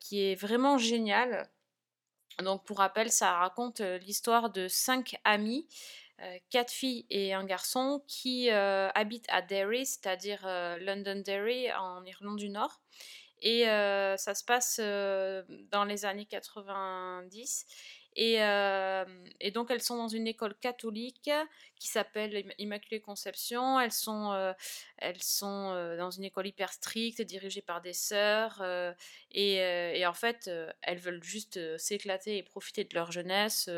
qui 0.00 0.22
est 0.22 0.34
vraiment 0.34 0.78
géniale. 0.78 1.48
Donc 2.42 2.64
pour 2.64 2.78
rappel, 2.78 3.10
ça 3.10 3.32
raconte 3.38 3.80
l'histoire 3.80 4.50
de 4.50 4.68
cinq 4.68 5.16
amis, 5.24 5.66
quatre 6.50 6.70
filles 6.72 7.04
et 7.10 7.34
un 7.34 7.44
garçon 7.44 8.02
qui 8.06 8.48
habitent 8.50 9.26
à 9.28 9.42
Derry, 9.42 9.84
c'est-à-dire 9.84 10.46
Londonderry 10.80 11.72
en 11.72 12.04
Irlande 12.04 12.36
du 12.36 12.48
Nord. 12.48 12.80
Et 13.40 13.64
ça 13.64 14.34
se 14.34 14.44
passe 14.44 14.78
dans 14.78 15.84
les 15.84 16.04
années 16.04 16.26
90. 16.26 17.66
Et, 18.14 18.42
euh, 18.42 19.04
et 19.40 19.50
donc 19.52 19.70
elles 19.70 19.82
sont 19.82 19.96
dans 19.96 20.08
une 20.08 20.26
école 20.26 20.54
catholique 20.56 21.30
qui 21.76 21.88
s'appelle 21.88 22.36
Im- 22.36 22.52
Immaculée 22.58 23.00
Conception. 23.00 23.78
Elles 23.78 23.92
sont, 23.92 24.32
euh, 24.32 24.52
elles 24.96 25.22
sont 25.22 25.70
euh, 25.72 25.96
dans 25.96 26.10
une 26.10 26.24
école 26.24 26.46
hyper 26.48 26.72
stricte, 26.72 27.22
dirigée 27.22 27.62
par 27.62 27.80
des 27.80 27.92
sœurs. 27.92 28.62
et, 29.32 30.04
en 30.06 30.14
fait, 30.14 30.50
elles 30.82 30.98
veulent 30.98 31.22
juste 31.22 31.78
s'éclater 31.78 32.38
et 32.38 32.42
profiter 32.42 32.84
de 32.84 32.94
leur 32.94 33.12
jeunesse 33.12 33.70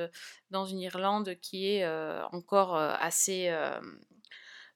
dans 0.51 0.65
une 0.65 0.81
Irlande 0.81 1.35
qui 1.41 1.67
est 1.69 1.87
encore 2.33 2.77
assez 2.77 3.51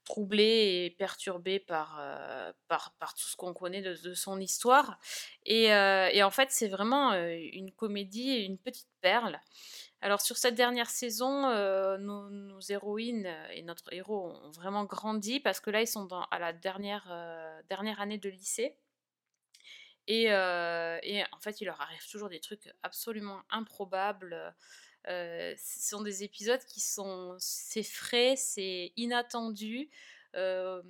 troublée 0.05 0.85
et 0.85 0.91
perturbée 0.91 1.59
par, 1.59 1.97
euh, 1.99 2.53
par, 2.69 2.95
par 2.99 3.15
tout 3.15 3.27
ce 3.27 3.37
qu'on 3.37 3.55
connaît 3.55 3.83
de, 3.83 4.15
son 4.15 4.39
histoire. 4.41 4.99
Et, 5.45 5.73
euh, 5.73 6.09
et 6.13 6.23
en 6.23 6.31
fait, 6.31 6.51
c'est 6.51 6.69
vraiment 6.69 7.13
euh, 7.13 7.37
une 7.53 7.73
comédie 7.73 8.31
et 8.31 8.45
une 8.45 8.59
petite 8.59 8.89
perle. 9.01 9.41
Alors 10.01 10.21
sur 10.21 10.37
cette 10.37 10.55
dernière 10.55 10.91
saison, 10.91 11.49
nos, 11.99 12.61
héroïnes 12.69 13.35
et 13.53 13.63
notre 13.63 13.91
héros 13.91 14.35
ont 14.43 14.51
vraiment 14.51 14.85
grandi 14.85 15.41
parce 15.41 15.61
que 15.61 15.71
là, 15.71 15.81
ils 15.81 15.87
sont 15.87 16.07
à 16.31 16.39
la 16.39 16.53
dernière, 16.53 17.11
dernière 17.71 18.03
année 18.03 18.19
de 18.19 18.29
lycée. 18.29 18.77
Et, 20.07 20.25
et 20.25 21.25
en 21.33 21.39
fait, 21.41 21.63
il 21.63 21.65
leur 21.65 21.81
arrive 21.81 22.07
toujours 22.11 22.29
des 22.29 22.41
trucs 22.41 22.71
absolument 22.83 23.41
improbables. 23.49 24.55
Euh, 25.09 25.55
ce 25.57 25.89
sont 25.89 26.03
des 26.03 26.25
épisodes 26.25 26.65
qui 26.65 26.81
sont 26.81 27.37
c'est 27.39 27.83
frais, 27.83 28.35
c'est 28.37 28.93
inattendu. 28.97 29.91
Euh, 30.35 30.83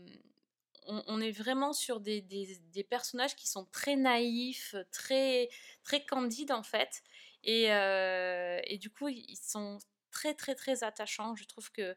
on, 0.87 1.21
est 1.21 1.33
vraiment 1.33 1.73
sur 1.73 2.01
des, 2.01 2.21
des- 2.21 2.85
personnages 2.85 3.35
qui 3.35 3.49
sont 3.49 3.65
très 3.73 3.97
naïfs, 3.97 4.75
très 4.93 5.49
très 5.83 6.05
candides 6.05 6.53
en 6.53 6.63
fait, 6.63 7.03
et, 7.43 7.73
euh, 7.73 8.61
et 8.65 8.77
du 8.79 8.91
coup 8.91 9.09
ils 9.09 9.37
sont 9.37 9.79
très 10.11 10.35
très 10.35 10.55
très 10.55 10.85
attachants. 10.85 11.35
Je 11.37 11.45
trouve 11.45 11.73
que 11.73 11.97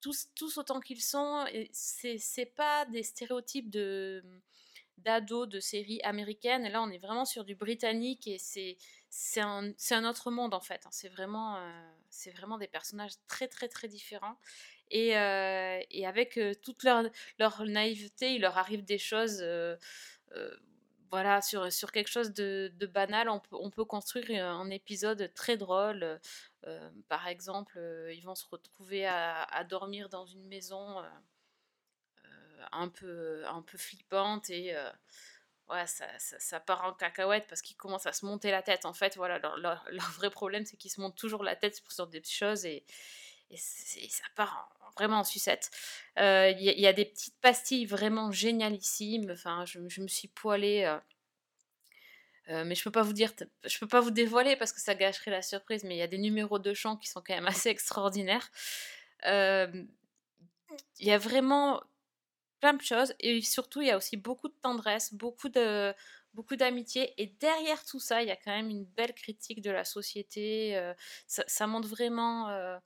tous, 0.00 0.28
tous 0.36 0.58
autant 0.58 0.80
qu'ils 0.80 1.02
sont, 1.02 1.46
et 1.52 1.70
c'est 1.72 2.54
pas 2.54 2.84
des 2.86 3.02
stéréotypes 3.02 3.70
de 3.70 4.22
d'ados 4.98 5.48
de 5.48 5.60
séries 5.60 6.00
américaines. 6.02 6.68
Là, 6.68 6.82
on 6.82 6.90
est 6.90 6.98
vraiment 6.98 7.24
sur 7.24 7.44
du 7.44 7.54
britannique 7.54 8.26
et 8.26 8.38
c'est 8.38 8.76
c'est 9.16 9.40
un, 9.40 9.72
un 9.92 10.04
autre 10.04 10.30
monde 10.32 10.54
en 10.54 10.60
fait. 10.60 10.82
hein. 10.86 10.90
C'est 10.92 11.08
vraiment, 11.08 11.56
euh, 11.56 11.60
c'est 12.10 12.30
vraiment 12.32 12.58
des 12.58 12.66
personnages 12.66 13.12
très 13.28 13.46
très 13.48 13.68
très 13.68 13.86
différents. 13.88 14.38
Et, 14.90 15.16
euh, 15.16 15.80
et 15.90 16.06
avec 16.06 16.36
euh, 16.36 16.52
toute 16.62 16.82
leur, 16.82 17.04
leur 17.38 17.64
naïveté, 17.64 18.34
il 18.34 18.42
leur 18.42 18.58
arrive 18.58 18.84
des 18.84 18.98
choses. 18.98 19.42
voilà, 21.10 21.40
sur, 21.42 21.72
sur 21.72 21.92
quelque 21.92 22.08
chose 22.10 22.32
de, 22.32 22.72
de 22.74 22.86
banal, 22.86 23.28
on 23.28 23.40
on 23.52 23.70
peut 23.70 23.84
construire 23.84 24.44
un 24.44 24.68
épisode 24.70 25.32
très 25.34 25.56
drôle. 25.56 26.20
Par 27.08 27.28
exemple, 27.28 27.78
ils 28.12 28.22
vont 28.22 28.34
se 28.34 28.46
retrouver 28.50 29.06
à, 29.06 29.42
à 29.44 29.64
dormir 29.64 30.08
dans 30.08 30.26
une 30.26 30.46
maison 30.48 31.02
un, 32.72 32.88
peu, 32.88 33.44
un 33.46 33.62
peu 33.62 33.78
flippante 33.78 34.50
et 34.50 34.74
ouais, 35.70 35.86
ça, 35.86 36.06
ça, 36.18 36.60
part 36.60 36.84
en 36.84 36.92
cacahuète 36.92 37.46
parce 37.48 37.62
qu'ils 37.62 37.76
commencent 37.76 38.06
à 38.06 38.12
se 38.12 38.24
monter 38.26 38.50
la 38.50 38.62
tête. 38.62 38.84
En 38.86 38.92
fait, 38.92 39.16
voilà, 39.16 39.38
leur, 39.38 39.56
leur- 39.90 40.10
vrai 40.16 40.30
problème, 40.30 40.64
c'est 40.64 40.76
qu'ils 40.76 40.90
se 40.90 41.00
montent 41.00 41.16
toujours 41.16 41.44
la 41.44 41.56
tête 41.56 41.80
sur 41.88 42.06
des 42.06 42.22
choses 42.24 42.64
et, 42.66 42.84
et 43.50 43.56
ça 43.56 44.24
part 44.36 44.70
en- 44.80 44.90
vraiment 44.98 45.20
en 45.20 45.24
sucette. 45.24 45.70
Euh, 46.18 46.50
Il 46.50 46.62
y, 46.62 46.86
a- 46.86 46.92
des 46.92 47.04
petites 47.06 47.38
pastilles 47.40 47.86
vraiment 47.86 48.30
génialissimes. 48.32 49.30
Enfin, 49.32 49.64
je, 49.66 49.80
je 49.88 50.00
me 50.02 50.08
suis 50.08 50.28
poilée. 50.28 50.84
euh, 50.84 50.98
euh, 52.50 52.64
mais 52.64 52.74
je 52.74 52.84
peux 52.84 52.90
pas 52.90 53.02
vous 53.02 53.14
dire, 53.14 53.32
je 53.64 53.78
peux 53.78 53.88
pas 53.88 54.00
vous 54.00 54.10
dévoiler 54.10 54.54
parce 54.56 54.72
que 54.72 54.80
ça 54.80 54.94
gâcherait 54.94 55.30
la 55.30 55.40
surprise. 55.42 55.82
Mais 55.84 55.94
il 55.96 55.98
y 55.98 56.02
a 56.02 56.06
des 56.06 56.18
numéros 56.18 56.58
de 56.58 56.74
chant 56.74 56.96
qui 56.96 57.08
sont 57.08 57.22
quand 57.26 57.34
même 57.34 57.46
assez 57.66 57.70
extraordinaires. 57.70 58.50
Il 61.00 61.06
y 61.06 61.12
a 61.12 61.18
vraiment 61.18 61.80
plein 62.64 62.72
de 62.72 62.80
choses 62.82 63.12
et 63.20 63.42
surtout 63.42 63.82
il 63.82 63.88
y 63.88 63.90
a 63.90 63.96
aussi 63.98 64.16
beaucoup 64.16 64.48
de 64.48 64.54
tendresse, 64.62 65.12
beaucoup 65.12 65.50
de 65.50 65.92
beaucoup 66.32 66.56
d'amitié 66.56 67.12
et 67.18 67.26
derrière 67.26 67.84
tout 67.84 68.00
ça 68.00 68.22
il 68.22 68.28
y 68.28 68.30
a 68.30 68.36
quand 68.36 68.52
même 68.52 68.70
une 68.70 68.86
belle 68.86 69.12
critique 69.12 69.60
de 69.60 69.70
la 69.70 69.84
société. 69.84 70.74
euh, 70.78 70.94
ça, 71.26 71.44
ça 71.46 71.66
montre 71.66 71.88
vraiment 71.88 72.48
euh, 72.48 72.78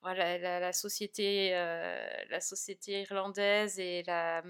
voilà 0.00 0.38
la, 0.38 0.72
société 0.72 1.50
euh, 1.54 2.08
la 2.30 2.40
société 2.40 3.02
irlandaise 3.02 3.78
et 3.78 4.02
la 4.06 4.42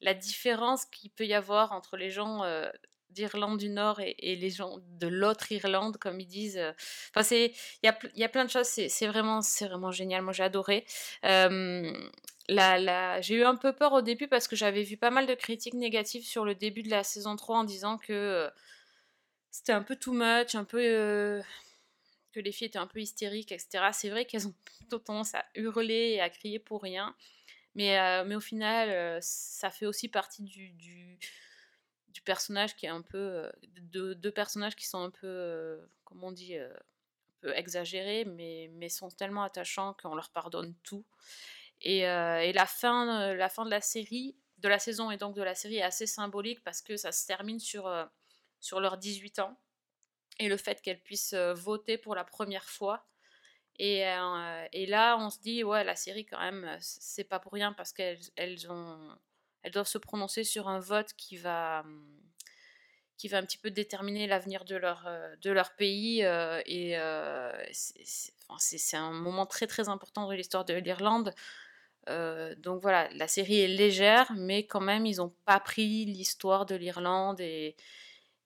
la 0.00 0.14
différence 0.14 0.84
qu'il 0.86 1.10
peut 1.10 1.26
y 1.26 1.34
avoir 1.34 1.72
entre 1.72 1.96
les 1.96 2.10
gens 2.10 2.44
d'Irlande 3.12 3.58
du 3.58 3.68
Nord 3.68 4.00
et, 4.00 4.36
les 4.36 4.50
gens 4.50 4.78
de 4.98 5.06
l'autre 5.06 5.50
Irlande, 5.52 5.96
comme 5.98 6.20
ils 6.20 6.26
disent. 6.26 6.58
euh. 6.58 6.72
Enfin, 7.10 7.22
c'est, 7.22 7.52
il 7.82 7.86
y 7.86 7.88
a, 7.88 7.98
y 8.16 8.24
a 8.24 8.28
plein 8.28 8.44
de 8.44 8.50
choses. 8.50 8.66
C'est, 8.66 9.06
vraiment, 9.06 9.42
c'est 9.42 9.66
vraiment 9.66 9.90
génial. 9.90 10.22
Moi, 10.22 10.32
j'ai 10.32 10.44
adoré. 10.44 10.84
La, 12.50 12.78
la, 12.78 13.20
j'ai 13.20 13.36
eu 13.36 13.44
un 13.44 13.54
peu 13.54 13.72
peur 13.72 13.92
au 13.92 14.02
début 14.02 14.26
parce 14.26 14.48
que 14.48 14.56
j'avais 14.56 14.82
vu 14.82 14.96
pas 14.96 15.10
mal 15.10 15.26
de 15.26 15.34
critiques 15.34 15.74
négatives 15.74 16.24
sur 16.24 16.44
le 16.44 16.56
début 16.56 16.82
de 16.82 16.90
la 16.90 17.04
saison 17.04 17.36
3 17.36 17.58
en 17.58 17.64
disant 17.64 17.96
que 17.96 18.12
euh, 18.12 18.50
c'était 19.52 19.72
un 19.72 19.82
peu 19.82 19.94
too 19.94 20.12
much, 20.12 20.56
un 20.56 20.64
peu 20.64 20.80
euh, 20.82 21.40
que 22.32 22.40
les 22.40 22.50
filles 22.50 22.66
étaient 22.66 22.78
un 22.78 22.88
peu 22.88 22.98
hystériques, 23.00 23.52
etc. 23.52 23.90
C'est 23.92 24.10
vrai 24.10 24.24
qu'elles 24.24 24.48
ont 24.48 24.54
plutôt 24.64 24.98
tendance 24.98 25.32
à 25.36 25.44
hurler 25.54 26.14
et 26.14 26.20
à 26.20 26.28
crier 26.28 26.58
pour 26.58 26.82
rien. 26.82 27.14
Mais, 27.76 28.24
mais 28.24 28.34
au 28.34 28.40
final, 28.40 29.18
ça 29.22 29.70
fait 29.70 29.86
aussi 29.86 30.08
partie 30.08 30.42
du, 30.42 31.18
du 32.10 32.22
personnage 32.22 32.76
qui 32.76 32.86
est 32.86 32.90
un 32.90 33.02
peu. 33.02 33.18
euh, 33.18 33.50
de 33.62 34.14
deux 34.14 34.30
personnages 34.32 34.76
qui 34.76 34.86
sont 34.86 35.02
un 35.02 35.10
peu. 35.10 35.26
euh, 35.26 35.78
comment 36.04 36.28
on 36.28 36.32
dit 36.32 36.56
euh, 36.56 36.72
Un 36.72 37.34
peu 37.40 37.56
exagérés, 37.56 38.24
mais, 38.24 38.70
mais 38.74 38.88
sont 38.88 39.08
tellement 39.10 39.42
attachants 39.42 39.94
qu'on 40.00 40.14
leur 40.14 40.30
pardonne 40.30 40.74
tout. 40.82 41.04
Et, 41.82 42.00
et 42.00 42.52
la, 42.52 42.66
fin, 42.66 43.34
la 43.34 43.48
fin 43.48 43.64
de 43.64 43.70
la 43.70 43.80
série, 43.80 44.36
de 44.58 44.68
la 44.68 44.78
saison 44.78 45.10
et 45.10 45.16
donc 45.16 45.34
de 45.34 45.42
la 45.42 45.54
série 45.54 45.76
est 45.76 45.82
assez 45.82 46.06
symbolique 46.06 46.62
parce 46.62 46.82
que 46.82 46.98
ça 46.98 47.10
se 47.10 47.26
termine 47.26 47.58
sur, 47.58 47.90
sur 48.60 48.80
leurs 48.80 48.98
18 48.98 49.38
ans 49.38 49.58
et 50.38 50.48
le 50.50 50.58
fait 50.58 50.82
qu'elles 50.82 51.00
puissent 51.02 51.32
voter 51.34 51.96
pour 51.96 52.14
la 52.14 52.24
première 52.24 52.68
fois. 52.68 53.06
Et, 53.78 54.00
et 54.72 54.86
là, 54.86 55.16
on 55.18 55.30
se 55.30 55.40
dit, 55.40 55.64
ouais, 55.64 55.82
la 55.84 55.96
série, 55.96 56.26
quand 56.26 56.38
même, 56.40 56.76
c'est 56.80 57.24
pas 57.24 57.38
pour 57.40 57.52
rien 57.52 57.72
parce 57.72 57.94
qu'elles 57.94 58.20
elles 58.36 58.70
ont, 58.70 59.16
elles 59.62 59.72
doivent 59.72 59.86
se 59.88 59.98
prononcer 59.98 60.44
sur 60.44 60.68
un 60.68 60.80
vote 60.80 61.12
qui 61.16 61.36
va, 61.36 61.82
hum, 61.84 62.06
qui 63.16 63.28
va 63.28 63.38
un 63.38 63.42
petit 63.44 63.58
peu 63.58 63.70
déterminer 63.70 64.26
l'avenir 64.26 64.64
de 64.64 64.76
leur, 64.76 65.06
euh, 65.06 65.34
de 65.42 65.50
leur 65.50 65.74
pays. 65.76 66.24
euh, 66.24 66.62
et 66.66 66.98
euh, 66.98 67.52
c'est- 67.72 68.96
un 68.96 69.12
moment 69.12 69.46
très, 69.46 69.66
très 69.66 69.88
important 69.88 70.28
de 70.28 70.34
l'histoire 70.34 70.64
de 70.64 70.74
l'Irlande. 70.74 71.34
Donc 72.58 72.82
voilà, 72.82 73.08
la 73.14 73.28
série 73.28 73.60
est 73.60 73.68
légère, 73.68 74.32
mais 74.36 74.66
quand 74.66 74.80
même, 74.80 75.06
ils 75.06 75.18
n'ont 75.18 75.34
pas 75.44 75.60
pris 75.60 76.04
l'histoire 76.06 76.66
de 76.66 76.74
l'Irlande 76.74 77.40
et, 77.40 77.76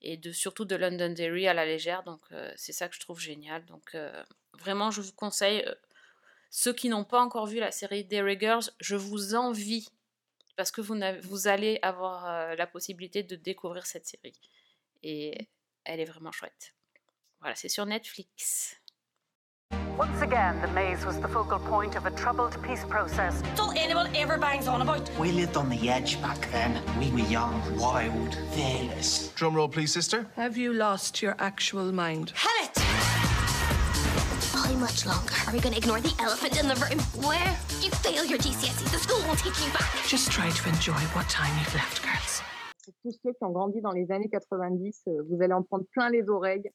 et 0.03 0.17
de, 0.19 0.33
surtout 0.33 0.65
de 0.67 0.77
Londonderry 0.77 1.49
à 1.49 1.55
la 1.55 1.65
légère. 1.67 2.03
Donc 2.05 2.21
c'est 2.57 2.73
ça 2.73 2.89
que 2.89 2.95
je 2.95 3.01
trouve 3.01 3.21
génial. 3.21 3.65
Donc 3.67 3.97
vraiment, 4.55 4.91
je 4.91 5.01
vous 5.01 5.13
conseille, 5.13 5.65
ceux 6.51 6.73
qui 6.75 6.89
n'ont 6.89 7.05
pas 7.05 7.21
encore 7.21 7.47
vu 7.47 7.59
la 7.61 7.73
série 7.73 8.05
Derry 8.05 8.39
Girls, 8.39 8.71
je 8.81 8.97
vous 8.97 9.35
envie 9.35 9.89
parce 10.57 10.71
que 10.71 10.81
vous, 10.81 10.97
vous 11.23 11.49
allez 11.49 11.79
avoir 11.83 12.27
euh, 12.27 12.55
la 12.55 12.67
possibilité 12.67 13.23
de 13.23 13.37
découvrir 13.37 13.87
cette 13.87 14.07
série. 14.07 14.39
Et 15.03 15.49
elle 15.85 16.01
est 16.01 16.05
vraiment 16.05 16.33
chouette. 16.33 16.75
Voilà, 17.41 17.55
c'est 17.57 17.69
sur 17.69 17.87
Netflix. 17.87 18.77
Once 19.97 20.23
again, 20.23 20.61
the 20.61 20.67
maze 20.69 21.07
was 21.07 21.21
the 21.21 21.29
focal 21.29 21.61
point 21.61 21.95
of 21.95 22.05
a 22.05 22.11
troubled 22.11 22.57
peace 22.65 22.85
process. 22.85 23.43
Till 23.55 23.71
anyone 23.77 24.09
ever 24.17 24.37
bangs 24.37 24.67
on 24.67 24.83
about. 24.83 25.09
We 25.19 25.31
lived 25.31 25.57
on 25.57 25.69
the 25.69 25.89
edge 25.89 26.21
back 26.21 26.51
then. 26.51 26.83
We 26.99 27.13
were 27.13 27.29
young, 27.29 27.63
wild, 27.79 28.37
fearless. 28.53 29.29
Drum 29.37 29.55
roll, 29.55 29.69
please, 29.69 29.93
sister. 29.93 30.27
Have 30.35 30.57
you 30.57 30.73
lost 30.73 31.23
your 31.23 31.37
actual 31.39 31.93
mind? 31.93 32.33
Have 32.35 32.71
it! 32.71 32.94
Much 34.81 35.07
longer 35.07 35.35
are 35.47 35.53
we 35.53 35.61
going 35.61 35.73
to 35.73 35.79
ignore 35.79 36.01
the 36.01 36.13
elephant 36.21 36.59
in 36.59 36.67
the 36.67 36.75
room? 36.75 36.99
Where? 37.23 37.57
You 37.81 37.91
fail 38.03 38.25
your 38.25 38.39
GCSE, 38.39 38.91
the 38.91 38.99
school 38.99 39.21
won't 39.27 39.39
take 39.39 39.55
you 39.65 39.73
back. 39.73 39.89
Just 40.09 40.33
try 40.33 40.51
to 40.51 40.69
enjoy 40.69 40.99
what 41.15 41.29
time 41.29 41.53
you've 41.59 41.75
left, 41.75 42.03
girls. 42.03 42.43
Pour 42.85 42.95
tous 43.03 43.19
ceux 43.23 43.33
qui 43.33 43.45
ont 43.45 43.53
grandi 43.53 43.81
dans 43.81 43.93
les 43.93 44.11
années 44.11 44.29
90, 44.29 45.03
euh, 45.07 45.23
vous 45.29 45.41
allez 45.43 45.53
en 45.53 45.63
prendre 45.63 45.85
plein 45.93 46.11
les 46.11 46.29
oreilles. 46.29 46.69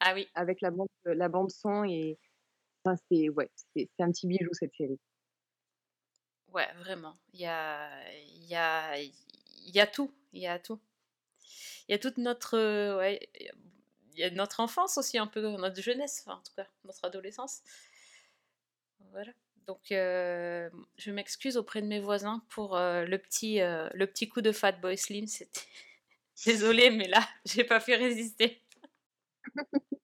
Ah 0.00 0.12
oui. 0.14 0.28
Avec 0.34 0.60
la 0.60 0.70
bande, 0.70 0.88
euh, 1.08 1.14
la 1.14 1.28
bande 1.28 1.50
son 1.50 1.84
et 1.84 2.18
enfin, 2.84 2.96
c'est 3.10 3.28
ouais, 3.30 3.50
c'est 3.74 3.88
c'est 3.96 4.04
un 4.04 4.12
petit 4.12 4.28
bijou 4.28 4.50
cette 4.52 4.74
série. 4.76 5.00
Ouais, 6.54 6.68
vraiment. 6.78 7.16
Il 7.32 7.40
y 7.40 7.46
a, 7.46 7.90
il 8.12 8.44
y 8.44 8.54
a, 8.54 8.96
il 8.98 9.74
y 9.74 9.80
a 9.80 9.86
tout. 9.86 10.12
Il 10.32 10.40
y 10.40 10.46
a 10.46 10.58
tout. 10.58 10.78
Il 11.88 11.92
y 11.92 11.94
a 11.94 11.98
toute 11.98 12.18
notre, 12.18 12.56
euh, 12.56 12.98
ouais, 12.98 13.28
y 14.18 14.24
a 14.24 14.30
notre 14.30 14.60
enfance 14.60 14.98
aussi 14.98 15.18
un 15.18 15.26
peu, 15.26 15.40
notre 15.40 15.80
jeunesse, 15.80 16.24
enfin, 16.24 16.38
en 16.38 16.42
tout 16.42 16.54
cas, 16.54 16.66
notre 16.84 17.04
adolescence. 17.04 17.62
Voilà. 19.10 19.32
Donc, 19.66 19.92
euh, 19.92 20.68
je 20.96 21.10
m'excuse 21.12 21.56
auprès 21.56 21.82
de 21.82 21.86
mes 21.86 22.00
voisins 22.00 22.42
pour 22.48 22.76
euh, 22.76 23.04
le 23.04 23.18
petit, 23.18 23.60
euh, 23.60 23.88
le 23.94 24.06
petit 24.06 24.28
coup 24.28 24.40
de 24.40 24.52
Fatboy 24.52 24.98
Slim. 24.98 25.26
C'était 25.26 25.60
désolée, 26.46 26.90
mais 26.90 27.08
là, 27.08 27.20
j'ai 27.44 27.64
pas 27.64 27.80
pu 27.80 27.94
résister. 27.94 28.62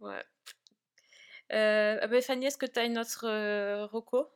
ouais. 0.00 0.24
Ah 1.52 2.06
ben, 2.06 2.22
Fanny, 2.22 2.46
est-ce 2.46 2.56
que 2.56 2.66
tu 2.66 2.78
as 2.78 2.84
une 2.84 2.98
autre 2.98 3.26
reco? 3.86 4.30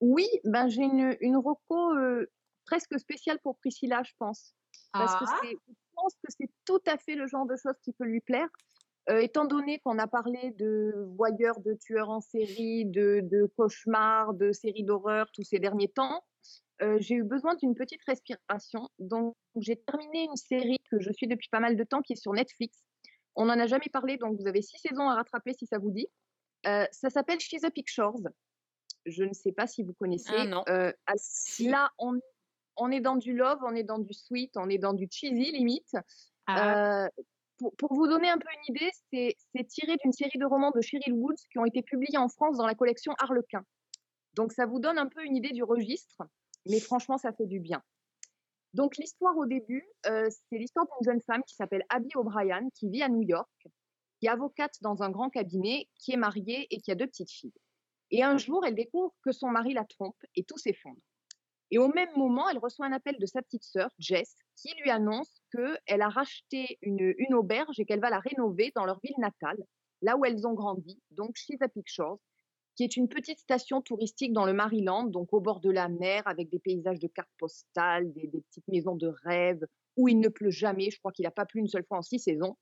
Oui, 0.00 0.28
ben 0.44 0.68
j'ai 0.68 0.82
une, 0.82 1.16
une 1.20 1.42
euh, 1.70 2.30
presque 2.64 2.98
spéciale 2.98 3.38
pour 3.40 3.58
Priscilla, 3.58 4.02
je 4.04 4.12
pense. 4.18 4.54
Parce 4.92 5.14
que 5.16 5.24
Ah. 5.26 5.40
c'est, 5.42 5.56
pense 5.98 6.14
que 6.14 6.30
c'est 6.30 6.50
tout 6.64 6.82
à 6.86 6.96
fait 6.96 7.14
le 7.14 7.26
genre 7.26 7.46
de 7.46 7.56
choses 7.56 7.78
qui 7.82 7.92
peut 7.92 8.04
lui 8.04 8.20
plaire. 8.20 8.48
Euh, 9.10 9.20
étant 9.20 9.46
donné 9.46 9.78
qu'on 9.78 9.98
a 9.98 10.06
parlé 10.06 10.50
de 10.58 10.92
voyeurs, 11.16 11.60
de 11.60 11.74
tueurs 11.74 12.10
en 12.10 12.20
série, 12.20 12.84
de, 12.84 13.20
de 13.22 13.50
cauchemars, 13.56 14.34
de 14.34 14.52
séries 14.52 14.84
d'horreur 14.84 15.30
tous 15.32 15.44
ces 15.44 15.58
derniers 15.58 15.88
temps, 15.88 16.22
euh, 16.82 16.98
j'ai 17.00 17.14
eu 17.16 17.24
besoin 17.24 17.54
d'une 17.56 17.74
petite 17.74 18.02
respiration. 18.06 18.88
Donc, 18.98 19.34
j'ai 19.56 19.76
terminé 19.76 20.24
une 20.24 20.36
série 20.36 20.78
que 20.90 21.00
je 21.00 21.10
suis 21.12 21.26
depuis 21.26 21.48
pas 21.48 21.60
mal 21.60 21.76
de 21.76 21.84
temps 21.84 22.02
qui 22.02 22.12
est 22.12 22.16
sur 22.16 22.32
Netflix. 22.32 22.84
On 23.34 23.46
n'en 23.46 23.58
a 23.58 23.66
jamais 23.66 23.88
parlé, 23.92 24.16
donc 24.16 24.38
vous 24.38 24.46
avez 24.46 24.62
six 24.62 24.78
saisons 24.78 25.08
à 25.08 25.14
rattraper 25.14 25.54
si 25.54 25.66
ça 25.66 25.78
vous 25.78 25.90
dit. 25.90 26.08
Euh, 26.66 26.86
ça 26.92 27.10
s'appelle 27.10 27.40
She's 27.40 27.64
a 27.64 27.70
Pictures. 27.70 28.14
Je 29.06 29.24
ne 29.24 29.32
sais 29.32 29.52
pas 29.52 29.66
si 29.66 29.82
vous 29.82 29.94
connaissez. 29.94 30.34
Ah 30.36 30.44
non. 30.44 30.62
Euh, 30.68 30.92
là, 31.60 31.90
on, 31.98 32.20
on 32.78 32.90
est 32.90 33.00
dans 33.00 33.16
du 33.16 33.34
love, 33.34 33.58
on 33.62 33.74
est 33.74 33.82
dans 33.82 33.98
du 33.98 34.14
sweet, 34.14 34.56
on 34.56 34.68
est 34.68 34.78
dans 34.78 34.94
du 34.94 35.08
cheesy 35.10 35.52
limite. 35.52 35.96
Ah. 36.46 37.04
Euh, 37.04 37.08
pour, 37.58 37.74
pour 37.76 37.94
vous 37.94 38.06
donner 38.06 38.30
un 38.30 38.38
peu 38.38 38.48
une 38.52 38.76
idée, 38.76 38.90
c'est 39.12 39.36
c'est 39.54 39.64
tiré 39.64 39.96
d'une 40.02 40.12
série 40.12 40.38
de 40.38 40.46
romans 40.46 40.70
de 40.70 40.80
Cheryl 40.80 41.12
Woods 41.12 41.42
qui 41.50 41.58
ont 41.58 41.64
été 41.64 41.82
publiés 41.82 42.18
en 42.18 42.28
France 42.28 42.56
dans 42.56 42.66
la 42.66 42.74
collection 42.74 43.12
Harlequin. 43.18 43.64
Donc 44.34 44.52
ça 44.52 44.66
vous 44.66 44.78
donne 44.78 44.98
un 44.98 45.08
peu 45.08 45.24
une 45.24 45.36
idée 45.36 45.50
du 45.50 45.64
registre, 45.64 46.22
mais 46.66 46.80
franchement, 46.80 47.18
ça 47.18 47.32
fait 47.32 47.46
du 47.46 47.60
bien. 47.60 47.82
Donc 48.74 48.96
l'histoire 48.96 49.36
au 49.36 49.46
début, 49.46 49.84
euh, 50.06 50.28
c'est 50.30 50.58
l'histoire 50.58 50.86
d'une 50.86 51.12
jeune 51.12 51.22
femme 51.22 51.42
qui 51.44 51.54
s'appelle 51.54 51.84
Abby 51.88 52.10
O'Brien, 52.14 52.68
qui 52.74 52.88
vit 52.88 53.02
à 53.02 53.08
New 53.08 53.22
York, 53.22 53.50
qui 54.20 54.26
est 54.26 54.30
avocate 54.30 54.74
dans 54.82 55.02
un 55.02 55.10
grand 55.10 55.30
cabinet, 55.30 55.88
qui 55.98 56.12
est 56.12 56.16
mariée 56.16 56.66
et 56.70 56.80
qui 56.80 56.90
a 56.90 56.94
deux 56.94 57.06
petites 57.06 57.30
filles. 57.30 57.54
Et 58.10 58.22
un 58.22 58.36
jour, 58.38 58.64
elle 58.64 58.74
découvre 58.74 59.14
que 59.22 59.32
son 59.32 59.48
mari 59.48 59.74
la 59.74 59.84
trompe 59.84 60.16
et 60.34 60.44
tout 60.44 60.58
s'effondre. 60.58 61.00
Et 61.70 61.78
au 61.78 61.88
même 61.88 62.08
moment, 62.16 62.48
elle 62.48 62.58
reçoit 62.58 62.86
un 62.86 62.92
appel 62.92 63.18
de 63.18 63.26
sa 63.26 63.42
petite 63.42 63.64
sœur, 63.64 63.90
Jess, 63.98 64.36
qui 64.56 64.72
lui 64.82 64.90
annonce 64.90 65.42
qu'elle 65.52 66.02
a 66.02 66.08
racheté 66.08 66.78
une, 66.82 67.14
auberge 67.34 67.78
et 67.78 67.84
qu'elle 67.84 68.00
va 68.00 68.10
la 68.10 68.20
rénover 68.20 68.72
dans 68.74 68.84
leur 68.84 69.00
ville 69.00 69.18
natale, 69.18 69.58
là 70.02 70.16
où 70.16 70.24
elles 70.24 70.46
ont 70.46 70.54
grandi, 70.54 71.00
donc 71.10 71.36
Chesapeake 71.36 71.88
Shores, 71.88 72.20
qui 72.74 72.84
est 72.84 72.96
une 72.96 73.08
petite 73.08 73.40
station 73.40 73.82
touristique 73.82 74.32
dans 74.32 74.46
le 74.46 74.52
Maryland, 74.52 75.04
donc 75.04 75.32
au 75.32 75.40
bord 75.40 75.60
de 75.60 75.70
la 75.70 75.88
mer, 75.88 76.22
avec 76.26 76.48
des 76.48 76.60
paysages 76.60 77.00
de 77.00 77.08
cartes 77.08 77.28
postales, 77.36 78.12
des, 78.12 78.28
petites 78.28 78.68
maisons 78.68 78.94
de 78.94 79.08
rêve, 79.24 79.60
où 79.96 80.08
il 80.08 80.20
ne 80.20 80.28
pleut 80.28 80.50
jamais. 80.50 80.90
Je 80.90 80.98
crois 80.98 81.10
qu'il 81.10 81.24
n'a 81.24 81.32
pas 81.32 81.44
plu 81.44 81.60
une 81.60 81.66
seule 81.66 81.84
fois 81.84 81.98
en 81.98 82.02
six 82.02 82.20
saisons. 82.20 82.56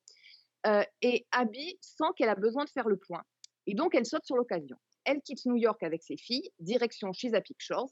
Euh, 0.66 0.82
et 1.02 1.26
Abby 1.32 1.76
sent 1.82 2.12
qu'elle 2.16 2.30
a 2.30 2.34
besoin 2.34 2.64
de 2.64 2.70
faire 2.70 2.88
le 2.88 2.96
point. 2.96 3.22
Et 3.66 3.74
donc, 3.74 3.94
elle 3.94 4.06
saute 4.06 4.24
sur 4.24 4.36
l'occasion. 4.36 4.78
Elle 5.04 5.20
quitte 5.20 5.44
New 5.44 5.56
York 5.56 5.82
avec 5.82 6.02
ses 6.02 6.16
filles, 6.16 6.50
direction 6.60 7.12
Chesapeake 7.12 7.60
Shores. 7.60 7.90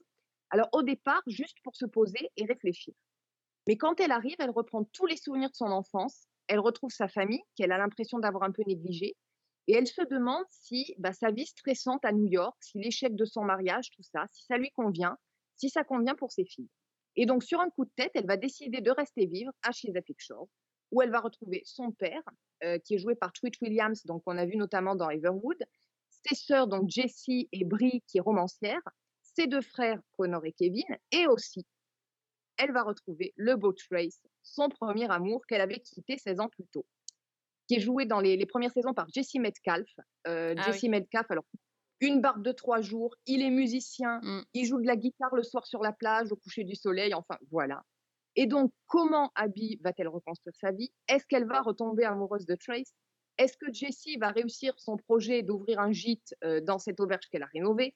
Alors, 0.54 0.68
au 0.70 0.82
départ, 0.82 1.20
juste 1.26 1.58
pour 1.64 1.74
se 1.74 1.84
poser 1.84 2.30
et 2.36 2.44
réfléchir. 2.44 2.94
Mais 3.66 3.76
quand 3.76 3.98
elle 3.98 4.12
arrive, 4.12 4.36
elle 4.38 4.50
reprend 4.50 4.84
tous 4.84 5.04
les 5.04 5.16
souvenirs 5.16 5.50
de 5.50 5.56
son 5.56 5.66
enfance. 5.66 6.28
Elle 6.46 6.60
retrouve 6.60 6.92
sa 6.92 7.08
famille, 7.08 7.42
qu'elle 7.56 7.72
a 7.72 7.78
l'impression 7.78 8.20
d'avoir 8.20 8.44
un 8.44 8.52
peu 8.52 8.62
négligée. 8.64 9.16
Et 9.66 9.72
elle 9.72 9.88
se 9.88 10.02
demande 10.02 10.44
si 10.50 10.94
bah, 10.98 11.12
sa 11.12 11.32
vie 11.32 11.46
stressante 11.46 12.04
à 12.04 12.12
New 12.12 12.28
York, 12.28 12.56
si 12.60 12.78
l'échec 12.78 13.16
de 13.16 13.24
son 13.24 13.42
mariage, 13.42 13.90
tout 13.90 14.04
ça, 14.04 14.26
si 14.30 14.44
ça 14.44 14.56
lui 14.56 14.70
convient, 14.70 15.18
si 15.56 15.70
ça 15.70 15.82
convient 15.82 16.14
pour 16.14 16.30
ses 16.30 16.44
filles. 16.44 16.70
Et 17.16 17.26
donc, 17.26 17.42
sur 17.42 17.60
un 17.60 17.70
coup 17.70 17.84
de 17.84 17.92
tête, 17.96 18.12
elle 18.14 18.26
va 18.26 18.36
décider 18.36 18.80
de 18.80 18.92
rester 18.92 19.26
vivre 19.26 19.50
à 19.62 19.72
Chesapeake 19.72 20.20
Shores, 20.20 20.48
où 20.92 21.02
elle 21.02 21.10
va 21.10 21.18
retrouver 21.18 21.62
son 21.64 21.90
père, 21.90 22.22
euh, 22.62 22.78
qui 22.78 22.94
est 22.94 22.98
joué 22.98 23.16
par 23.16 23.32
Tweet 23.32 23.60
Williams, 23.60 24.06
donc 24.06 24.22
on 24.26 24.38
a 24.38 24.46
vu 24.46 24.56
notamment 24.56 24.94
dans 24.94 25.10
Everwood, 25.10 25.64
ses 26.10 26.36
sœurs, 26.36 26.68
donc 26.68 26.90
Jessie 26.90 27.48
et 27.50 27.64
Brie, 27.64 28.04
qui 28.06 28.18
est 28.18 28.20
romancière, 28.20 28.80
ses 29.36 29.46
deux 29.46 29.62
frères, 29.62 30.00
Connor 30.16 30.44
et 30.44 30.52
Kevin, 30.52 30.84
et 31.10 31.26
aussi, 31.26 31.66
elle 32.56 32.72
va 32.72 32.82
retrouver 32.82 33.32
le 33.36 33.56
beau 33.56 33.72
Trace, 33.72 34.20
son 34.42 34.68
premier 34.68 35.10
amour 35.10 35.44
qu'elle 35.46 35.60
avait 35.60 35.80
quitté 35.80 36.16
16 36.18 36.40
ans 36.40 36.48
plus 36.48 36.66
tôt 36.72 36.86
qui 37.66 37.76
est 37.76 37.80
joué 37.80 38.04
dans 38.04 38.20
les, 38.20 38.36
les 38.36 38.46
premières 38.46 38.72
saisons 38.72 38.92
par 38.92 39.08
Jesse 39.08 39.36
Metcalf. 39.36 39.88
Euh, 40.26 40.54
Ah 40.58 40.62
Jesse 40.70 40.82
oui. 40.82 40.90
Metcalf, 40.90 41.30
alors, 41.30 41.44
une 42.00 42.20
barbe 42.20 42.42
de 42.42 42.52
trois 42.52 42.82
jours, 42.82 43.14
il 43.26 43.40
est 43.42 43.48
musicien, 43.50 44.20
Mm. 44.22 44.42
il 44.52 44.66
joue 44.66 44.80
de 44.80 44.86
la 44.86 44.96
guitare 44.96 45.34
le 45.34 45.42
soir 45.42 45.66
sur 45.66 45.82
la 45.82 45.92
plage, 45.92 46.30
au 46.30 46.36
coucher 46.36 46.64
du 46.64 46.74
soleil, 46.74 47.14
enfin, 47.14 47.38
voilà. 47.50 47.82
Et 48.36 48.46
donc, 48.46 48.70
comment 48.86 49.32
Abby 49.34 49.80
va-t-elle 49.82 50.08
reconstruire 50.08 50.54
sa 50.56 50.72
vie? 50.72 50.92
Est-ce 51.08 51.24
qu'elle 51.26 51.46
va 51.46 51.62
retomber 51.62 52.04
amoureuse 52.04 52.44
de 52.44 52.54
Trace? 52.54 52.92
Est-ce 53.38 53.56
que 53.56 53.72
Jessie 53.72 54.18
va 54.18 54.28
réussir 54.28 54.74
son 54.76 54.98
projet 54.98 55.42
d'ouvrir 55.42 55.80
un 55.80 55.92
gîte 55.92 56.34
euh, 56.44 56.60
dans 56.60 56.78
cette 56.78 57.00
auberge 57.00 57.28
qu'elle 57.30 57.44
a 57.44 57.48
rénovée? 57.54 57.94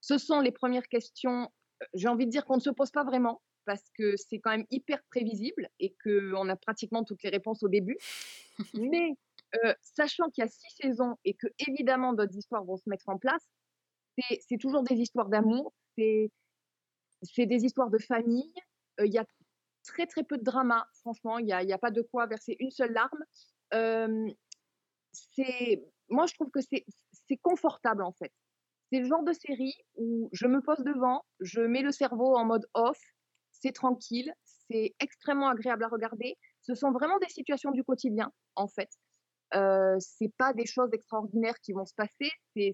Ce 0.00 0.18
sont 0.18 0.40
les 0.40 0.52
premières 0.52 0.88
questions, 0.88 1.50
euh, 1.82 1.86
j'ai 1.94 2.08
envie 2.08 2.26
de 2.26 2.30
dire 2.30 2.44
qu'on 2.44 2.56
ne 2.56 2.60
se 2.60 2.70
pose 2.70 2.90
pas 2.90 3.04
vraiment, 3.04 3.42
parce 3.64 3.84
que 3.96 4.16
c'est 4.16 4.38
quand 4.38 4.50
même 4.50 4.66
hyper 4.70 5.02
prévisible 5.10 5.68
et 5.80 5.94
qu'on 6.02 6.48
a 6.48 6.56
pratiquement 6.56 7.04
toutes 7.04 7.22
les 7.22 7.30
réponses 7.30 7.62
au 7.62 7.68
début. 7.68 7.96
Mais 8.74 9.16
euh, 9.64 9.74
sachant 9.80 10.30
qu'il 10.30 10.42
y 10.42 10.46
a 10.46 10.48
six 10.50 10.74
saisons 10.80 11.16
et 11.24 11.34
que 11.34 11.46
évidemment 11.66 12.12
d'autres 12.12 12.36
histoires 12.36 12.64
vont 12.64 12.76
se 12.76 12.88
mettre 12.88 13.08
en 13.08 13.18
place, 13.18 13.46
c'est- 14.18 14.58
toujours 14.58 14.82
des 14.82 14.96
histoires 14.96 15.28
d'amour, 15.28 15.72
c'est 15.96 16.30
des 17.46 17.64
histoires 17.64 17.90
de 17.90 17.98
famille. 17.98 18.52
euh, 19.00 19.06
Il 19.06 19.12
y 19.12 19.18
a 19.18 19.24
très 19.84 20.06
très 20.06 20.24
peu 20.24 20.38
de 20.38 20.44
drama, 20.44 20.86
franchement, 21.00 21.38
il 21.38 21.46
n'y 21.46 21.52
a, 21.52 21.58
a 21.58 21.78
pas 21.78 21.90
de 21.90 22.02
quoi 22.02 22.26
verser 22.26 22.56
une 22.58 22.70
seule 22.70 22.92
larme. 22.92 23.24
C'est 25.12 25.84
moi 26.08 26.26
je 26.26 26.34
trouve 26.34 26.50
que 26.50 26.60
c'est 26.60 26.84
confortable 27.42 28.02
en 28.02 28.12
fait. 28.12 28.32
C'est 28.92 29.00
le 29.00 29.06
genre 29.06 29.22
de 29.22 29.32
série 29.32 29.74
où 29.96 30.28
je 30.32 30.46
me 30.46 30.60
pose 30.60 30.78
devant, 30.78 31.24
je 31.40 31.60
mets 31.60 31.82
le 31.82 31.92
cerveau 31.92 32.36
en 32.36 32.44
mode 32.44 32.66
off, 32.74 32.98
c'est 33.52 33.72
tranquille, 33.72 34.32
c'est 34.70 34.94
extrêmement 35.00 35.48
agréable 35.48 35.84
à 35.84 35.88
regarder. 35.88 36.36
Ce 36.62 36.74
sont 36.74 36.90
vraiment 36.90 37.18
des 37.18 37.28
situations 37.28 37.70
du 37.70 37.84
quotidien, 37.84 38.32
en 38.54 38.68
fait. 38.68 38.90
Euh, 39.54 39.96
c'est 39.98 40.32
pas 40.36 40.52
des 40.52 40.66
choses 40.66 40.90
extraordinaires 40.92 41.58
qui 41.60 41.72
vont 41.72 41.86
se 41.86 41.94
passer, 41.94 42.30
c'est 42.54 42.72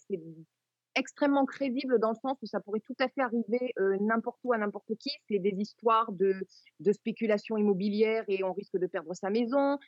extrêmement 0.95 1.45
crédible 1.45 1.99
dans 1.99 2.11
le 2.11 2.17
sens 2.17 2.39
où 2.43 2.47
ça 2.47 2.61
pourrait 2.61 2.81
tout 2.81 2.95
à 3.01 3.09
fait 3.09 3.21
arriver 3.21 3.73
euh, 3.79 3.97
n'importe 4.01 4.39
où 4.45 4.53
à 4.53 4.59
n'importe 4.59 4.95
qui. 4.99 5.11
C'est 5.29 5.39
des 5.39 5.55
histoires 5.59 6.11
de, 6.13 6.35
de 6.81 6.93
spéculation 6.93 7.57
immobilière 7.57 8.25
et 8.29 8.45
on 8.45 8.53
risque 8.53 8.79
de 8.79 8.87
perdre 8.87 9.15
sa 9.15 9.31
maison. 9.31 9.79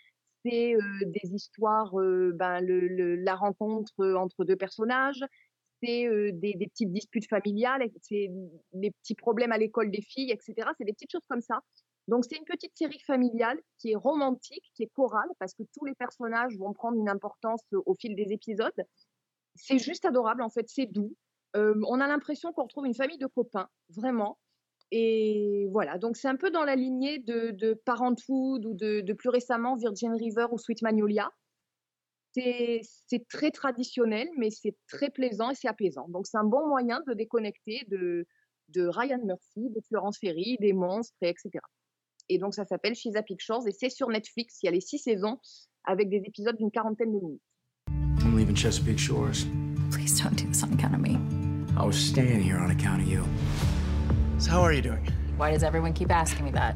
C'est 0.45 0.75
euh, 0.75 0.81
des 1.07 1.35
histoires, 1.35 1.99
euh, 2.01 2.33
ben, 2.35 2.61
la 2.61 3.35
rencontre 3.35 3.93
entre 4.17 4.45
deux 4.45 4.57
personnages. 4.57 5.25
Des, 5.87 6.57
petites 6.69 6.93
disputes 6.93 7.29
familiales, 7.29 7.89
c'est 8.03 8.31
des 8.73 8.91
petits 8.91 9.15
problèmes 9.15 9.53
à 9.53 9.59
l'école 9.59 9.91
des 9.91 10.03
filles, 10.03 10.31
etc. 10.31 10.69
C'est 10.79 10.85
des 10.85 10.93
petites 10.93 11.13
choses 11.13 11.27
comme 11.29 11.41
ça. 11.41 11.61
Donc 12.09 12.25
c'est 12.25 12.37
une 12.37 12.45
petite 12.45 12.77
série 12.77 13.01
familiale 13.01 13.59
qui 13.79 13.93
est 13.93 13.97
romantique, 13.97 14.65
qui 14.75 14.85
est 14.85 14.91
chorale, 14.95 15.29
parce 15.39 15.55
que 15.55 15.63
tous 15.77 15.85
les 15.85 15.95
personnages 15.95 16.57
vont 16.57 16.73
prendre 16.73 16.99
une 16.99 17.09
importance 17.09 17.63
au 17.73 17.95
fil 17.95 18.15
des 18.15 18.33
épisodes. 18.33 18.85
C'est 19.55 19.79
juste 19.79 20.05
adorable, 20.05 20.43
en 20.43 20.51
fait, 20.51 20.69
c'est 20.69 20.87
doux. 20.87 21.15
On 21.55 22.01
a 22.01 22.07
l'impression 22.07 22.53
qu'on 22.53 22.65
retrouve 22.65 22.87
une 22.87 22.95
famille 22.95 23.19
de 23.19 23.27
copains, 23.27 23.69
vraiment. 23.89 24.39
Et 24.93 25.67
voilà, 25.73 25.99
donc 25.99 26.17
c'est 26.17 26.29
un 26.29 26.37
peu 26.37 26.51
dans 26.51 26.65
la 26.65 26.77
lignée 26.77 27.19
de, 27.19 27.75
Parenthood 27.85 28.67
ou 28.67 28.75
de 28.75 29.13
plus 29.15 29.31
récemment 29.31 29.77
Virgin 29.77 30.15
River 30.15 30.47
ou 30.53 30.59
Sweet 30.59 30.83
Magnolia. 30.83 31.33
C'est 32.37 33.29
très 33.29 33.51
traditionnel, 33.51 34.29
mais 34.37 34.51
c'est 34.51 34.77
très 34.89 35.11
plaisant 35.11 35.51
et 35.51 35.55
c'est 35.55 35.69
apaisant. 35.69 36.07
Donc 36.09 36.27
c'est 36.27 36.37
un 36.37 36.45
bon 36.45 36.67
moyen 36.69 37.01
de 37.07 37.15
déconnecter 37.15 37.87
de, 37.89 38.27
de 38.69 38.87
Ryan 38.87 39.21
Murphy, 39.25 39.71
de 39.71 39.81
Florence 39.89 40.19
Ferry, 40.19 40.57
des 40.61 40.73
monstres, 40.73 41.17
et 41.23 41.29
etc. 41.29 41.51
Et 42.29 42.39
donc 42.39 42.55
ça 42.55 42.65
s'appelle 42.65 42.95
Chesapeake 42.95 43.41
Shores 43.41 43.67
et 43.69 43.73
c'est 43.73 43.89
sur 43.89 44.09
Netflix. 44.09 44.59
Il 44.63 44.67
y 44.67 44.69
a 44.69 44.73
les 44.73 44.81
six 44.81 44.99
saisons 44.99 45.39
avec 45.85 46.11
des 46.11 46.23
épisodes 46.27 46.57
d'une 46.57 46.71
quarantaine 46.71 47.13
de 47.13 47.21
minutes. 47.21 47.43
I'm 48.21 48.37
leaving 48.37 48.57
Chesapeake 48.57 48.99
Shores. 48.99 49.47
Please 49.91 50.21
don't 50.21 50.37
do 50.37 50.47
this 50.47 50.63
on 50.63 50.73
account 50.73 50.95
of 50.95 51.01
me. 51.01 51.19
I 51.79 51.85
was 51.85 51.97
staying 51.97 52.43
here 52.43 52.59
on 52.59 52.71
account 52.71 53.01
of 53.01 53.09
you. 53.09 53.25
So 54.39 54.51
how 54.51 54.63
are 54.63 54.73
you 54.73 54.83
doing? 54.83 55.07
Why 55.39 55.53
does 55.53 55.63
everyone 55.63 55.93
keep 55.93 56.11
asking 56.11 56.45
me 56.45 56.51
that? 56.53 56.75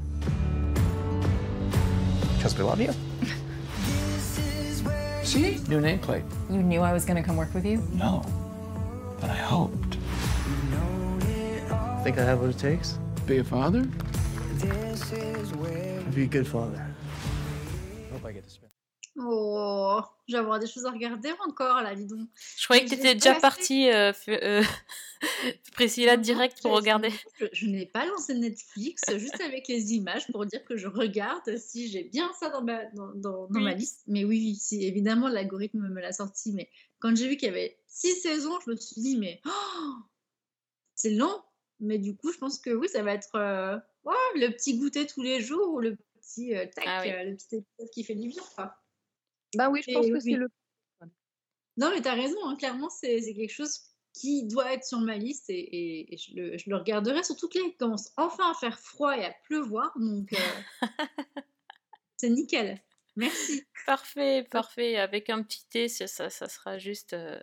Because 2.37 2.57
we 2.57 2.63
love 2.63 2.81
you. 2.81 2.93
See? 5.23 5.59
New 5.69 5.81
nameplate. 5.81 6.25
You 6.51 6.63
knew 6.63 6.81
I 6.81 6.93
was 6.93 7.05
gonna 7.05 7.23
come 7.23 7.37
work 7.37 7.53
with 7.55 7.65
you? 7.65 7.83
No. 7.93 8.25
But 9.21 9.31
I 9.31 9.37
hoped. 9.37 9.97
You 10.47 10.71
know. 10.71 12.01
Think 12.03 12.19
I 12.19 12.25
have 12.25 12.41
what 12.41 12.51
it 12.51 12.59
takes? 12.59 12.99
Be 13.27 13.39
a 13.39 13.45
father? 13.45 13.83
Be 16.15 16.25
a 16.25 16.27
good 16.27 16.47
father. 16.47 16.87
Hope 18.13 18.25
I 18.25 18.33
get 18.33 18.45
to 18.45 18.51
spend. 18.51 18.70
Oh, 19.17 20.01
je 20.29 20.35
vais 20.35 20.39
avoir 20.39 20.59
des 20.61 20.67
choses 20.69 20.87
à 20.87 20.91
regarder 20.91 21.33
encore 21.47 21.83
là, 21.83 21.95
dis 21.95 22.07
donc. 22.07 22.29
Je 22.57 22.65
croyais 22.65 22.85
que 22.85 22.89
tu 22.91 22.95
étais 22.95 23.15
déjà 23.15 23.35
partie, 23.35 23.91
euh, 23.91 24.13
euh, 24.29 24.63
Priscilla, 25.73 26.17
direct 26.17 26.63
pour 26.63 26.73
regarder. 26.73 27.11
Je, 27.41 27.47
je 27.53 27.67
n'ai 27.67 27.87
pas 27.87 28.07
lancé 28.07 28.35
Netflix, 28.35 29.03
juste 29.17 29.41
avec 29.41 29.67
les 29.69 29.93
images 29.95 30.27
pour 30.31 30.47
dire 30.47 30.65
que 30.65 30.77
je 30.77 30.87
regarde 30.87 31.57
si 31.59 31.89
j'ai 31.89 32.05
bien 32.05 32.31
ça 32.39 32.51
dans 32.51 32.63
ma, 32.63 32.85
dans, 32.93 33.09
dans- 33.15 33.47
dans 33.49 33.61
ma 33.61 33.75
liste. 33.75 34.03
Mais 34.07 34.25
oui, 34.25 34.55
si, 34.55 34.85
évidemment, 34.85 35.29
l'algorithme 35.29 35.81
me 35.89 36.01
l'a 36.01 36.13
sorti. 36.13 36.53
Mais 36.53 36.71
quand 37.01 37.15
j'ai 37.17 37.29
vu 37.29 37.37
qu'il 37.37 37.49
y 37.49 37.51
avait 37.51 37.79
six 37.89 38.15
saisons, 38.15 38.59
je 38.65 38.71
me 38.71 38.77
suis 38.77 39.01
dit, 39.01 39.17
mais 39.19 39.41
oh, 39.47 39.95
c'est 40.95 41.11
long. 41.11 41.43
Mais 41.81 41.99
du 41.99 42.15
coup, 42.17 42.31
je 42.33 42.39
pense 42.39 42.59
que 42.59 42.71
oui, 42.71 42.89
ça 42.89 43.03
va 43.03 43.15
être 43.15 43.35
euh, 43.35 43.77
ouais, 44.05 44.15
le 44.37 44.49
petit 44.51 44.79
goûter 44.79 45.07
tous 45.07 45.23
les 45.23 45.41
jours 45.41 45.73
ou 45.75 45.81
le 45.81 45.97
petit 46.21 46.55
euh, 46.55 46.67
tac, 46.67 46.85
Ah 46.87 47.03
oui. 47.05 47.11
euh, 47.11 47.25
le 47.25 47.35
petit 47.37 47.57
épisode 47.57 47.91
qui 47.93 48.05
fait 48.05 48.15
du 48.15 48.29
bien. 48.29 48.43
quoi. 48.55 48.77
Ben 49.57 49.71
oui, 49.71 49.83
je 49.87 49.93
pense 49.93 50.07
Et 50.07 50.11
que 50.11 50.15
oui. 50.15 50.21
c'est 50.23 50.37
le. 50.37 50.49
Non, 51.77 51.91
mais 51.95 52.03
t'as 52.03 52.15
raison, 52.15 52.37
hein, 52.45 52.57
clairement, 52.57 52.91
c'est 52.91 53.21
quelque 53.21 53.49
chose 53.53 53.81
qui 54.13 54.45
doit 54.47 54.73
être 54.73 54.85
sur 54.85 54.99
ma 55.01 55.17
liste 55.17 55.49
et, 55.51 55.55
et- 55.59 56.15
et 56.15 56.17
je, 56.17 56.35
le, 56.35 56.59
je 56.59 56.69
le 56.69 56.77
regarderai, 56.77 57.23
surtout 57.23 57.49
que 57.49 57.59
là, 57.59 57.65
il 57.67 57.77
commence 57.77 58.11
enfin 58.17 58.51
à 58.51 58.55
faire 58.55 58.79
froid 58.79 59.17
et 59.17 59.25
à 59.25 59.33
pleuvoir, 59.45 59.93
donc 59.97 60.33
euh, 60.33 60.37
c'est 62.17 62.31
nickel. 62.31 62.81
Merci. 63.17 63.63
Parfait, 63.87 64.47
parfait. 64.51 64.97
Avec 64.97 65.31
un 65.31 65.43
petit 65.43 65.65
thé, 65.69 65.89
ça, 65.89 66.29
sera 66.29 66.79
juste. 66.79 67.13
euh, 67.13 67.41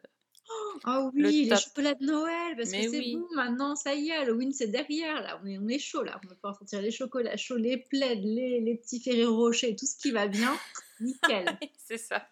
Ah 0.84 1.10
Le 1.14 1.28
oui, 1.30 1.43
les 1.43 1.49
top. 1.49 1.60
chocolats 1.60 1.93
de 1.95 2.05
Noël, 2.05 2.55
parce 2.58 2.72
Mais 2.72 2.86
que 2.86 2.91
c'est 2.91 2.99
oui. 2.99 3.16
bon, 3.16 3.28
maintenant, 3.36 3.76
ça 3.76 3.95
y 3.95 4.10
est, 4.10 4.14
Halloween, 4.16 4.51
c'est 4.51 4.68
derrière, 4.68 5.22
là, 5.22 5.39
on 5.43 5.47
est, 5.47 5.58
on 5.58 5.68
est 5.68 5.80
chaud, 5.80 6.03
là, 6.03 6.20
on 6.24 6.28
va 6.28 6.36
pouvoir 6.36 6.55
sortir 6.58 6.82
les 6.82 6.91
chocolats 6.91 7.38
chauds, 7.38 7.58
les 7.58 7.78
plaids, 7.78 8.16
les, 8.16 8.60
les 8.62 8.76
petits 8.76 9.01
Ferrero 9.01 9.36
Rocher, 9.38 9.76
tout 9.76 9.86
ce 9.86 9.97
qui 9.97 10.12
va 10.12 10.28
bien. 10.28 10.58
Nickel. 11.00 11.45
c'est 11.78 11.98
ça. 11.98 12.28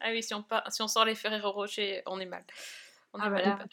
Ah 0.00 0.10
oui, 0.10 0.22
si 0.22 0.34
on, 0.34 0.42
par- 0.42 0.70
si 0.72 0.82
on 0.82 0.88
sort 0.88 1.04
les 1.04 1.14
Ferrero 1.14 1.52
Rocher, 1.52 2.02
on 2.06 2.18
est 2.20 2.26
mal. 2.26 2.44
On 3.12 3.18
est 3.18 3.22
Ah, 3.26 3.30
mal. 3.30 3.66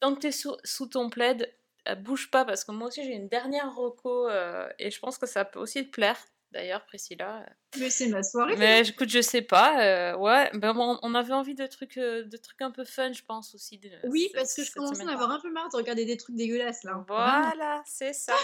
Tant 0.00 0.14
que 0.14 0.20
tu 0.20 0.26
es 0.28 0.32
sous, 0.32 0.56
sous 0.64 0.86
ton 0.86 1.10
plaid, 1.10 1.52
euh, 1.88 1.94
bouge 1.94 2.30
pas 2.30 2.44
parce 2.44 2.64
que 2.64 2.72
moi 2.72 2.88
aussi 2.88 3.04
j'ai 3.04 3.12
une 3.12 3.28
dernière 3.28 3.74
reco 3.74 4.28
euh, 4.28 4.68
et 4.78 4.90
je 4.90 4.98
pense 4.98 5.18
que 5.18 5.26
ça 5.26 5.44
peut 5.44 5.58
aussi 5.58 5.84
te 5.86 5.90
plaire. 5.90 6.16
D'ailleurs, 6.52 6.84
Priscilla. 6.84 7.46
Mais 7.78 7.90
c'est 7.90 8.08
ma 8.08 8.24
soirée. 8.24 8.56
Mais 8.56 8.80
écoute, 8.80 9.08
je 9.08 9.20
sais 9.20 9.42
pas. 9.42 9.80
euh, 9.84 10.16
ouais, 10.16 10.50
ben, 10.54 10.74
on, 10.76 10.98
on 11.00 11.14
avait 11.14 11.32
envie 11.32 11.54
de 11.54 11.64
trucs, 11.68 11.96
euh, 11.96 12.24
de 12.24 12.36
trucs 12.36 12.60
un 12.60 12.72
peu 12.72 12.84
fun, 12.84 13.12
je 13.12 13.22
pense 13.22 13.54
aussi. 13.54 13.78
de- 13.78 13.88
Oui, 14.02 14.28
parce 14.34 14.54
que 14.54 14.64
je 14.64 14.72
commence 14.72 14.98
à 14.98 15.12
avoir 15.12 15.30
un 15.30 15.38
peu 15.38 15.48
marre 15.52 15.68
de 15.70 15.76
regarder 15.76 16.04
des 16.06 16.16
trucs 16.16 16.34
dégueulasses 16.34 16.82
là. 16.82 17.04
Voilà, 17.06 17.84
c'est 17.86 18.12
ça. 18.14 18.34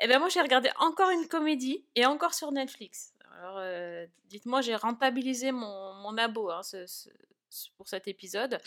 Et 0.00 0.08
ben 0.08 0.18
moi 0.18 0.30
j'ai 0.30 0.40
regardé 0.40 0.70
encore 0.78 1.10
une 1.10 1.28
comédie 1.28 1.84
et 1.94 2.06
encore 2.06 2.32
sur 2.32 2.52
Netflix. 2.52 3.12
Alors 3.38 3.58
euh, 3.58 4.06
dites-moi, 4.24 4.60
j'ai 4.62 4.74
rentabilisé 4.76 5.52
mon, 5.52 5.94
mon 5.94 6.16
abo 6.18 6.50
hein, 6.50 6.62
ce- 6.62 6.86
ce- 6.86 7.10
ce- 7.50 7.68
pour 7.76 7.88
cet 7.88 8.08
épisode. 8.08 8.58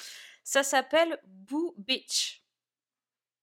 Ça 0.44 0.64
s'appelle 0.64 1.20
Boo 1.26 1.74
Beach. 1.78 2.44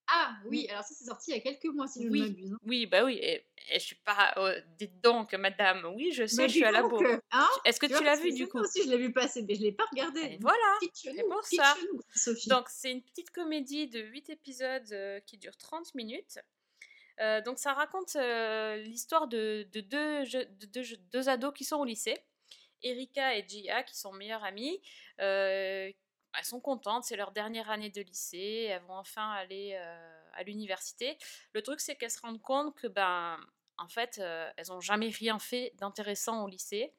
Ah 0.08 0.36
oui, 0.46 0.68
alors 0.70 0.84
ça 0.84 0.94
c'est 0.94 1.04
sorti 1.06 1.32
il 1.32 1.34
y 1.34 1.38
a 1.38 1.40
quelques 1.40 1.64
mois 1.74 1.88
si 1.88 2.00
je 2.04 2.08
ne 2.08 2.16
m'abuse. 2.16 2.52
hein. 2.52 2.58
oui, 2.62 2.86
bah 2.86 3.04
oui. 3.04 3.18
Et, 3.20 3.44
et 3.72 3.78
je 3.80 3.84
suis 3.84 3.96
pas. 3.96 4.34
euh, 4.36 4.60
dites 4.78 5.00
donc, 5.02 5.34
madame. 5.34 5.84
Oui, 5.96 6.12
je 6.12 6.26
sais, 6.26 6.42
Bah, 6.42 6.46
je 6.46 6.52
suis 6.52 6.64
à 6.64 6.70
la 6.70 6.82
bourre. 6.84 7.02
euh, 7.02 7.18
hein, 7.32 7.48
Est-ce 7.64 7.80
que 7.80 7.86
tu 7.86 8.04
l'as 8.04 8.14
vu 8.14 8.32
du 8.32 8.46
coup? 8.48 8.60
aussi 8.60 8.84
je 8.84 8.88
l'ai 8.88 8.98
vu 8.98 9.12
passer, 9.12 9.42
mais 9.42 9.56
je 9.56 9.62
l'ai 9.62 9.72
pas 9.72 9.84
regardé. 9.90 10.20
Et 10.20 10.38
voilà, 10.40 10.78
c'est 11.02 11.22
pour 11.28 11.44
ça. 11.44 11.74
chenou. 11.76 12.00
Donc, 12.46 12.66
c'est 12.68 12.92
une 12.92 13.02
petite 13.02 13.30
comédie 13.30 13.88
de 13.88 13.98
8 13.98 14.30
épisodes 14.30 14.92
euh, 14.92 15.18
qui 15.26 15.38
dure 15.38 15.56
30 15.56 15.92
minutes. 15.96 16.38
Euh, 17.20 17.40
donc, 17.42 17.58
ça 17.58 17.72
raconte 17.72 18.16
euh, 18.16 18.76
l'histoire 18.76 19.28
de, 19.28 19.66
de 19.72 19.80
deux, 19.80 21.28
ados 21.28 21.52
qui 21.54 21.64
sont 21.64 21.76
au 21.76 21.84
lycée. 21.84 22.18
Erika 22.82 23.36
et 23.36 23.46
Gia, 23.48 23.82
qui 23.82 23.96
sont 23.96 24.12
meilleures 24.12 24.44
amies. 24.44 24.80
Euh, 25.20 25.90
elles 26.38 26.44
sont 26.44 26.60
contentes, 26.60 27.04
c'est 27.04 27.16
leur 27.16 27.32
dernière 27.32 27.70
année 27.70 27.90
de 27.90 28.02
lycée. 28.02 28.68
Elles 28.70 28.82
vont 28.82 28.98
enfin 28.98 29.30
aller 29.32 29.74
à 30.34 30.42
l'université. 30.42 31.16
Le 31.54 31.62
truc, 31.62 31.80
c'est 31.80 31.96
qu'elles 31.96 32.10
se 32.10 32.20
rendent 32.20 32.42
compte 32.42 32.74
que, 32.74 32.86
ben, 32.86 33.38
en 33.78 33.88
fait, 33.88 34.18
elles 34.18 34.66
n'ont 34.68 34.82
jamais 34.82 35.08
rien 35.08 35.38
fait 35.38 35.72
d'intéressant 35.76 36.44
au 36.44 36.48
lycée 36.48 36.92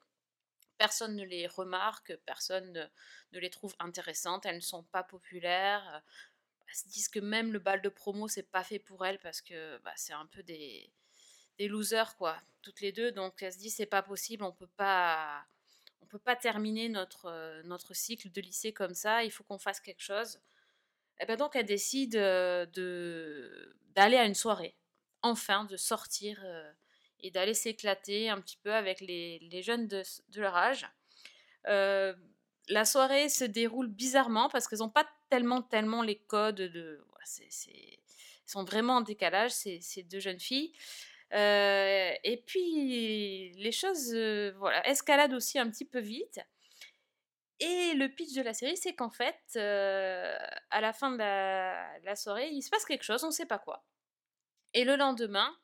personne 0.78 1.16
ne 1.16 1.24
les 1.24 1.46
remarque, 1.46 2.16
personne 2.24 2.72
ne, 2.72 2.84
ne 3.32 3.40
les 3.40 3.50
trouve 3.50 3.74
intéressantes, 3.80 4.46
elles 4.46 4.56
ne 4.56 4.60
sont 4.60 4.84
pas 4.84 5.02
populaires. 5.02 6.02
Elles 6.68 6.74
se 6.74 6.88
disent 6.88 7.08
que 7.08 7.18
même 7.20 7.52
le 7.52 7.58
bal 7.58 7.80
de 7.80 7.88
promo, 7.88 8.28
c'est 8.28 8.50
pas 8.50 8.62
fait 8.62 8.78
pour 8.78 9.04
elles 9.06 9.18
parce 9.18 9.40
que 9.40 9.78
bah, 9.78 9.92
c'est 9.96 10.12
un 10.12 10.26
peu 10.26 10.42
des, 10.42 10.92
losers, 11.58 12.14
quoi, 12.16 12.40
toutes 12.62 12.80
les 12.80 12.92
deux. 12.92 13.10
Donc 13.10 13.42
elles 13.42 13.54
se 13.54 13.58
disent 13.58 13.76
c'est 13.76 13.86
pas 13.86 14.02
possible, 14.02 14.44
on 14.44 14.52
peut 14.52 14.68
pas, 14.76 15.46
on 16.02 16.06
peut 16.06 16.18
pas 16.18 16.36
terminer 16.36 16.88
notre, 16.88 17.26
euh, 17.26 17.62
notre 17.64 17.94
cycle 17.94 18.30
de 18.30 18.40
lycée 18.40 18.72
comme 18.72 18.94
ça, 18.94 19.24
il 19.24 19.30
faut 19.30 19.44
qu'on 19.44 19.58
fasse 19.58 19.80
quelque 19.80 20.02
chose. 20.02 20.40
Et 21.20 21.26
ben 21.26 21.36
donc 21.36 21.56
elles 21.56 21.66
décident 21.66 22.18
euh, 22.18 22.66
de 22.66 23.74
d'aller 23.94 24.16
à 24.16 24.24
une 24.26 24.34
soirée, 24.34 24.76
enfin 25.22 25.64
de 25.64 25.76
sortir 25.76 26.40
euh, 26.44 26.70
et 27.20 27.30
d'aller 27.30 27.54
s'éclater 27.54 28.28
un 28.28 28.40
petit 28.40 28.58
peu 28.58 28.72
avec 28.72 29.00
les, 29.00 29.40
les 29.40 29.62
jeunes 29.62 29.88
de, 29.88 30.02
de 30.28 30.40
leur 30.40 30.56
âge. 30.56 30.86
La 32.70 32.84
soirée 32.84 33.30
se 33.30 33.44
déroule 33.44 33.88
bizarrement 33.88 34.50
parce 34.50 34.68
qu'elles 34.68 34.80
n'ont 34.80 34.90
pas 34.90 35.08
tellement, 35.30 35.62
tellement 35.62 36.02
les 36.02 36.18
codes 36.18 36.56
de. 36.56 37.04
c'est- 37.24 37.98
sont 38.46 38.64
vraiment 38.64 38.96
en 38.96 39.00
décalage, 39.02 39.50
ces, 39.52 40.02
deux 40.04 40.20
jeunes 40.20 40.40
filles. 40.40 40.72
Euh, 41.34 42.12
et 42.24 42.38
puis, 42.46 43.52
les 43.52 43.72
choses 43.72 44.14
euh, 44.14 44.52
voilà, 44.56 44.86
escaladent 44.88 45.34
aussi 45.34 45.58
un 45.58 45.70
petit 45.70 45.84
peu 45.84 46.00
vite. 46.00 46.40
Et 47.60 47.92
le 47.94 48.08
pitch 48.08 48.34
de 48.34 48.42
la 48.42 48.54
série, 48.54 48.76
c'est 48.76 48.94
qu'en 48.94 49.10
fait, 49.10 49.40
euh, 49.56 50.38
à 50.70 50.80
la 50.80 50.92
fin 50.92 51.10
de 51.10 51.18
la, 51.18 51.98
la 52.00 52.16
soirée, 52.16 52.48
il 52.50 52.62
se 52.62 52.70
passe 52.70 52.84
quelque 52.84 53.02
chose, 53.02 53.22
on 53.24 53.28
ne 53.28 53.32
sait 53.32 53.46
pas 53.46 53.58
quoi. 53.58 53.84
Et 54.74 54.84
le 54.84 54.96
lendemain, 54.96 55.56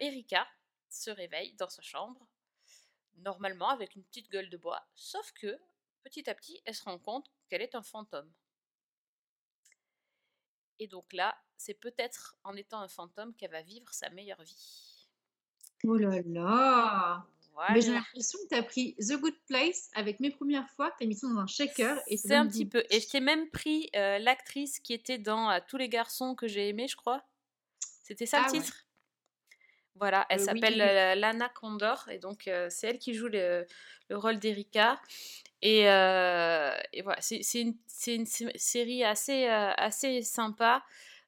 Erika 0.00 0.46
se 0.88 1.10
réveille 1.10 1.54
dans 1.54 1.68
sa 1.68 1.82
chambre, 1.82 2.26
normalement 3.18 3.68
avec 3.68 3.94
une 3.94 4.04
petite 4.04 4.30
gueule 4.30 4.50
de 4.50 4.56
bois, 4.56 4.82
sauf 4.94 5.32
que 5.32 5.58
petit 6.02 6.28
à 6.28 6.34
petit, 6.34 6.60
elle 6.64 6.74
se 6.74 6.84
rend 6.84 6.98
compte 6.98 7.30
qu'elle 7.48 7.62
est 7.62 7.74
un 7.74 7.82
fantôme. 7.82 8.32
Et 10.78 10.86
donc 10.86 11.12
là, 11.12 11.36
c'est 11.56 11.74
peut-être 11.74 12.36
en 12.44 12.54
étant 12.54 12.80
un 12.80 12.88
fantôme 12.88 13.34
qu'elle 13.34 13.50
va 13.50 13.62
vivre 13.62 13.92
sa 13.92 14.10
meilleure 14.10 14.42
vie. 14.42 15.08
Oh 15.84 15.96
là 15.96 16.20
là 16.26 17.26
Mais 17.72 17.80
j'ai 17.80 17.92
l'impression 17.92 18.38
que 18.44 18.48
tu 18.48 18.54
as 18.54 18.62
pris 18.62 18.94
The 18.96 19.14
Good 19.20 19.36
Place 19.46 19.90
avec 19.94 20.20
mes 20.20 20.30
premières 20.30 20.68
fois, 20.70 20.92
tu 20.98 21.04
as 21.04 21.06
mis 21.06 21.14
ça 21.14 21.28
dans 21.28 21.38
un 21.38 21.46
shaker 21.46 22.00
et 22.06 22.16
C'est 22.16 22.34
un 22.34 22.46
petit 22.46 22.66
peu. 22.66 22.84
Et 22.90 23.00
je 23.00 23.08
t'ai 23.08 23.20
même 23.20 23.48
pris 23.50 23.90
euh, 23.94 24.18
l'actrice 24.18 24.80
qui 24.80 24.92
était 24.92 25.18
dans 25.18 25.50
euh, 25.50 25.58
Tous 25.68 25.76
les 25.76 25.88
garçons 25.88 26.34
que 26.34 26.48
j'ai 26.48 26.68
aimés, 26.68 26.88
je 26.88 26.96
crois. 26.96 27.24
C'était 28.02 28.26
ça 28.26 28.42
Ah 28.42 28.48
le 28.48 28.52
ouais. 28.52 28.62
titre? 28.62 28.87
Voilà, 29.98 30.26
elle 30.30 30.38
Euh, 30.38 30.40
s'appelle 30.40 30.80
euh, 30.80 31.14
Lana 31.14 31.48
Condor 31.48 32.08
et 32.10 32.18
donc 32.18 32.46
euh, 32.46 32.68
c'est 32.70 32.88
elle 32.88 32.98
qui 32.98 33.14
joue 33.14 33.28
le, 33.28 33.66
le 34.08 34.16
rôle 34.16 34.38
d'Erika. 34.38 35.00
Et, 35.62 35.80
et 36.92 37.02
voilà, 37.02 37.20
c'est 37.20 37.40
une, 37.60 37.74
une 38.06 38.26
sé- 38.26 38.52
série 38.56 39.04
assez, 39.04 39.46
assez 39.46 40.22
sympa. 40.22 40.84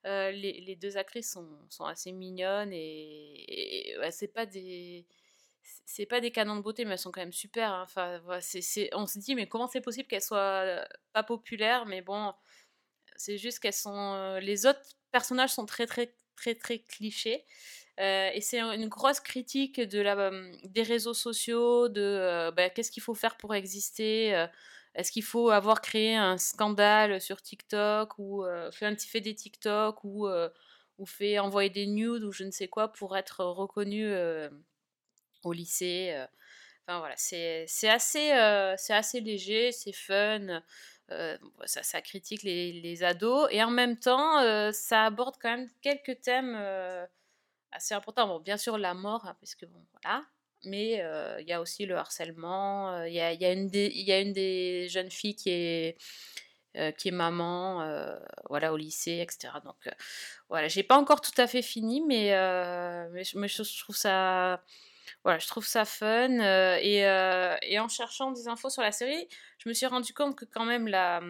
Euh, 0.06 0.30
les, 0.30 0.60
les 0.60 0.76
deux 0.76 0.96
actrices 0.96 1.30
sont, 1.32 1.58
sont 1.68 1.84
assez 1.84 2.10
mignonnes 2.12 2.72
et, 2.72 3.90
et, 3.92 3.98
ouais, 3.98 4.10
c'est 4.10 4.28
pas 4.28 4.46
des 4.46 5.06
c'est 5.86 6.06
pas 6.06 6.20
des 6.20 6.30
canons 6.32 6.56
de 6.56 6.62
beauté 6.62 6.84
mais 6.86 6.92
elles 6.92 6.98
sont 6.98 7.12
quand 7.12 7.20
même 7.20 7.32
super 7.32 7.70
hein. 7.72 7.82
enfin 7.84 8.18
voilà, 8.20 8.40
c'est 8.40 8.62
c'est- 8.62 8.88
on 8.94 9.06
se 9.06 9.18
dit 9.18 9.34
mais 9.34 9.46
comment 9.48 9.66
c'est 9.68 9.80
possible 9.82 10.08
qu'elles 10.08 10.22
soient 10.22 10.86
pas 11.12 11.22
populaires? 11.22 11.84
Mais 11.86 12.00
bon 12.02 12.32
c'est 13.16 13.38
juste 13.38 13.58
qu'elles 13.60 13.72
sont 13.72 14.38
les 14.40 14.66
autres 14.66 14.80
personnages 15.12 15.50
sont 15.52 15.66
très 15.66 15.86
très 15.86 16.16
très 16.36 16.54
très 16.54 16.80
clichés 16.80 17.46
Euh, 18.00 18.30
et 18.32 18.40
c'est 18.40 18.60
une 18.60 18.88
grosse 18.88 19.20
critique 19.20 19.78
de 19.78 20.00
la, 20.00 20.30
des 20.64 20.82
réseaux 20.82 21.14
sociaux, 21.14 21.88
de 21.88 22.50
bah, 22.56 22.70
qu'est-ce 22.70 22.90
qu'il 22.90 23.02
faut 23.02 23.14
faire 23.14 23.36
pour 23.36 23.54
exister, 23.54 24.46
est-ce 24.94 25.12
qu'il 25.12 25.22
faut 25.22 25.50
avoir 25.50 25.82
créé 25.82 26.16
un 26.16 26.38
scandale 26.38 27.20
sur 27.20 27.42
TikTok 27.42 28.18
ou 28.18 28.44
fait, 28.72 28.86
un, 28.86 28.96
fait 28.96 29.20
des 29.20 29.34
TikTok 29.34 30.02
ou, 30.04 30.26
ou 30.98 31.06
fait 31.06 31.38
envoyer 31.38 31.68
des 31.68 31.86
nudes 31.86 32.24
ou 32.24 32.32
je 32.32 32.44
ne 32.44 32.50
sais 32.50 32.68
quoi 32.68 32.92
pour 32.92 33.16
être 33.18 33.44
reconnu 33.44 34.10
au 35.44 35.52
lycée. 35.52 36.14
Enfin 36.86 37.00
voilà, 37.00 37.14
c'est 37.18 37.66
assez, 37.84 38.30
assez 38.30 39.20
léger, 39.20 39.72
c'est 39.72 39.92
fun, 39.92 40.62
bon, 41.10 41.50
ça, 41.66 42.00
critique 42.00 42.44
les, 42.44 42.72
les 42.80 43.04
ados 43.04 43.46
et 43.50 43.62
en 43.62 43.70
même 43.70 43.98
temps, 43.98 44.72
ça 44.72 45.04
aborde 45.04 45.36
quand 45.38 45.50
même 45.50 45.68
quelques 45.82 46.22
thèmes 46.22 46.56
assez 47.72 47.94
importants. 47.94 48.26
Bon, 48.28 48.40
bien 48.40 48.56
sûr, 48.56 48.78
la 48.78 48.94
mort, 48.94 49.26
hein, 49.26 49.36
parce 49.40 49.54
que 49.54 49.66
bon, 49.66 49.84
voilà. 49.92 50.22
Mais 50.64 51.00
euh, 51.02 51.40
il 51.40 51.48
y 51.48 51.52
a 51.52 51.60
aussi 51.60 51.86
le 51.86 51.96
harcèlement. 51.96 52.92
euh, 52.92 53.08
Il 53.08 53.14
y, 53.14 53.20
a, 53.20 53.32
y, 53.32 53.44
a 53.44 53.54
y 53.54 54.12
a 54.12 54.20
une 54.20 54.32
des 54.32 54.88
jeunes 54.88 55.10
filles 55.10 55.34
qui 55.36 55.50
est, 55.50 55.96
euh, 56.76 56.92
qui 56.92 57.08
est 57.08 57.12
maman, 57.12 57.84
voilà, 58.48 58.72
au 58.72 58.76
lycée, 58.76 59.24
etc. 59.26 59.54
Donc 59.64 59.88
voilà, 60.48 60.68
j'ai 60.68 60.82
pas 60.82 60.98
encore 60.98 61.20
tout 61.20 61.38
à 61.38 61.46
fait 61.46 61.62
fini, 61.62 62.02
mais, 62.02 62.30
mais, 63.12 63.24
je, 63.48 63.80
trouve 63.80 63.96
ça, 63.96 64.62
voilà, 65.24 65.38
je 65.38 65.46
trouve 65.46 65.66
ça 65.66 65.84
fun. 65.84 66.40
et, 66.78 66.98
et 67.62 67.78
en 67.78 67.88
cherchant 67.88 68.32
des 68.32 68.48
infos 68.48 68.70
sur 68.70 68.82
la 68.82 68.92
série, 68.92 69.28
je 69.58 69.68
me 69.68 69.74
suis 69.74 69.86
rendu 69.86 70.12
compte 70.12 70.36
que 70.36 70.44
quand 70.44 70.64
même 70.66 70.88
la, 70.88 71.20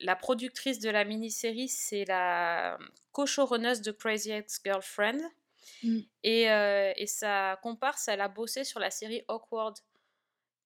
la 0.00 0.16
productrice 0.16 0.78
de 0.80 0.90
la 0.90 1.04
mini-série, 1.04 1.68
c'est 1.68 2.04
la 2.04 2.78
co-showrunneuse 3.12 3.82
de 3.82 3.92
Crazy 3.92 4.30
Ex-Girlfriend. 4.30 5.20
Mm. 5.82 5.98
Et, 6.22 6.50
euh, 6.50 6.92
et 6.96 7.06
sa 7.06 7.58
comparse, 7.62 8.08
elle 8.08 8.20
a 8.20 8.28
bossé 8.28 8.64
sur 8.64 8.80
la 8.80 8.90
série 8.90 9.22
Awkward, 9.28 9.76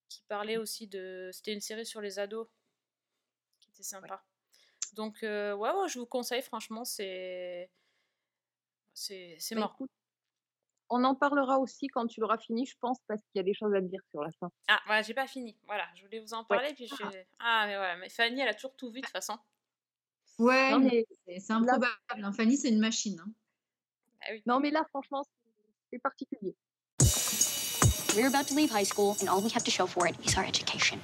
qui 0.09 0.23
parlait 0.29 0.57
aussi 0.59 0.87
de... 0.87 1.31
C'était 1.33 1.53
une 1.53 1.61
série 1.61 1.87
sur 1.87 2.01
les 2.01 2.19
ados, 2.19 2.49
qui 3.61 3.71
était 3.71 3.83
sympa. 3.83 4.23
Donc, 4.95 5.23
euh, 5.23 5.55
ouais, 5.55 5.71
ouais, 5.71 5.89
je 5.89 5.99
vous 5.99 6.07
conseille, 6.07 6.43
franchement, 6.43 6.85
c'est... 6.85 7.71
C'est 8.95 9.37
c'est 9.41 9.55
Bah, 9.55 9.63
marrant. 9.63 9.75
écoute, 9.75 9.91
on 10.91 11.03
en 11.05 11.15
parlera 11.15 11.59
aussi 11.59 11.87
quand 11.87 12.07
tu 12.07 12.21
l'auras 12.21 12.37
fini, 12.37 12.67
je 12.67 12.77
pense, 12.79 12.99
parce 13.07 13.23
qu'il 13.23 13.39
y 13.39 13.41
a 13.41 13.43
des 13.43 13.55
choses 13.55 13.73
à 13.75 13.81
te 13.81 13.87
dire 13.87 14.03
sur 14.11 14.23
la 14.23 14.31
fin. 14.33 14.51
Ah, 14.69 14.81
voilà, 14.85 15.01
j'ai 15.01 15.15
pas 15.15 15.27
fini. 15.27 15.57
Voilà, 15.65 15.89
je 15.95 16.03
voulais 16.05 16.21
vous 16.21 16.35
en 16.35 16.45
parler, 16.45 16.75
puis 16.75 16.87
je... 16.87 16.95
Ah, 17.39 17.65
mais 17.67 17.77
voilà, 17.77 17.97
mais 17.97 18.11
Fanny, 18.11 18.41
elle 18.43 18.49
a 18.49 18.55
toujours 18.55 18.77
tout 18.77 18.91
vu, 18.91 19.01
de 19.01 19.07
toute 19.07 19.13
façon. 19.13 19.39
Ouais, 20.39 20.71
Non, 20.73 20.81
mais 20.81 21.07
c'est 21.41 21.53
improbable. 21.53 21.87
hein. 22.11 22.33
Fanny, 22.33 22.57
c'est 22.59 22.69
une 22.69 22.79
machine. 22.81 23.19
hein. 23.21 23.33
Ah 24.23 24.31
oui. 24.33 24.43
Non, 24.47 24.61
mais 24.61 24.71
là, 24.71 24.85
franchement, 24.91 25.25
c'est 25.91 25.99
particulier. 25.99 26.55
We're 28.15 28.29
about 28.29 28.47
to 28.49 28.55
leave 28.55 28.71
high 28.71 28.85
school, 28.85 29.17
and 29.21 29.29
all 29.29 29.41
we 29.41 29.49
have 29.51 29.65
to 29.65 29.71
show 29.71 29.87
for 29.87 30.07
it 30.07 30.15
is 30.25 30.37
our 30.37 30.45
education. 30.45 31.01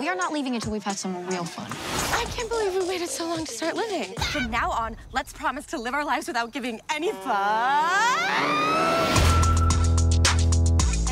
We 0.00 0.08
are 0.08 0.16
not 0.16 0.32
leaving 0.32 0.54
until 0.54 0.72
we've 0.72 0.82
had 0.82 0.96
some 0.96 1.14
real 1.26 1.44
fun. 1.44 1.70
I 2.18 2.24
can't 2.34 2.48
believe 2.48 2.74
we 2.74 2.88
waited 2.88 3.10
so 3.10 3.26
long 3.26 3.44
to 3.44 3.52
start 3.52 3.76
living. 3.76 4.14
From 4.32 4.50
now 4.50 4.70
on, 4.70 4.96
let's 5.12 5.32
promise 5.34 5.66
to 5.66 5.78
live 5.78 5.92
our 5.92 6.04
lives 6.04 6.26
without 6.26 6.52
giving 6.52 6.80
any 6.88 7.12
fuck. 7.12 7.92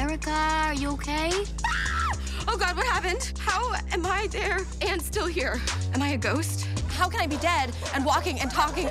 Erica, 0.01 0.31
are 0.31 0.75
you 0.75 0.89
okay? 0.93 1.31
Oh 2.49 2.57
God, 2.59 2.75
what 2.75 2.87
happened? 2.87 3.33
How 3.39 3.75
am 3.93 4.07
I 4.07 4.27
there 4.29 4.61
and 4.81 5.01
still 5.01 5.27
here? 5.27 5.61
Am 5.93 6.01
I 6.03 6.11
a 6.11 6.19
ghost? 6.19 6.67
How 6.99 7.09
can 7.09 7.21
I 7.23 7.27
be 7.29 7.39
dead 7.39 7.75
and 7.95 8.05
walking 8.05 8.39
and 8.41 8.49
talking? 8.49 8.91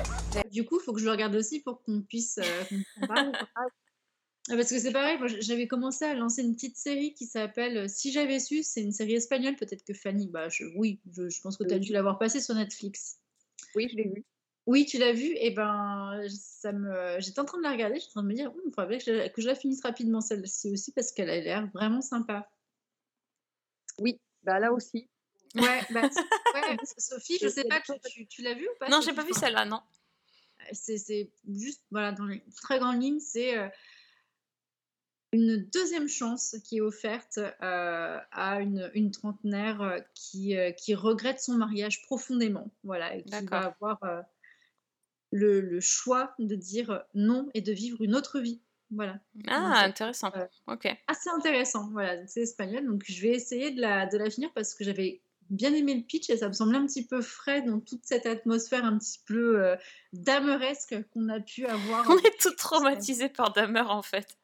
Du 0.52 0.64
coup, 0.64 0.78
il 0.80 0.84
faut 0.84 0.92
que 0.92 1.00
je 1.00 1.04
le 1.04 1.10
regarde 1.12 1.34
aussi 1.36 1.60
pour 1.60 1.82
qu'on 1.82 2.02
puisse 2.02 2.38
euh, 2.38 2.64
parle. 3.08 3.32
Ah, 4.50 4.56
Parce 4.56 4.68
que 4.68 4.78
c'est 4.78 4.92
pareil, 4.92 5.16
moi, 5.16 5.26
j'avais 5.26 5.66
commencé 5.66 6.04
à 6.04 6.12
lancer 6.14 6.42
une 6.42 6.54
petite 6.54 6.76
série 6.76 7.14
qui 7.14 7.24
s'appelle 7.24 7.78
euh, 7.78 7.88
Si 7.88 8.12
j'avais 8.12 8.38
su, 8.38 8.62
c'est 8.62 8.82
une 8.82 8.92
série 8.92 9.14
espagnole, 9.14 9.56
peut-être 9.56 9.84
que 9.84 9.94
Fanny, 9.94 10.28
bah 10.28 10.50
je- 10.50 10.66
oui, 10.76 11.00
je, 11.10 11.30
je 11.30 11.40
pense 11.40 11.56
que 11.56 11.64
tu 11.64 11.72
as 11.72 11.78
dû 11.78 11.92
l'avoir 11.94 12.18
passée 12.18 12.42
sur 12.42 12.54
Netflix. 12.54 13.20
Oui, 13.74 13.88
je 13.90 13.96
l'ai 13.96 14.04
vu. 14.04 14.22
Oui, 14.66 14.84
tu 14.84 14.98
l'as 14.98 15.12
vue, 15.14 15.34
et 15.40 15.50
ben 15.50 16.26
ça 16.28 16.72
me 16.72 17.16
j'étais 17.20 17.40
en 17.40 17.46
train 17.46 17.56
de 17.56 17.62
la 17.62 17.70
regarder, 17.72 17.94
j'étais 17.98 18.08
en 18.10 18.20
train 18.20 18.22
de 18.24 18.28
me 18.28 18.34
dire, 18.34 18.52
il 18.66 18.72
faudrait 18.74 18.98
que 18.98 19.04
je, 19.04 19.12
la- 19.12 19.28
que 19.30 19.40
je 19.40 19.46
la 19.46 19.54
finisse 19.54 19.82
rapidement 19.82 20.20
celle-ci 20.20 20.70
aussi 20.70 20.92
parce 20.92 21.10
qu'elle 21.12 21.30
a 21.30 21.40
l'air 21.40 21.70
vraiment 21.72 22.02
sympa. 22.02 22.46
Oui, 23.98 24.20
bah 24.42 24.58
là 24.60 24.72
aussi. 24.74 25.08
Ouais, 25.54 25.80
bah, 25.90 26.02
ouais, 26.54 26.78
Sophie, 26.98 27.38
je 27.40 27.48
sais 27.48 27.64
pas, 27.64 27.80
tu, 27.80 27.92
tu- 28.10 28.26
tu 28.26 28.42
l'as 28.42 28.54
vue 28.54 28.66
ou 28.68 28.78
pas 28.78 28.88
Non, 28.88 29.00
j'ai 29.00 29.12
pas 29.12 29.22
vu 29.24 29.32
celle-là, 29.32 29.64
non. 29.64 29.80
c'est 30.72 30.98
c'est 30.98 31.30
juste, 31.48 31.82
voilà, 31.90 32.12
dans 32.12 32.24
les 32.26 32.42
très 32.56 32.78
grandes 32.78 33.00
lignes, 33.02 33.20
c'est 33.20 33.56
euh, 33.58 33.68
une 35.32 35.56
deuxième 35.72 36.08
chance 36.08 36.56
qui 36.64 36.78
est 36.78 36.80
offerte 36.80 37.38
euh, 37.38 38.18
à 38.30 38.60
une, 38.60 38.90
une 38.94 39.10
trentenaire 39.10 39.82
euh, 39.82 39.98
qui, 40.14 40.56
euh, 40.56 40.70
qui 40.72 40.94
regrette 40.94 41.40
son 41.40 41.54
mariage 41.54 42.02
profondément, 42.02 42.70
voilà, 42.84 43.16
et 43.16 43.22
qui 43.24 43.30
va 43.46 43.66
avoir 43.66 44.02
euh, 44.04 44.22
le, 45.32 45.60
le 45.60 45.80
choix 45.80 46.34
de 46.38 46.54
dire 46.54 47.02
non 47.14 47.48
et 47.54 47.60
de 47.60 47.72
vivre 47.72 48.00
une 48.02 48.14
autre 48.14 48.38
vie. 48.40 48.60
Voilà. 48.90 49.18
Ah, 49.48 49.60
Donc, 49.60 49.90
intéressant. 49.90 50.30
euh, 50.36 50.46
Ok. 50.68 50.86
assez 51.08 51.30
intéressant. 51.30 51.88
Voilà, 51.90 52.24
c'est 52.28 52.42
espagnol, 52.42 52.86
donc 52.86 53.02
je 53.08 53.20
vais 53.22 53.30
essayer 53.34 53.72
de 53.72 53.80
la, 53.80 54.06
de 54.06 54.16
la 54.16 54.30
finir 54.30 54.52
parce 54.52 54.72
que 54.74 54.84
j'avais 54.84 55.20
bien 55.50 55.74
aimé 55.74 55.94
le 55.94 56.02
pitch 56.02 56.30
et 56.30 56.36
ça 56.36 56.48
me 56.48 56.52
semblait 56.52 56.78
un 56.78 56.86
petit 56.86 57.06
peu 57.06 57.20
frais 57.22 57.62
dans 57.62 57.80
toute 57.80 58.04
cette 58.04 58.26
atmosphère 58.26 58.84
un 58.84 58.98
petit 58.98 59.20
peu 59.26 59.62
euh, 59.64 59.76
dameresque 60.12 60.96
qu'on 61.12 61.28
a 61.28 61.40
pu 61.40 61.66
avoir. 61.66 62.08
On 62.08 62.18
est 62.18 62.38
toutes 62.40 62.56
traumatisées 62.56 63.28
par 63.28 63.52
Dahmer 63.52 63.80
en 63.82 64.02
fait. 64.02 64.36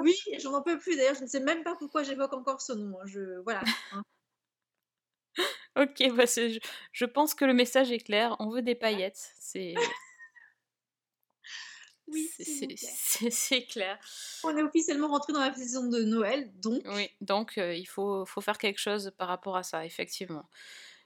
Oui, 0.00 0.14
j'en 0.40 0.52
en 0.54 0.62
peux 0.62 0.78
plus 0.78 0.96
d'ailleurs, 0.96 1.14
je 1.14 1.22
ne 1.22 1.28
sais 1.28 1.40
même 1.40 1.62
pas 1.62 1.76
pourquoi 1.76 2.02
j'évoque 2.02 2.32
encore 2.32 2.60
ce 2.60 2.72
nom. 2.72 2.98
hein, 3.00 3.04
Je, 3.06 3.40
voilà. 3.42 3.62
Ok, 5.76 6.02
bah 6.14 6.24
je, 6.24 6.58
je 6.92 7.04
pense 7.04 7.34
que 7.34 7.44
le 7.44 7.52
message 7.52 7.92
est 7.92 7.98
clair. 7.98 8.34
On 8.38 8.48
veut 8.48 8.62
des 8.62 8.74
paillettes. 8.74 9.32
C'est. 9.38 9.74
Oui, 12.08 12.30
c'est- 12.36 12.44
c'est- 12.44 12.76
c'est 12.76 13.30
c'est 13.30 13.64
clair. 13.64 13.98
On 14.44 14.56
est 14.56 14.62
officiellement 14.62 15.08
rentré 15.08 15.32
dans 15.32 15.40
la 15.40 15.52
saison 15.54 15.88
de 15.88 16.02
Noël, 16.02 16.52
donc 16.60 16.82
Oui, 16.86 17.10
donc 17.20 17.58
euh, 17.58 17.74
il 17.74 17.86
faut, 17.86 18.24
faut 18.26 18.40
faire 18.40 18.58
quelque 18.58 18.78
chose 18.78 19.12
par 19.18 19.28
rapport 19.28 19.56
à 19.56 19.62
ça, 19.62 19.84
effectivement. 19.84 20.48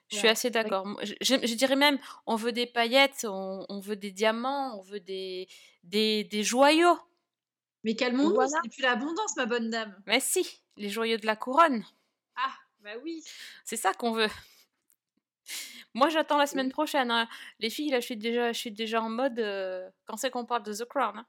Je 0.08 0.16
suis 0.16 0.24
Ouais, 0.26 0.32
assez 0.32 0.48
c'est 0.48 0.50
d'accord. 0.50 0.84
Je, 1.20 1.54
dirais 1.54 1.76
même, 1.76 1.98
on 2.26 2.34
veut 2.34 2.52
des 2.52 2.66
paillettes, 2.66 3.24
on, 3.28 3.64
on 3.68 3.78
veut 3.80 3.96
des 3.96 4.10
diamants, 4.10 4.76
on 4.78 4.82
veut 4.82 4.98
des, 5.00 5.48
des, 5.84 6.24
des 6.24 6.42
joyaux. 6.42 6.98
Mais 7.84 7.94
calmons-nous, 7.94 8.34
Voilà. 8.34 8.50
ce 8.50 8.62
n'est 8.64 8.70
plus 8.70 8.82
l'abondance, 8.82 9.36
ma 9.36 9.46
bonne 9.46 9.70
dame. 9.70 9.96
Mais 10.06 10.20
si, 10.20 10.60
les 10.76 10.90
joyaux 10.90 11.16
de 11.16 11.26
la 11.26 11.36
couronne. 11.36 11.84
Ah, 12.36 12.52
bah 12.80 12.90
oui. 13.02 13.22
C'est 13.64 13.76
ça 13.76 13.94
qu'on 13.94 14.12
veut. 14.12 14.28
Moi, 15.94 16.08
j'attends 16.08 16.38
la 16.38 16.46
semaine 16.46 16.70
prochaine. 16.70 17.10
hein. 17.10 17.28
Les 17.58 17.70
filles, 17.70 17.90
là, 17.90 18.00
je 18.00 18.06
suis 18.06 18.16
déjà, 18.16 18.52
je 18.52 18.58
suis 18.58 18.70
déjà 18.72 19.02
en 19.02 19.10
mode. 19.10 19.38
euh, 19.40 19.90
quand 20.06 20.16
c'est 20.16 20.30
qu'on 20.30 20.46
parle 20.46 20.62
de 20.64 20.72
The 20.74 20.84
Crown 20.84 21.18
hein. 21.18 21.26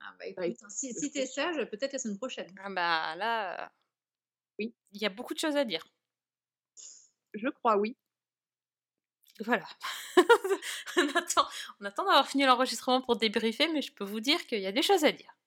Ah, 0.00 0.14
bah 0.18 0.26
écoute, 0.26 0.56
hein, 0.62 0.68
si, 0.70 0.92
si 0.94 1.10
t'es 1.10 1.26
sage, 1.26 1.56
peut-être 1.70 1.92
la 1.92 1.98
semaine 1.98 2.18
prochaine. 2.18 2.50
Ah 2.62 2.70
bah 2.70 3.16
là. 3.16 3.64
euh, 3.64 3.68
Oui. 4.60 4.74
Il 4.92 5.02
y 5.02 5.06
a 5.06 5.10
beaucoup 5.10 5.34
de 5.34 5.40
choses 5.40 5.56
à 5.56 5.64
dire. 5.64 5.84
Je 7.32 7.48
crois, 7.48 7.76
oui. 7.78 7.96
Voilà. 9.40 9.66
on 10.96 11.08
attend, 11.14 11.48
on 11.80 11.84
attend 11.84 12.04
d'avoir 12.04 12.28
fini 12.28 12.44
l'enregistrement 12.44 13.00
pour 13.02 13.16
débriefer, 13.16 13.68
mais 13.68 13.82
je 13.82 13.92
peux 13.92 14.04
vous 14.04 14.20
dire 14.20 14.46
qu'il 14.46 14.60
y 14.60 14.66
a 14.66 14.72
des 14.72 14.82
choses 14.82 15.04
à 15.04 15.12
dire. 15.12 15.37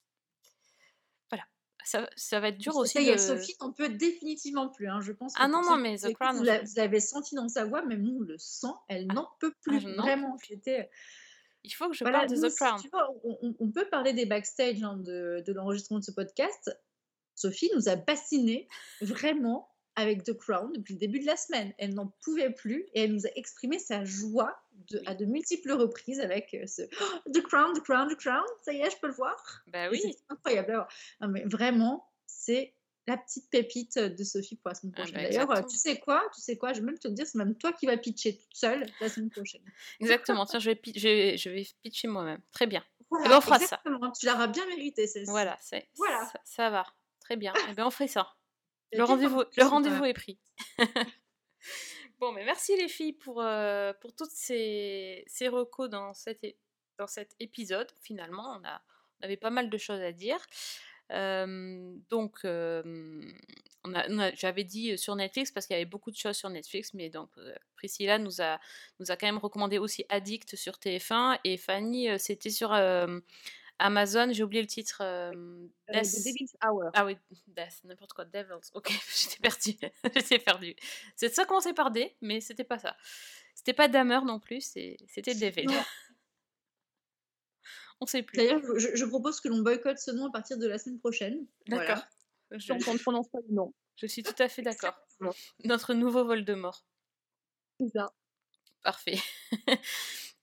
Ça, 1.83 2.09
ça 2.15 2.39
va 2.39 2.49
être 2.49 2.57
dur 2.57 2.73
Ça 2.73 2.79
aussi 2.79 3.03
y 3.03 3.09
est, 3.09 3.13
de... 3.13 3.17
Sophie 3.17 3.55
n'en 3.59 3.71
peut 3.71 3.89
définitivement 3.89 4.69
plus. 4.69 4.87
hein. 4.87 4.99
Je 5.01 5.11
pense 5.11 5.33
que 5.33 5.41
Ah 5.41 5.47
non, 5.47 5.61
non, 5.61 5.77
mais 5.77 5.97
The 5.97 6.13
Crown, 6.13 6.35
Vous 6.37 6.41
je- 6.43 6.47
l'a- 6.47 6.61
vous 6.63 6.73
l'avez 6.75 6.99
senti 6.99 7.35
dans 7.35 7.49
sa 7.49 7.65
voix, 7.65 7.81
même 7.83 8.01
nous 8.03 8.17
on 8.17 8.21
le 8.21 8.37
sent, 8.37 8.67
elle 8.87 9.07
n'en 9.07 9.27
peut 9.39 9.53
plus. 9.61 9.83
n'en 9.85 10.03
Vraiment, 10.03 10.37
j'étais. 10.47 10.89
Il 11.63 11.71
faut 11.71 11.87
que 11.89 11.93
je 11.95 12.03
Voilà, 12.03 12.19
parle 12.19 12.29
de 12.31 12.35
nous 12.35 12.49
The 12.49 12.55
Crown. 12.55 12.81
tu 12.81 12.89
vois, 12.89 13.07
on 13.23 13.71
peut 13.71 13.85
parler 13.89 14.13
des 14.13 14.25
backstage 14.25 14.81
hein, 14.83 14.97
de, 14.97 15.43
de 15.45 15.53
l'enregistrement 15.53 15.99
de 15.99 16.03
ce 16.05 16.11
podcast. 16.11 16.75
Sophie 17.35 17.71
nous 17.75 17.87
a 17.89 17.95
bassinés 17.95 18.67
vraiment 19.01 19.70
avec 20.01 20.23
The 20.23 20.33
Crown 20.37 20.71
depuis 20.73 20.93
le 20.93 20.99
début 20.99 21.19
de 21.19 21.25
la 21.25 21.37
semaine. 21.37 21.73
Elle 21.77 21.93
n'en 21.93 22.07
pouvait 22.23 22.49
plus 22.51 22.85
et 22.93 23.03
elle 23.03 23.13
nous 23.13 23.25
a 23.25 23.29
exprimé 23.35 23.79
sa 23.79 24.03
joie 24.03 24.55
de- 24.89 25.01
à 25.05 25.15
de 25.15 25.25
multiples 25.25 25.71
reprises 25.71 26.19
avec 26.19 26.53
euh, 26.53 26.65
ce 26.67 26.81
Oh, 27.01 27.29
The 27.33 27.41
Crown, 27.43 27.73
The 27.73 27.81
Crown, 27.83 28.09
The 28.13 28.17
Crown. 28.19 28.43
Ça 28.63 28.73
y 28.73 28.81
est, 28.81 28.89
je 28.91 28.97
peux 28.99 29.07
le 29.07 29.13
voir? 29.13 29.63
Bah 29.67 29.85
Et 29.85 29.89
oui. 29.89 30.01
C'est 30.03 30.17
incroyable. 30.29 30.85
Non, 31.21 31.27
mais 31.29 31.43
vraiment, 31.45 32.09
c'est 32.27 32.73
la 33.07 33.17
petite 33.17 33.49
pépite 33.49 33.97
de 33.97 34.23
Sophie 34.23 34.55
pour 34.57 34.69
la 34.69 34.75
semaine 34.75 34.93
Ah 34.95 35.01
prochaine. 35.01 35.15
bah, 35.23 35.29
D'ailleurs, 35.29 35.51
euh, 35.51 35.61
tu 35.63 35.75
sais 35.77 35.99
quoi? 35.99 36.23
Tu 36.35 36.41
sais 36.41 36.55
quoi? 36.57 36.71
Je 36.73 36.79
vais 36.79 36.85
même 36.85 36.99
te 36.99 37.07
dire, 37.07 37.25
c'est 37.25 37.37
même 37.37 37.55
toi 37.55 37.73
qui 37.73 37.85
vas 37.87 37.97
pitcher 37.97 38.37
toute 38.37 38.55
seule 38.55 38.85
la 39.01 39.09
semaine 39.09 39.29
prochaine. 39.31 39.61
Exactement. 39.99 40.45
Tiens, 40.45 40.59
je 40.59 40.69
vais, 40.69 40.75
pi- 40.75 40.93
je 40.95 41.07
vais, 41.07 41.37
je 41.37 41.49
vais 41.49 41.65
pitcher 41.81 42.07
moi-même. 42.07 42.39
Très 42.51 42.67
bien. 42.67 42.83
Voilà, 43.09 43.25
Eh 43.25 43.29
ben, 43.29 43.37
on 43.37 43.41
fera 43.41 43.59
ça. 43.59 43.81
Tu 44.19 44.25
l'auras 44.27 44.47
bien 44.47 44.65
mérité, 44.67 45.07
celle-ci. 45.07 45.29
Voilà, 45.31 45.57
Voilà. 45.97 46.25
Ça, 46.31 46.39
ça 46.45 46.69
va. 46.69 46.85
Très 47.19 47.35
bien. 47.35 47.53
Eh 47.69 47.73
ben, 47.73 47.85
on 47.85 47.91
fait 47.91 48.07
ça. 48.07 48.27
Le 48.93 49.03
rendez-vous, 49.03 49.43
le 49.57 49.63
rendez-vous 49.65 50.05
est 50.05 50.13
pris. 50.13 50.37
bon, 52.19 52.31
mais 52.31 52.43
merci 52.45 52.75
les 52.77 52.87
filles 52.87 53.13
pour, 53.13 53.41
euh, 53.41 53.93
pour 54.01 54.13
toutes 54.15 54.31
ces, 54.31 55.23
ces 55.27 55.47
recos 55.47 55.89
dans 55.89 56.13
cet, 56.13 56.43
é- 56.43 56.57
dans 56.97 57.07
cet 57.07 57.35
épisode. 57.39 57.91
Finalement, 58.01 58.57
on, 58.59 58.67
a, 58.67 58.81
on 59.19 59.25
avait 59.25 59.37
pas 59.37 59.49
mal 59.49 59.69
de 59.69 59.77
choses 59.77 60.01
à 60.01 60.11
dire. 60.11 60.39
Euh, 61.11 61.93
donc, 62.09 62.39
euh, 62.45 63.21
on 63.83 63.93
a, 63.93 64.09
on 64.09 64.19
a- 64.19 64.33
j'avais 64.33 64.63
dit 64.63 64.97
sur 64.97 65.15
Netflix 65.15 65.51
parce 65.51 65.65
qu'il 65.65 65.73
y 65.75 65.77
avait 65.77 65.85
beaucoup 65.85 66.11
de 66.11 66.15
choses 66.15 66.37
sur 66.37 66.49
Netflix, 66.49 66.93
mais 66.93 67.09
donc 67.09 67.29
euh, 67.37 67.53
Priscilla 67.75 68.17
nous 68.17 68.41
a, 68.41 68.59
nous 68.99 69.11
a 69.11 69.17
quand 69.17 69.27
même 69.27 69.37
recommandé 69.39 69.77
aussi 69.77 70.05
Addict 70.09 70.55
sur 70.55 70.73
TF1 70.73 71.39
et 71.43 71.57
Fanny, 71.57 72.09
euh, 72.09 72.17
c'était 72.17 72.49
sur 72.49 72.71
euh, 72.73 73.19
Amazon, 73.81 74.31
j'ai 74.31 74.43
oublié 74.43 74.61
le 74.61 74.67
titre. 74.67 74.99
euh, 75.01 75.31
Euh, 75.33 75.67
Death- 75.93 76.21
The 76.21 76.25
Devil's 76.25 76.55
Hour. 76.65 76.91
ah 76.93 77.05
oui, 77.05 77.17
Death, 77.47 77.81
n'importe 77.83 78.13
quoi, 78.13 78.25
Devils. 78.25 78.69
Ok, 78.73 78.89
j'étais 79.15 79.39
perdue. 79.41 79.77
j'étais 80.15 80.39
perdue. 80.39 80.75
C'est 81.15 81.33
ça 81.33 81.45
commençait 81.45 81.73
par 81.73 81.91
D, 81.91 82.15
mais 82.21 82.41
c'était 82.41 82.63
pas 82.63 82.79
ça. 82.79 82.95
C'était 83.55 83.73
pas 83.73 83.87
Dahmer 83.87 84.19
non 84.25 84.39
plus, 84.39 84.61
c'était 84.61 85.33
Devil. 85.35 85.65
Non. 85.65 85.73
On 87.99 88.05
sait 88.07 88.23
plus. 88.23 88.37
D'ailleurs, 88.37 88.61
je, 88.77 88.95
je 88.95 89.05
propose 89.05 89.39
que 89.41 89.47
l'on 89.47 89.59
boycotte 89.61 89.99
ce 89.99 90.09
nom 90.11 90.27
à 90.27 90.31
partir 90.31 90.57
de 90.57 90.67
la 90.67 90.79
semaine 90.79 90.99
prochaine. 90.99 91.45
D'accord. 91.67 92.03
Voilà. 92.49 92.59
Je, 92.63 92.73
Donc 92.73 92.81
on 92.87 92.93
ne 92.93 92.99
prononce 92.99 93.29
pas 93.29 93.37
le 93.47 93.53
nom. 93.53 93.73
je 93.95 94.07
suis 94.07 94.23
tout 94.23 94.33
à 94.39 94.49
fait 94.49 94.61
d'accord. 94.63 94.95
Notre 95.63 95.93
nouveau 95.93 96.25
Voldemort. 96.25 96.83
C'est 97.79 97.89
ça. 97.93 98.11
Parfait. 98.83 99.19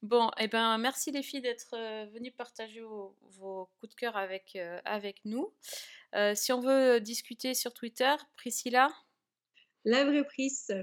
Bon, 0.03 0.30
et 0.38 0.49
ben 0.49 0.78
merci 0.78 1.11
les 1.11 1.22
filles 1.22 1.40
d'être 1.40 1.74
euh, 1.74 2.07
venues 2.07 2.32
partager 2.32 2.80
vos, 2.80 3.16
vos 3.22 3.68
coups 3.78 3.90
de 3.90 3.94
cœur 3.94 4.16
avec, 4.16 4.57
euh, 4.57 4.80
avec 4.84 5.24
nous. 5.24 5.53
Euh, 6.14 6.34
si 6.34 6.53
on 6.53 6.61
veut 6.61 7.01
discuter 7.01 7.55
sur 7.55 7.72
Twitter, 7.74 8.14
Priscilla? 8.36 8.88
La 9.84 10.05
vraie 10.05 10.24
prise. 10.24 10.74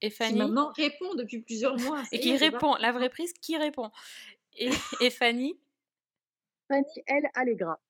et 0.00 0.10
Qui 0.10 0.16
Fanny? 0.16 0.38
maintenant 0.38 0.72
répond 0.76 1.14
depuis 1.14 1.40
plusieurs 1.40 1.76
mois. 1.78 2.02
Et 2.12 2.20
qui 2.20 2.36
répond, 2.36 2.74
la 2.76 2.92
vraie 2.92 3.08
prise 3.10 3.32
qui 3.34 3.56
répond. 3.56 3.90
Et, 4.56 4.70
et 5.00 5.10
Fanny? 5.10 5.58
Fanny, 6.68 7.02
elle, 7.06 7.28
Allegra. 7.34 7.80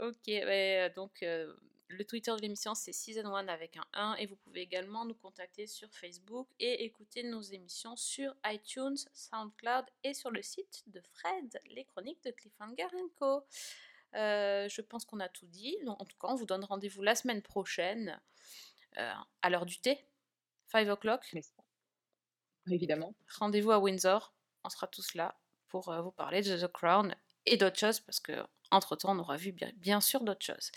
Ok, 0.00 0.14
ouais, 0.26 0.92
donc 0.94 1.22
euh, 1.22 1.52
le 1.88 2.04
Twitter 2.04 2.32
de 2.36 2.42
l'émission 2.42 2.74
c'est 2.74 2.92
Season 2.92 3.34
1 3.34 3.48
avec 3.48 3.76
un 3.76 3.86
1 3.92 4.14
et 4.16 4.26
vous 4.26 4.36
pouvez 4.36 4.60
également 4.60 5.04
nous 5.04 5.14
contacter 5.14 5.66
sur 5.66 5.88
Facebook 5.92 6.48
et 6.58 6.84
écouter 6.84 7.22
nos 7.22 7.40
émissions 7.40 7.96
sur 7.96 8.34
iTunes, 8.46 8.96
SoundCloud 9.12 9.86
et 10.04 10.14
sur 10.14 10.30
le 10.30 10.42
site 10.42 10.84
de 10.86 11.00
Fred, 11.00 11.60
les 11.70 11.84
chroniques 11.84 12.22
de 12.24 12.30
Cliffhanger 12.30 12.88
Co. 13.18 13.42
Euh, 14.14 14.68
je 14.68 14.80
pense 14.80 15.04
qu'on 15.04 15.20
a 15.20 15.28
tout 15.28 15.46
dit. 15.46 15.76
Donc, 15.84 16.00
en 16.00 16.04
tout 16.04 16.16
cas, 16.18 16.28
on 16.28 16.34
vous 16.34 16.46
donne 16.46 16.64
rendez-vous 16.64 17.02
la 17.02 17.14
semaine 17.14 17.42
prochaine 17.42 18.18
euh, 18.96 19.12
à 19.42 19.50
l'heure 19.50 19.66
du 19.66 19.78
thé, 19.78 20.04
5 20.68 20.88
o'clock. 20.88 21.34
Évidemment. 22.70 23.14
Rendez-vous 23.38 23.70
à 23.70 23.78
Windsor. 23.78 24.34
On 24.64 24.68
sera 24.70 24.86
tous 24.86 25.14
là 25.14 25.38
pour 25.68 25.90
euh, 25.90 26.00
vous 26.00 26.10
parler 26.10 26.42
de 26.42 26.56
The 26.56 26.70
Crown 26.70 27.14
et 27.46 27.56
d'autres 27.56 27.78
choses 27.78 28.00
parce 28.00 28.20
que 28.20 28.32
entre 28.70 28.96
temps 28.96 29.14
on 29.14 29.18
aura 29.18 29.36
vu 29.36 29.52
bien, 29.52 29.70
bien 29.76 30.00
sûr 30.00 30.22
d'autres 30.22 30.44
choses. 30.44 30.70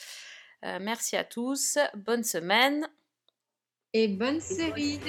Euh, 0.64 0.78
merci 0.80 1.16
à 1.16 1.24
tous, 1.24 1.78
bonne 1.96 2.24
semaine. 2.24 2.88
Et 3.94 4.08
bonne 4.08 4.40
série. 4.40 5.00